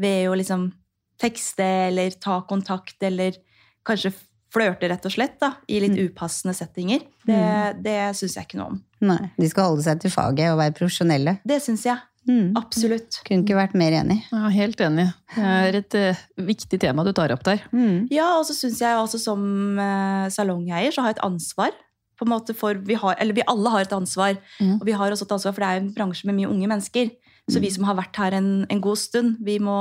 ved 0.00 0.30
å 0.30 0.36
liksom 0.38 0.70
tekste 1.20 1.66
eller 1.90 2.16
ta 2.20 2.38
kontakt, 2.48 2.96
eller 3.04 3.36
kanskje 3.86 4.12
flørte, 4.56 4.88
rett 4.88 5.04
og 5.08 5.12
slett, 5.12 5.38
da, 5.42 5.52
i 5.68 5.80
litt 5.82 5.96
upassende 6.00 6.54
settinger. 6.56 7.04
Det, 7.26 7.40
det 7.84 7.98
syns 8.16 8.36
jeg 8.38 8.48
ikke 8.48 8.60
noe 8.60 8.74
om. 8.74 8.82
Nei, 9.04 9.22
De 9.36 9.48
skal 9.52 9.70
holde 9.72 9.84
seg 9.84 10.00
til 10.04 10.12
faget 10.12 10.52
og 10.52 10.60
være 10.60 10.76
profesjonelle. 10.76 11.38
Det 11.44 11.58
syns 11.64 11.84
jeg. 11.88 11.98
Mm. 12.26 12.56
Absolutt. 12.58 13.20
Kunne 13.26 13.44
ikke 13.44 13.54
vært 13.58 13.74
mer 13.78 13.94
enig. 14.00 14.16
Ja, 14.32 14.48
helt 14.50 14.80
enig. 14.82 15.04
Det 15.36 15.44
er 15.46 15.76
et 15.78 15.94
uh, 15.94 16.22
viktig 16.48 16.80
tema 16.82 17.04
du 17.06 17.12
tar 17.14 17.30
opp 17.34 17.44
der. 17.46 17.60
Mm. 17.72 18.08
Ja, 18.10 18.32
og 18.40 18.46
så 18.48 18.54
syns 18.56 18.80
jeg 18.82 18.98
også 18.98 19.20
som 19.22 19.44
uh, 19.78 20.26
salongeier 20.34 20.90
så 20.94 21.04
har 21.04 21.12
jeg 21.14 21.18
et 21.20 21.26
ansvar. 21.28 21.70
på 22.16 22.24
en 22.24 22.30
måte 22.32 22.54
for 22.56 22.74
vi, 22.74 22.94
har, 22.96 23.14
eller 23.20 23.34
vi 23.36 23.42
alle 23.46 23.68
har 23.70 23.82
et 23.84 23.92
ansvar, 23.92 24.38
Mm. 24.58 24.78
og 24.80 24.86
vi 24.88 24.92
har 24.96 25.10
også 25.12 25.26
et 25.28 25.32
ansvar, 25.36 25.52
for 25.52 25.60
det 25.60 25.68
er 25.68 25.80
en 25.82 25.90
bransje 25.94 26.24
med 26.26 26.34
mye 26.38 26.48
unge 26.48 26.66
mennesker. 26.66 27.10
Så 27.48 27.60
vi 27.62 27.68
som 27.70 27.84
har 27.86 27.94
vært 27.94 28.16
her 28.18 28.34
en, 28.34 28.66
en 28.68 28.80
god 28.82 28.98
stund, 28.98 29.36
vi 29.46 29.58
må 29.62 29.74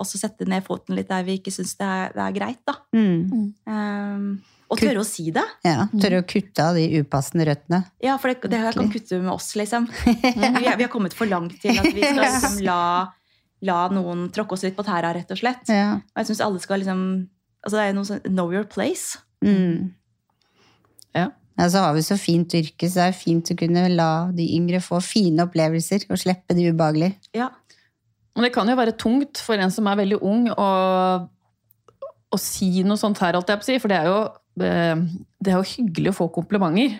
også 0.00 0.18
sette 0.18 0.42
ned 0.50 0.64
foten 0.66 0.96
litt 0.98 1.06
der 1.08 1.22
vi 1.22 1.36
ikke 1.38 1.52
syns 1.54 1.76
det, 1.78 1.86
er- 1.86 2.12
det 2.16 2.22
er 2.24 2.32
greit. 2.34 2.58
da. 2.66 2.74
Mm. 2.96 3.52
Um, 3.66 4.24
og 4.72 4.80
tørre 4.80 5.02
å 5.02 5.06
si 5.06 5.28
det. 5.30 5.44
Ja, 5.62 5.84
Tørre 6.00 6.22
å 6.22 6.26
kutte 6.26 6.64
av 6.64 6.74
de 6.80 6.86
upassende 7.02 7.44
røttene. 7.46 7.82
Ja, 8.02 8.16
for 8.18 8.32
det, 8.32 8.50
det 8.50 8.58
her 8.58 8.72
kan 8.74 8.88
kutte 8.90 9.20
med 9.20 9.30
oss, 9.34 9.50
liksom. 9.54 9.86
Vi, 10.24 10.64
er, 10.66 10.76
vi 10.80 10.82
har 10.86 10.90
kommet 10.90 11.14
for 11.14 11.28
langt 11.30 11.58
til 11.62 11.76
at 11.78 11.86
vi 11.92 12.00
skal 12.02 12.22
liksom 12.24 12.58
la, 12.66 12.78
la 13.68 13.78
noen 13.92 14.30
tråkke 14.34 14.56
oss 14.56 14.64
litt 14.66 14.74
på 14.78 14.82
tæra, 14.88 15.12
rett 15.14 15.30
og 15.30 15.38
slett. 15.38 15.68
Ja. 15.70 16.00
Og 16.00 16.22
jeg 16.24 16.30
syns 16.32 16.40
alle 16.42 16.58
skal 16.64 16.80
liksom 16.82 17.04
altså 17.62 17.76
Det 17.76 17.82
er 17.84 17.90
jo 17.92 17.98
noe 18.00 18.08
sånn 18.08 18.24
Know 18.32 18.50
your 18.56 18.64
place. 18.66 19.20
Mm. 19.44 19.92
Ja. 21.14 21.28
Ja, 21.62 21.68
så 21.70 21.78
har 21.84 21.94
vi 21.94 22.02
så 22.02 22.16
fint 22.18 22.50
yrke, 22.58 22.88
så 22.90 22.98
det 22.98 23.04
er 23.12 23.14
fint 23.14 23.52
å 23.54 23.56
kunne 23.60 23.84
la 23.94 24.10
de 24.34 24.48
yngre 24.56 24.80
få 24.82 24.98
fine 25.04 25.44
opplevelser 25.46 26.08
og 26.10 26.18
slippe 26.18 26.56
de 26.58 26.64
ubehagelige. 26.72 27.14
Ja. 27.38 27.52
Men 28.34 28.48
det 28.48 28.52
kan 28.56 28.66
jo 28.66 28.74
være 28.78 28.96
tungt 28.98 29.38
for 29.44 29.60
en 29.62 29.70
som 29.70 29.86
er 29.86 30.00
veldig 30.00 30.18
ung, 30.26 30.48
å, 30.50 30.68
å 32.32 32.38
si 32.40 32.82
noe 32.86 32.98
sånt 32.98 33.20
her, 33.22 33.36
alt 33.38 33.50
jeg 33.52 33.60
på 33.60 33.66
å 33.66 33.68
si. 33.70 33.78
For 33.82 33.92
det 33.92 33.98
er, 34.00 34.08
jo, 34.10 34.20
eh, 34.64 35.02
det 35.38 35.52
er 35.52 35.58
jo 35.60 35.68
hyggelig 35.76 36.10
å 36.14 36.18
få 36.22 36.30
komplimenter. 36.34 36.96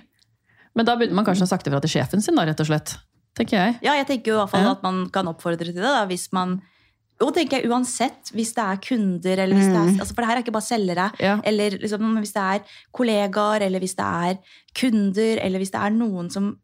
Men 0.76 0.88
da 0.88 0.94
burde 1.00 1.16
man 1.16 1.26
kanskje 1.26 1.46
ha 1.48 1.50
sagt 1.50 1.66
det 1.66 1.72
fra 1.74 1.82
til 1.84 1.94
sjefen 1.96 2.22
sin, 2.24 2.36
da, 2.38 2.46
rett 2.48 2.60
og 2.62 2.68
slett. 2.70 2.94
Tenker 3.36 3.56
jeg. 3.56 3.78
ja, 3.80 3.94
jeg 3.96 4.06
tenker 4.10 4.30
jo 4.30 4.36
i 4.36 4.40
hvert 4.42 4.52
fall 4.52 4.66
Ja. 4.68 4.74
at 4.76 4.82
man 4.84 5.06
kan 5.10 5.26
oppfordre 5.30 5.64
til 5.64 5.72
det. 5.74 5.82
da, 5.82 6.04
hvis 6.06 6.28
man 6.36 6.58
og 7.20 7.34
tenker 7.34 7.60
jeg 7.60 7.70
uansett, 7.70 8.32
hvis 8.34 8.52
det 8.54 8.62
er 8.64 8.76
kunder, 8.82 9.38
eller 9.38 9.54
hvis 9.54 9.68
det 9.68 9.76
er, 9.76 9.90
Mm. 9.92 10.00
altså 10.00 10.14
for 10.14 10.22
det 10.22 10.26
her 10.28 10.36
er 10.36 10.42
ikke 10.42 10.52
bare 10.52 10.62
selgere, 10.70 11.12
Ja. 11.20 11.40
eller 11.44 11.70
liksom, 11.70 12.16
hvis 12.18 12.32
det 12.32 12.42
er 12.42 12.60
kollegaer, 12.92 13.60
eller 13.62 13.78
hvis 13.78 13.94
det 13.94 14.04
er 14.04 14.38
kunder, 14.74 15.38
eller 15.44 15.58
hvis 15.58 15.70
det 15.70 15.80
er 15.80 15.90
noen 15.90 16.30
som 16.30 16.58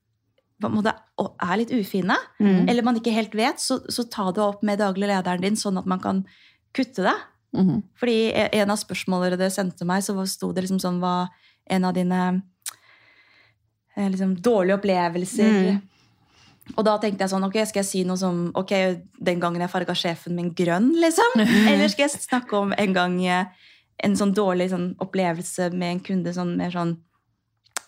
på 0.61 0.67
en 0.67 0.75
måte 0.75 0.93
er 1.41 1.57
litt 1.57 1.71
ufine, 1.71 2.17
Mm. 2.41 2.69
eller 2.69 2.83
man 2.83 2.97
ikke 2.97 3.13
helt 3.15 3.33
vet, 3.35 3.57
så, 3.61 3.79
så 3.89 4.09
ta 4.11 4.33
det 4.33 4.43
opp 4.43 4.63
med 4.65 4.81
daglig 4.81 5.07
lederen 5.07 5.41
din, 5.41 5.55
sånn 5.55 5.79
at 5.79 5.87
man 5.87 6.01
kan 6.01 6.27
kutte 6.75 7.05
det. 7.05 7.15
Mm. 7.55 7.83
Fordi 7.97 8.33
e- 8.35 8.49
en 8.53 8.71
av 8.71 8.77
spørsmålene 8.79 9.39
dere 9.39 9.51
sendte 9.51 9.85
meg, 9.87 10.03
så 10.03 10.27
sto 10.27 10.53
det 10.53 10.65
liksom 10.65 10.81
sånn 10.81 10.99
hva 11.01 11.29
en 11.71 11.85
av 11.85 11.95
dine 11.95 12.43
eh, 13.97 14.09
liksom, 14.11 14.37
dårlige 14.41 14.79
opplevelser 14.81 15.51
Mm. 15.79 15.83
Og 16.77 16.85
da 16.87 16.97
tenkte 17.01 17.25
jeg 17.25 17.33
sånn, 17.33 17.47
ok, 17.47 17.59
skal 17.69 17.83
jeg 17.83 17.89
si 17.89 18.05
noe 18.07 18.19
som 18.21 18.49
Ok, 18.59 18.75
den 19.25 19.41
gangen 19.43 19.63
jeg 19.65 19.73
farga 19.73 19.95
sjefen 19.97 20.37
min 20.39 20.53
grønn, 20.57 20.91
liksom? 21.01 21.41
Eller 21.71 21.91
skal 21.93 22.07
jeg 22.07 22.23
snakke 22.23 22.59
om 22.59 22.75
en 22.77 22.97
gang 22.97 23.19
eh, 23.25 23.69
en 24.05 24.17
sånn 24.19 24.35
dårlig 24.37 24.71
sånn, 24.73 24.93
opplevelse 25.03 25.71
med 25.75 25.97
en 25.97 26.03
kunde, 26.11 26.35
sånn 26.37 26.57
mer 26.61 26.75
sånn 26.75 26.97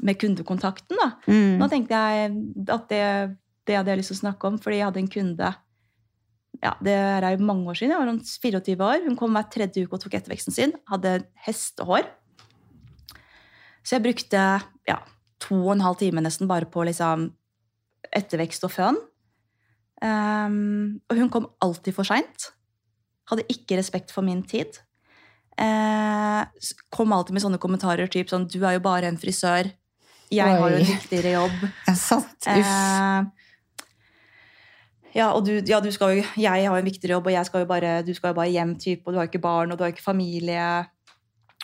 Med 0.01 0.17
kundekontakten, 0.17 0.97
da. 0.97 1.11
Mm. 1.29 1.59
Nå 1.61 1.69
tenkte 1.69 1.99
jeg 1.99 2.31
at 2.73 2.87
det, 2.89 3.03
det 3.69 3.77
hadde 3.77 3.93
jeg 3.93 4.01
lyst 4.01 4.15
til 4.15 4.17
å 4.17 4.25
snakke 4.25 4.49
om, 4.49 4.57
fordi 4.63 4.79
jeg 4.79 4.89
hadde 4.89 5.03
en 5.03 5.11
kunde 5.13 5.51
ja, 6.61 6.73
Det 6.81 6.95
er 6.95 7.27
jo 7.35 7.47
mange 7.47 7.69
år 7.73 7.79
siden. 7.79 7.95
Jeg 7.95 8.01
var 8.01 8.09
rundt 8.11 8.33
24 8.43 8.87
år. 8.87 9.05
Hun 9.07 9.17
kom 9.17 9.37
hver 9.37 9.47
tredje 9.53 9.85
uke 9.85 9.97
og 9.97 10.03
tok 10.03 10.17
etterveksten 10.19 10.57
sin. 10.57 10.75
Hadde 10.91 11.23
hestehår. 11.47 12.09
Så 13.81 13.97
jeg 13.97 14.05
brukte 14.05 14.43
ja, 14.89 14.99
to 15.41 15.57
og 15.57 15.73
en 15.73 15.85
halv 15.85 16.01
time 16.03 16.25
nesten 16.25 16.51
bare 16.51 16.69
på 16.69 16.85
liksom, 16.89 17.31
ettervekst 18.17 18.65
og 18.67 18.73
føn. 18.75 19.01
Um, 20.01 21.01
og 21.11 21.19
hun 21.19 21.31
kom 21.33 21.51
alltid 21.63 21.95
for 21.97 22.09
seint. 22.09 22.51
Hadde 23.31 23.49
ikke 23.53 23.79
respekt 23.79 24.13
for 24.15 24.25
min 24.27 24.43
tid. 24.43 24.81
Uh, 25.61 26.47
kom 26.95 27.13
alltid 27.13 27.37
med 27.37 27.45
sånne 27.45 27.61
kommentarer 27.61 28.09
typ 28.09 28.31
sånn 28.33 28.49
'Du 28.49 28.65
er 28.65 28.79
jo 28.79 28.87
bare 28.87 29.11
en 29.11 29.21
frisør. 29.21 29.69
Jeg 30.31 30.47
har 30.47 30.71
jo 30.71 30.77
en 30.79 30.87
viktigere 30.87 31.35
jobb'. 31.37 31.69
Ja, 31.89 31.95
sant. 31.95 32.39
Uff. 32.47 32.71
Eh, 32.71 33.25
ja, 35.15 35.33
og 35.35 35.45
du, 35.45 35.59
ja, 35.67 35.81
du 35.83 35.91
skal 35.91 36.17
jo, 36.17 36.25
jeg 36.39 36.65
har 36.65 36.71
jo 36.71 36.79
en 36.79 36.87
viktigere 36.87 37.19
jobb, 37.19 37.27
og 37.27 37.33
jeg 37.33 37.47
skal 37.47 37.65
jo 37.65 37.67
bare, 37.67 38.03
du 38.07 38.15
skal 38.15 38.31
jo 38.31 38.39
bare 38.39 38.51
hjem, 38.55 38.77
type, 38.79 39.03
og 39.05 39.13
du 39.13 39.19
har 39.19 39.27
ikke 39.27 39.43
barn, 39.43 39.73
og 39.73 39.79
du 39.79 39.83
har 39.83 39.91
ikke 39.91 40.07
familie. 40.07 40.87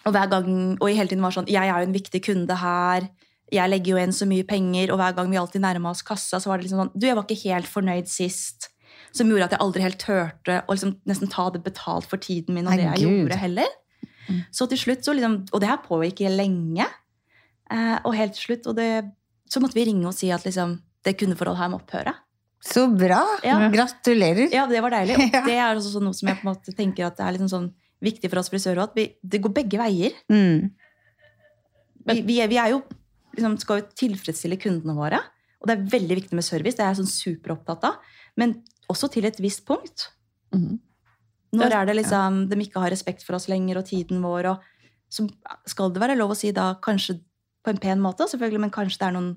Og 0.05 0.11
hver 0.13 0.27
gang, 0.27 0.83
og 0.83 0.89
hele 0.89 1.09
tiden 1.09 1.23
var 1.23 1.31
sånn, 1.31 1.49
jeg 1.49 1.63
er 1.63 1.79
jo 1.79 1.87
en 1.87 1.95
viktig 1.95 2.23
kunde 2.27 2.59
her, 2.59 3.07
jeg 3.53 3.71
legger 3.71 3.93
jo 3.93 3.99
igjen 4.01 4.15
så 4.17 4.27
mye 4.29 4.47
penger, 4.49 4.91
og 4.91 5.01
hver 5.01 5.15
gang 5.17 5.31
vi 5.31 5.39
alltid 5.39 5.63
nærma 5.63 5.93
oss 5.93 6.03
kassa, 6.07 6.41
så 6.43 6.51
var 6.51 6.59
det 6.59 6.67
liksom 6.67 6.83
sånn, 6.83 6.95
du, 6.97 7.07
jeg 7.07 7.19
var 7.19 7.27
ikke 7.27 7.53
helt 7.53 7.71
fornøyd 7.71 8.11
sist, 8.11 8.71
som 9.15 9.31
gjorde 9.31 9.49
at 9.49 9.55
jeg 9.55 9.63
aldri 9.63 9.85
helt 9.85 10.01
turte 10.03 10.61
å 10.67 10.75
liksom 10.75 10.97
nesten 11.09 11.31
ta 11.33 11.47
det 11.55 11.63
betalt 11.65 12.09
for 12.11 12.21
tiden 12.23 12.57
min, 12.57 12.67
og 12.67 12.75
det 12.75 12.89
jeg 12.89 13.05
Gud. 13.05 13.21
gjorde 13.23 13.39
heller. 13.41 13.71
Mm. 14.27 14.41
Så 14.55 14.67
til 14.71 14.81
slutt, 14.83 15.07
så 15.07 15.15
liksom, 15.15 15.39
og 15.55 15.63
det 15.63 15.71
her 15.71 15.81
pågikk 15.85 16.25
lenge, 16.35 16.89
eh, 17.71 17.97
og 18.03 18.19
helt 18.19 18.35
til 18.37 18.51
slutt, 18.51 18.69
og 18.73 18.79
det, 18.81 18.91
så 19.51 19.63
måtte 19.63 19.79
vi 19.79 19.87
ringe 19.89 20.11
og 20.11 20.17
si 20.17 20.33
at 20.35 20.45
liksom, 20.47 20.81
det 21.07 21.15
kundeforholdet 21.21 21.63
her 21.63 21.71
må 21.71 21.79
opphøre. 21.79 22.17
Så 22.67 22.87
bra! 22.91 23.23
Ja. 23.47 23.61
Gratulerer. 23.71 24.49
Ja, 24.51 24.67
det 24.67 24.81
var 24.83 24.91
deilig. 24.97 25.15
Og 25.39 25.47
det 25.47 25.55
er 25.55 25.77
også 25.77 26.01
noe 26.03 26.17
som 26.17 26.27
jeg 26.27 26.41
på 26.41 26.47
en 26.47 26.51
måte 26.51 26.73
tenker 26.75 27.07
at 27.07 27.19
det 27.19 27.23
er 27.23 27.37
liksom 27.37 27.51
sånn 27.53 27.69
viktig 28.03 28.31
for 28.33 28.41
oss 28.41 28.51
frisører 28.51 28.83
at 28.83 28.97
vi, 28.97 29.05
det 29.23 29.39
går 29.45 29.55
begge 29.55 29.79
veier. 29.79 30.17
Mm. 30.33 30.73
Vi, 32.07 32.17
vi, 32.27 32.41
er, 32.43 32.51
vi 32.51 32.59
er 32.59 32.73
jo, 32.75 32.81
liksom, 33.37 33.59
skal 33.63 33.83
jo 33.83 33.89
tilfredsstille 34.03 34.59
kundene 34.61 34.97
våre, 34.97 35.21
og 35.61 35.69
det 35.69 35.77
er 35.77 35.87
veldig 35.97 36.19
viktig 36.21 36.37
med 36.37 36.47
service, 36.47 36.77
det 36.79 36.85
er 36.85 36.93
jeg 36.93 37.01
sånn 37.03 37.13
superopptatt 37.13 37.87
av, 37.89 38.19
men 38.41 38.59
også 38.93 39.11
til 39.13 39.29
et 39.29 39.39
visst 39.43 39.67
punkt. 39.69 40.11
Mhm. 40.55 40.81
Når 41.57 41.73
er 41.73 41.87
det 41.89 41.95
liksom, 41.97 42.49
de 42.51 42.57
ikke 42.61 42.83
har 42.83 42.91
respekt 42.93 43.23
for 43.25 43.39
oss 43.39 43.47
lenger, 43.49 43.79
og 43.79 43.87
tiden 43.89 44.21
vår, 44.21 44.51
og 44.51 44.65
så 45.09 45.25
skal 45.71 45.93
det 45.95 46.03
være 46.03 46.17
lov 46.19 46.35
å 46.35 46.37
si 46.37 46.51
da, 46.53 46.75
kanskje 46.83 47.21
på 47.65 47.73
en 47.73 47.81
pen 47.81 48.03
måte, 48.03 48.27
selvfølgelig, 48.29 48.61
men 48.67 48.75
kanskje 48.75 49.01
det 49.01 49.07
er 49.07 49.15
noen 49.15 49.31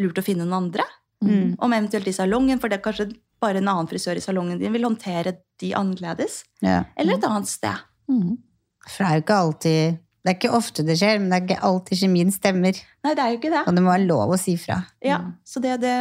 lurt 0.00 0.20
å 0.20 0.24
finne 0.24 0.46
noen 0.46 0.66
andre. 0.66 0.86
Mm. 1.22 1.58
Om 1.62 1.74
eventuelt 1.76 2.08
i 2.08 2.14
salongen, 2.16 2.62
for 2.62 2.70
det 2.70 2.78
er 2.78 2.84
kanskje 2.86 3.08
bare 3.42 3.60
en 3.60 3.70
annen 3.70 3.90
frisør 3.90 4.18
i 4.18 4.22
salongen 4.22 4.60
din 4.60 4.72
vil 4.74 4.86
håndtere 4.86 5.36
de 5.60 5.72
annerledes. 5.78 6.42
Ja. 6.62 6.84
Eller 6.96 7.18
et 7.18 7.26
annet 7.28 7.50
sted. 7.50 7.84
Mm. 8.10 8.38
For 8.86 9.02
det 9.02 9.08
er 9.08 9.18
jo 9.18 9.24
ikke 9.24 9.40
alltid 9.44 10.01
Det 10.22 10.30
er 10.30 10.36
ikke 10.38 10.54
ofte 10.54 10.84
det 10.86 10.94
skjer, 11.00 11.18
men 11.18 11.30
det 11.32 11.38
er 11.40 11.44
ikke 11.48 11.62
alltid 11.66 11.98
kjemien 12.04 12.28
stemmer. 12.30 12.76
Nei, 13.02 13.14
det 13.18 13.22
er 13.24 13.30
jo 13.32 13.38
ikke 13.40 13.50
det. 13.50 13.62
Og 13.66 13.74
det 13.74 13.82
må 13.82 13.90
være 13.90 14.06
lov 14.06 14.34
å 14.36 14.38
si 14.38 14.54
fra. 14.56 14.76
Ja, 15.02 15.16
Så 15.44 15.58
det, 15.64 15.80
det, 15.82 15.94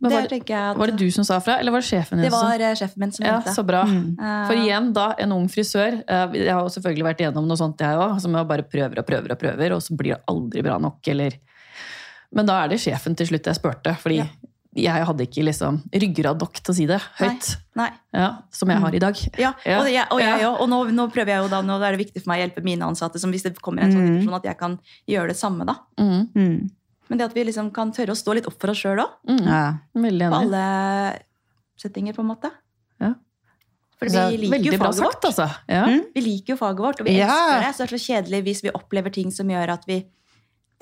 det 0.00 0.08
var, 0.08 0.22
det, 0.24 0.30
tenker 0.32 0.54
jeg 0.56 0.70
at 0.70 0.78
var 0.80 0.88
det 0.88 0.96
du 1.02 1.10
som 1.12 1.26
sa 1.28 1.36
fra, 1.44 1.58
eller 1.60 1.74
var 1.74 1.82
det 1.84 1.88
sjefen 1.90 2.16
din 2.16 2.24
Det 2.24 2.32
var 2.32 2.56
som, 2.56 2.76
sjefen 2.80 3.02
min 3.04 3.12
som 3.12 3.26
Ja, 3.26 3.34
mente. 3.36 3.52
så 3.58 3.64
bra. 3.68 3.82
Mm. 3.84 4.16
Eh, 4.16 4.46
For 4.48 4.56
igjen, 4.62 4.88
da, 4.96 5.10
en 5.20 5.34
ung 5.36 5.44
frisør. 5.52 5.98
eh, 6.00 6.38
Jeg 6.40 6.48
har 6.54 6.62
jo 6.64 6.72
selvfølgelig 6.72 7.04
vært 7.10 7.20
igjennom 7.20 7.46
noe 7.50 7.60
sånt, 7.60 7.84
jeg 7.84 8.00
òg. 8.00 8.16
Som 8.24 8.32
jeg 8.40 8.48
bare 8.48 8.64
prøver 8.64 9.02
og 9.02 9.06
prøver 9.12 9.36
og 9.36 9.38
prøver, 9.44 9.76
og 9.76 9.82
så 9.84 9.96
blir 10.00 10.14
det 10.16 10.22
aldri 10.32 10.62
bra 10.64 10.78
nok, 10.80 11.00
eller 11.12 11.36
Men 12.32 12.46
da 12.46 12.62
er 12.64 12.68
det 12.72 12.78
sjefen 12.80 13.16
til 13.18 13.26
slutt 13.26 13.44
jeg 13.50 13.58
spurte, 13.58 13.92
fordi 14.00 14.22
Ja. 14.22 14.26
Jeg 14.74 15.04
hadde 15.04 15.24
ikke 15.26 15.42
liksom 15.44 15.82
ryggrad 15.92 16.38
nok 16.40 16.52
til 16.62 16.72
å 16.72 16.76
si 16.76 16.86
det 16.86 17.00
høyt. 17.18 17.56
Nei. 17.74 17.90
Ja, 18.14 18.28
som 18.50 18.68
jeg 18.70 18.78
har 18.78 18.94
i 18.94 18.98
dag. 19.02 19.16
Ja, 19.38 19.52
Ja. 19.66 19.80
og, 19.80 19.86
jeg, 19.90 20.06
og 20.10 20.20
jeg 20.20 20.44
Og 20.46 20.68
nå, 20.68 20.78
nå 20.94 21.08
prøver 21.10 21.26
jeg 21.34 21.42
jo 21.42 21.48
da, 21.48 21.60
nå 21.62 21.80
er 21.82 21.96
det 21.96 22.06
viktig 22.06 22.22
for 22.22 22.30
meg 22.30 22.38
å 22.38 22.42
hjelpe 22.48 22.62
mine 22.64 22.82
ansatte, 22.86 23.18
som 23.18 23.30
hvis 23.32 23.42
det 23.42 23.60
kommer 23.60 23.82
en 23.82 23.92
sånn 23.92 24.06
Mm. 24.06 24.20
situasjon, 24.20 24.36
at 24.36 24.44
jeg 24.44 24.58
kan 24.58 24.78
gjøre 25.08 25.28
det 25.28 25.36
samme, 25.36 25.64
da. 25.66 25.74
Mm. 25.98 26.28
Mm. 26.34 26.70
Men 27.08 27.18
det 27.18 27.24
at 27.24 27.34
vi 27.34 27.44
liksom 27.44 27.72
kan 27.74 27.90
tørre 27.90 28.10
å 28.14 28.16
stå 28.16 28.34
litt 28.34 28.46
opp 28.46 28.60
for 28.60 28.70
oss 28.70 28.78
sjøl 28.78 28.98
òg, 29.02 29.10
Mhm. 29.26 29.46
Ja. 29.46 29.78
På 30.30 30.34
alle 30.40 31.18
settinger, 31.76 32.14
på 32.14 32.20
en 32.22 32.28
måte. 32.30 32.50
Ja. 33.00 33.14
For 33.98 34.06
vi 34.06 34.36
liker 34.48 34.72
jo 34.72 34.78
faget 34.78 35.02
vårt. 35.02 35.20
sagt, 35.20 35.24
altså. 35.24 35.50
Ja. 35.68 35.84
Mm. 35.86 36.04
Vi 36.14 36.20
liker 36.20 36.54
jo 36.54 36.56
faget 36.56 36.78
vårt, 36.78 37.00
og 37.00 37.06
vi 37.06 37.18
Ja. 37.18 37.26
elsker 37.26 37.60
det. 37.60 37.74
Så 37.74 37.78
det 37.78 37.92
er 37.92 37.96
så 37.96 38.06
kjedelig 38.06 38.44
hvis 38.44 38.62
vi 38.62 38.70
opplever 38.70 39.12
ting 39.12 39.30
som 39.30 39.46
gjør 39.48 39.68
at 39.70 39.84
vi 39.86 40.06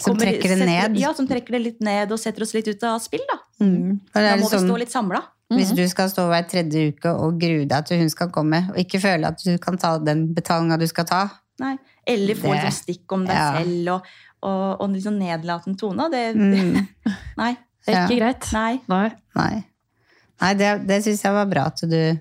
Som 0.00 0.14
kommer- 0.14 0.26
trekker 0.30 0.48
det 0.48 0.58
setter- 0.58 0.88
ned. 0.90 0.98
Ja, 1.00 1.12
som 1.14 1.26
trekker 1.26 1.50
det 1.56 1.60
litt 1.62 1.80
ned 1.80 2.12
og 2.12 2.18
setter 2.18 2.42
oss 2.42 2.54
litt 2.54 2.68
ut 2.68 2.82
av 2.84 3.00
spill, 3.02 3.20
da. 3.30 3.38
Mm. 3.64 4.00
Da 4.14 4.20
er 4.20 4.36
må 4.36 4.42
litt 4.42 4.50
vi 4.52 4.56
sånn, 4.58 4.68
stå 4.68 4.78
litt 4.78 4.92
samla. 4.92 5.22
Hvis 5.50 5.70
Mhm. 5.72 5.76
du 5.76 5.88
skal 5.88 6.08
stå 6.10 6.28
hver 6.28 6.46
tredje 6.48 6.88
uke 6.92 7.06
og 7.18 7.40
grue 7.40 7.64
deg 7.66 7.86
til 7.86 7.98
hun 7.98 8.10
skal 8.10 8.28
komme, 8.28 8.68
og 8.70 8.76
ikke 8.76 9.00
føle 9.00 9.26
at 9.26 9.42
du 9.42 9.56
kan 9.58 9.76
ta 9.78 9.98
den 9.98 10.34
betalinga 10.34 10.78
du 10.78 10.86
skal 10.86 11.04
ta 11.04 11.30
Nei. 11.58 11.76
Eller 12.06 12.34
få 12.36 12.54
sånn 12.54 12.70
stikk 12.70 13.10
om 13.12 13.24
deg 13.26 13.34
ja. 13.34 13.58
selv 13.58 13.88
og, 13.88 14.02
og, 14.42 14.80
og 14.80 14.90
sånn 15.02 15.18
nedlatende 15.18 15.76
tone. 15.76 16.08
Det, 16.10 16.36
mm. 16.36 16.88
Nei. 17.38 17.56
Det 17.84 17.94
er 17.94 18.06
ikke 18.06 18.18
Ja. 18.18 18.32
greit. 18.32 18.52
Nei. 18.52 18.80
Nei. 18.88 19.12
Nei. 19.34 19.64
Nei, 20.40 20.54
det, 20.54 20.86
det 20.86 21.02
syns 21.04 21.22
jeg 21.24 21.32
var 21.32 21.46
bra 21.46 21.64
at 21.66 21.80
du 21.82 22.18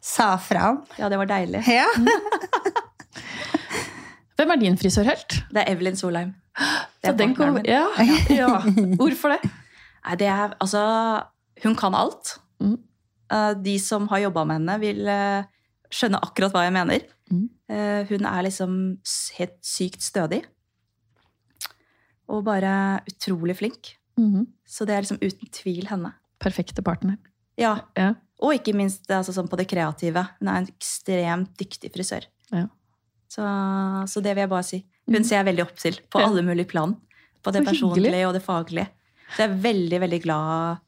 sa 0.00 0.36
fra 0.36 0.70
om. 0.70 0.84
Ja, 0.98 1.08
det 1.08 1.18
var 1.18 1.26
deilig. 1.26 1.66
Ja. 1.66 1.86
Hvem 4.40 4.52
er 4.54 4.60
din 4.62 4.76
frisørhelt? 4.80 5.34
Det 5.52 5.60
er 5.60 5.68
Evelyn 5.74 5.98
Solheim. 6.00 6.30
Det 7.00 7.10
er 7.10 7.16
den 7.18 7.34
kom, 7.36 7.58
ja, 7.68 7.82
ja. 8.40 8.48
Hvorfor 8.96 9.34
det? 9.34 9.50
Nei, 10.06 10.14
det 10.20 10.28
er 10.32 10.54
altså 10.56 10.80
Hun 11.60 11.76
kan 11.76 11.92
alt. 11.94 12.38
Mm. 12.60 12.78
Eh, 13.32 13.52
De 13.60 13.74
som 13.84 14.06
har 14.08 14.22
jobba 14.24 14.46
med 14.48 14.62
henne, 14.62 14.78
vil 14.80 15.10
eh, 15.12 15.44
skjønne 15.92 16.22
akkurat 16.24 16.54
hva 16.56 16.62
jeg 16.64 16.72
mener. 16.78 17.04
Mm. 17.28 17.44
Eh, 17.68 18.00
Hun 18.08 18.24
er 18.32 18.46
liksom 18.48 18.72
helt 19.36 19.58
sykt 19.60 20.00
stødig. 20.08 20.40
Og 22.30 22.44
bare 22.48 22.72
utrolig 23.10 23.58
flink. 23.60 23.92
Mm. 24.16 24.46
Så 24.64 24.86
det 24.88 24.96
er 24.96 25.04
liksom 25.04 25.20
uten 25.20 25.52
tvil 25.52 25.84
henne. 25.92 26.14
Perfekte 26.40 26.80
partner. 26.86 27.20
Ja, 27.60 27.76
Ja. 27.98 28.14
Og 28.40 28.54
ikke 28.56 28.72
minst 28.72 29.04
altså, 29.12 29.34
sånn 29.36 29.50
på 29.52 29.58
det 29.60 29.66
kreative. 29.68 30.22
Hun 30.38 30.48
er 30.48 30.62
en 30.62 30.68
ekstremt 30.72 31.50
dyktig 31.60 31.90
frisør. 31.92 32.24
Ja. 32.48 32.70
Så, 33.30 33.44
så 34.10 34.22
det 34.24 34.34
vil 34.34 34.42
jeg 34.44 34.50
bare 34.50 34.66
si. 34.66 34.80
Hun 35.10 35.24
ser 35.26 35.40
jeg 35.40 35.48
veldig 35.52 35.62
opp 35.68 35.76
til 35.78 35.98
på 36.10 36.18
alle 36.22 36.42
mulige 36.46 36.66
plan. 36.70 36.96
På 37.42 37.52
det 37.54 37.62
personlige 37.64 38.24
og 38.28 38.34
det 38.36 38.42
faglige. 38.44 38.88
Så 39.30 39.44
jeg 39.44 39.50
er 39.52 39.60
veldig, 39.62 40.00
veldig 40.02 40.18
glad 40.24 40.80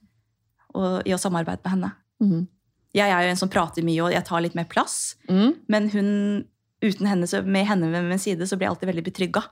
i 1.07 1.15
å 1.15 1.21
samarbeide 1.21 1.63
med 1.65 1.73
henne. 1.77 1.93
Mhm. 2.23 2.43
Jeg 2.93 3.09
er 3.09 3.23
jo 3.25 3.31
en 3.33 3.39
som 3.41 3.49
prater 3.49 3.81
mye, 3.87 4.03
og 4.05 4.13
jeg 4.13 4.25
tar 4.29 4.43
litt 4.45 4.55
mer 4.59 4.67
plass. 4.69 5.15
Mm. 5.25 5.55
Men 5.73 5.87
hun, 5.95 6.09
uten 6.85 7.07
henne, 7.09 7.25
så, 7.31 7.39
med 7.41 7.65
henne 7.65 7.89
ved 7.89 8.05
min 8.05 8.21
side 8.21 8.45
så 8.45 8.59
blir 8.59 8.67
jeg 8.67 8.75
alltid 8.75 8.91
veldig 8.91 9.05
betrygga. 9.07 9.43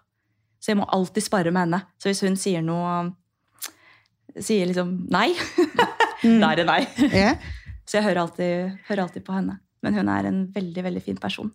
Så 0.61 0.75
jeg 0.75 0.77
må 0.77 0.85
alltid 0.93 1.25
spare 1.25 1.49
med 1.55 1.63
henne. 1.65 1.81
Så 1.97 2.11
hvis 2.11 2.21
hun 2.27 2.37
sier 2.37 2.61
noe 2.67 3.15
Sier 4.39 4.69
liksom 4.69 4.93
nei, 5.11 5.33
Mm. 6.21 6.37
da 6.43 6.51
er 6.53 6.57
det 6.61 6.67
nei. 6.69 6.83
Så 7.89 7.97
jeg 7.97 8.05
hører 8.05 8.21
alltid, 8.27 8.75
hører 8.91 9.03
alltid 9.07 9.25
på 9.25 9.33
henne. 9.35 9.57
Men 9.83 9.97
hun 9.97 10.09
er 10.13 10.29
en 10.29 10.43
veldig 10.53 10.85
veldig 10.85 11.03
fin 11.03 11.17
person. 11.17 11.49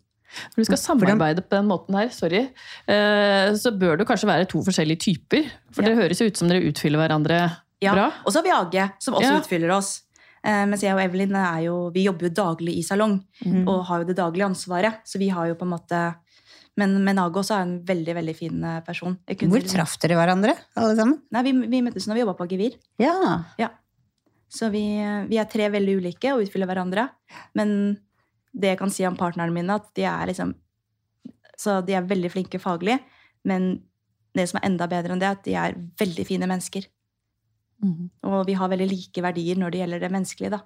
Når 0.55 0.55
du 0.57 0.65
skal 0.65 0.78
samarbeide 0.82 1.41
på 1.45 1.55
den 1.55 1.67
måten 1.69 1.95
her, 1.95 2.09
sorry, 2.09 2.41
eh, 2.88 3.51
så 3.55 3.71
bør 3.78 3.97
det 3.97 4.07
kanskje 4.07 4.28
være 4.28 4.47
to 4.51 4.59
forskjellige 4.65 4.99
typer. 5.05 5.45
For 5.71 5.82
Ja. 5.84 5.89
det 5.89 5.97
høres 5.97 6.19
jo 6.19 6.28
ut 6.28 6.38
som 6.38 6.47
dere 6.49 6.63
utfyller 6.65 6.99
hverandre 6.99 7.57
Ja. 7.82 7.93
bra. 7.93 8.11
Og 8.26 8.34
så 8.34 8.41
har 8.41 8.43
vi 8.43 8.51
Age, 8.80 8.91
som 8.99 9.13
også 9.13 9.32
Ja. 9.32 9.39
utfyller 9.39 9.71
oss. 9.78 10.01
Eh, 10.43 10.65
mens 10.65 10.82
jeg 10.82 10.93
og 10.93 10.99
Evelyn 11.01 11.36
er 11.36 11.63
jo, 11.63 11.89
vi 11.89 12.03
jobber 12.05 12.30
jo 12.30 12.30
daglig 12.30 12.78
i 12.78 12.82
salong 12.84 13.23
Mm. 13.45 13.67
og 13.67 13.86
har 13.86 13.99
jo 13.99 14.05
det 14.05 14.17
daglige 14.17 14.45
ansvaret. 14.45 14.95
Så 15.05 15.17
vi 15.17 15.30
har 15.30 15.47
jo 15.47 15.55
på 15.55 15.63
en 15.63 15.69
måte 15.80 16.15
Men, 16.78 17.05
men 17.05 17.17
Age 17.17 17.32
også 17.39 17.55
er 17.55 17.61
en 17.61 17.80
veldig 17.86 18.13
veldig 18.13 18.36
fin 18.36 18.61
eh, 18.65 18.82
person. 18.82 19.17
Hvor 19.26 19.47
liksom- 19.61 19.76
traff 19.78 19.97
dere 19.97 20.17
hverandre, 20.17 20.57
alle 20.76 20.93
sammen? 20.97 21.21
Nei, 21.32 21.41
vi, 21.43 21.51
vi 21.53 21.80
møttes 21.82 22.05
når 22.05 22.13
vi 22.15 22.19
jobba 22.26 22.36
på 22.38 22.49
Gevir. 22.49 22.76
Ja. 22.99 23.69
Så 24.51 24.69
vi, 24.69 24.82
vi 25.30 25.38
er 25.38 25.45
tre 25.45 25.69
veldig 25.69 25.95
ulike 26.01 26.34
og 26.34 26.43
utfyller 26.45 26.67
hverandre. 26.67 27.09
Men 27.55 27.97
det 28.56 28.74
jeg 28.74 28.80
kan 28.80 28.93
si 28.93 29.06
om 29.08 29.18
partnerne 29.20 29.53
mine, 29.53 29.76
at 29.76 29.89
de 29.97 30.08
er 30.08 30.32
liksom 30.32 30.56
Så 31.60 31.80
de 31.88 31.93
er 31.95 32.03
veldig 32.03 32.30
flinke 32.34 32.60
faglig. 32.60 32.97
Men 33.47 33.80
det 34.36 34.49
som 34.49 34.60
er 34.60 34.66
enda 34.68 34.89
bedre 34.91 35.14
enn 35.14 35.22
det, 35.22 35.28
er 35.30 35.38
at 35.38 35.45
de 35.45 35.53
er 35.56 35.78
veldig 35.99 36.26
fine 36.28 36.47
mennesker. 36.51 36.88
Mm. 37.84 38.10
Og 38.28 38.41
vi 38.49 38.58
har 38.60 38.72
veldig 38.72 38.88
like 38.89 39.24
verdier 39.24 39.60
når 39.60 39.72
det 39.72 39.80
gjelder 39.80 40.03
det 40.03 40.10
menneskelige, 40.12 40.51
da. 40.58 40.60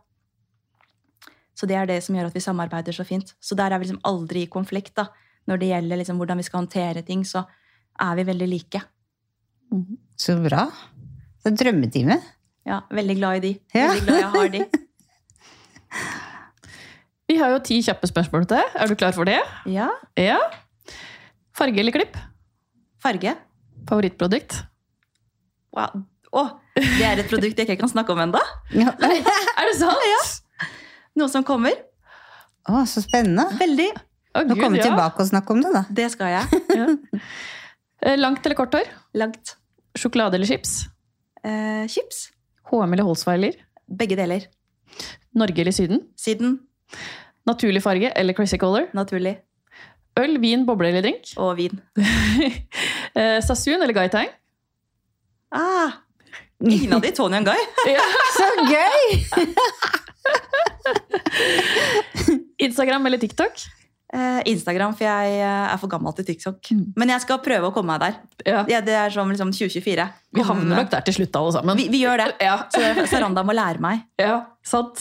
Så 1.54 1.68
det 1.70 1.76
er 1.78 1.86
det 1.86 2.00
som 2.02 2.16
gjør 2.16 2.30
at 2.32 2.38
vi 2.38 2.42
samarbeider 2.42 2.96
så 2.96 3.06
fint. 3.06 3.36
Så 3.38 3.54
der 3.60 3.70
er 3.70 3.78
vi 3.78 3.86
liksom 3.86 4.02
aldri 4.08 4.48
i 4.48 4.50
konflikt, 4.50 4.96
da. 4.98 5.10
Når 5.46 5.62
det 5.62 5.70
gjelder 5.70 6.02
liksom 6.02 6.18
hvordan 6.18 6.40
vi 6.42 6.48
skal 6.48 6.62
håndtere 6.64 7.06
ting, 7.06 7.26
så 7.28 7.44
er 8.00 8.16
vi 8.18 8.26
veldig 8.32 8.48
like. 8.50 8.82
Mm. 9.70 9.98
Så 10.18 10.40
bra. 10.42 10.66
Så 11.44 11.54
drømmetime. 11.54 12.18
Ja, 12.66 12.82
veldig 12.90 13.16
glad 13.20 13.38
i 13.38 13.46
de. 13.46 13.54
Veldig 13.74 14.06
glad 14.08 14.20
jeg 14.24 14.34
har 14.34 14.52
de. 14.58 14.66
Vi 17.30 17.38
har 17.38 17.52
jo 17.54 17.60
ti 17.62 17.78
kjappe 17.86 18.10
spørsmål 18.10 18.48
til 18.50 18.58
deg. 18.58 18.76
Er 18.82 18.90
du 18.90 18.96
klar 18.98 19.14
for 19.14 19.30
det? 19.30 19.38
Ja. 19.70 19.90
Ja. 20.18 20.40
Farge 21.58 21.82
eller 21.84 21.94
klipp? 21.94 22.18
Farge. 23.04 23.36
Favorittprodukt? 23.90 24.56
Wow. 25.76 26.02
Å, 26.30 26.44
det 26.78 27.06
er 27.06 27.22
et 27.22 27.30
produkt 27.30 27.58
jeg 27.58 27.66
ikke 27.66 27.80
kan 27.84 27.90
snakke 27.92 28.14
om 28.14 28.20
ennå. 28.26 28.42
Ja. 28.74 28.94
Er 29.02 29.70
det 29.70 29.76
sant? 29.78 30.74
Noe 31.18 31.30
som 31.32 31.46
kommer. 31.46 31.74
Å, 32.70 32.84
så 32.90 33.02
spennende. 33.06 33.46
Veldig. 33.60 33.88
Å, 34.38 34.44
Nå 34.46 34.58
kommer 34.58 34.78
vi 34.78 34.84
ja. 34.84 34.90
tilbake 34.92 35.24
og 35.24 35.30
snakker 35.30 35.58
om 35.58 35.64
det, 35.66 35.72
da. 35.74 35.84
Det 36.02 36.10
skal 36.14 36.34
jeg. 36.38 36.62
Ja. 36.80 36.90
Eh, 38.00 38.16
Langt 38.16 38.46
eller 38.48 38.56
kort 38.56 38.74
hår? 38.78 38.88
Langt. 39.20 39.56
Sjokolade 39.98 40.38
eller 40.38 40.48
chips? 40.48 40.86
Eh, 41.44 41.84
chips. 41.92 42.30
HM 42.72 42.94
eller 42.96 43.04
Holsweiler? 43.04 43.58
Begge 43.90 44.16
deler. 44.16 44.46
Norge 45.36 45.66
eller 45.66 45.76
Syden? 45.76 46.06
Syden. 46.16 46.60
Naturlig 47.50 47.82
farge 47.84 48.12
eller 48.16 48.34
crazy 48.38 48.58
color? 48.62 48.86
Naturlig. 48.94 49.38
Øl, 50.20 50.36
vin, 50.42 50.66
boble 50.68 50.88
eller 50.92 51.02
drink? 51.06 51.24
Og 51.40 51.56
vin. 51.58 51.80
Sasun 51.96 53.42
Sassoon 53.48 53.82
eller 53.82 53.94
Gaitang? 53.96 54.28
Ah, 55.56 55.92
ingen 56.62 56.94
av 56.94 57.02
de. 57.02 57.12
Tony 57.16 57.38
og 57.40 57.46
Guy. 57.48 57.62
Så 58.36 58.46
gøy! 58.70 59.04
Instagram 62.68 63.06
eller 63.10 63.18
TikTok? 63.22 63.54
Eh, 64.14 64.40
Instagram, 64.50 64.94
for 64.98 65.06
jeg 65.06 65.34
eh, 65.38 65.66
er 65.70 65.78
for 65.78 65.88
gammel 65.92 66.14
til 66.18 66.26
TikTok. 66.32 66.58
Mm. 66.74 66.86
Men 66.98 67.12
jeg 67.14 67.22
skal 67.26 67.38
prøve 67.46 67.70
å 67.70 67.74
komme 67.76 67.94
meg 67.94 68.02
der. 68.02 68.14
Ja. 68.48 68.64
Ja, 68.72 68.80
det 68.86 68.96
er 68.98 69.10
som 69.14 69.30
liksom 69.30 69.52
2024. 69.54 70.06
Vi 70.34 70.42
havner 70.46 70.76
nok 70.82 70.90
der 70.94 71.04
til 71.06 71.14
slutt, 71.20 71.36
alle 71.38 71.52
sammen. 71.54 71.78
vi, 71.78 71.86
vi 71.94 72.00
gjør 72.04 72.18
det. 72.24 72.30
Ja, 72.42 72.56
Så 72.74 72.80
Saranda 73.12 73.42
må 73.46 73.54
lære 73.58 73.80
meg. 73.84 73.96
ja 74.22 74.38
sant. 74.66 74.98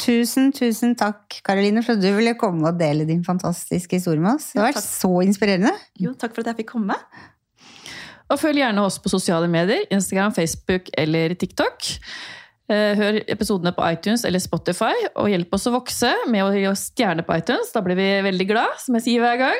Tusen, 0.00 0.48
tusen 0.56 0.94
takk, 0.96 1.40
Karoline, 1.44 1.82
for 1.84 1.92
at 1.98 2.00
du 2.02 2.08
ville 2.16 2.32
komme 2.40 2.64
og 2.70 2.78
dele 2.80 3.04
din 3.08 3.20
fantastiske 3.26 3.98
historie 3.98 4.22
med 4.22 4.38
oss. 4.38 4.46
Det 4.54 4.62
har 4.62 4.70
vært 4.72 4.84
så 4.86 5.10
inspirerende. 5.26 5.74
Jo, 6.00 6.14
takk 6.16 6.32
for 6.34 6.40
at 6.44 6.52
jeg 6.54 6.62
fikk 6.62 6.70
komme. 6.78 6.96
Og 8.30 8.38
følg 8.40 8.62
gjerne 8.62 8.84
oss 8.86 8.96
på 9.02 9.10
sosiale 9.12 9.48
medier, 9.50 9.82
Instagram, 9.92 10.32
Facebook 10.36 10.88
eller 10.96 11.34
TikTok. 11.36 11.88
Eh, 12.70 12.92
Hør 12.96 13.18
episodene 13.34 13.72
på 13.74 13.82
iTunes 13.90 14.22
eller 14.24 14.38
Spotify, 14.40 14.94
og 15.18 15.28
hjelp 15.32 15.52
oss 15.58 15.66
å 15.66 15.74
vokse 15.74 16.12
med 16.30 16.46
å 16.46 16.52
gi 16.54 16.64
oss 16.70 16.86
stjerne 16.92 17.24
på 17.26 17.34
iTunes. 17.40 17.72
Da 17.74 17.82
blir 17.84 17.98
vi 17.98 18.08
veldig 18.30 18.46
glad, 18.52 18.78
som 18.80 18.94
jeg 18.96 19.08
sier 19.08 19.20
hver 19.26 19.36
gang. 19.42 19.58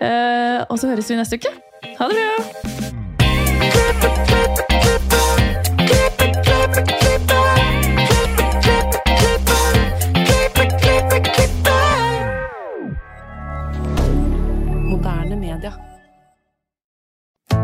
Eh, 0.00 0.64
Og 0.72 0.78
så 0.80 0.88
høres 0.90 1.10
vi 1.12 1.20
neste 1.20 1.36
uke. 1.38 1.52
Ha 2.00 2.08
det 2.08 2.16
bra! 2.18 2.38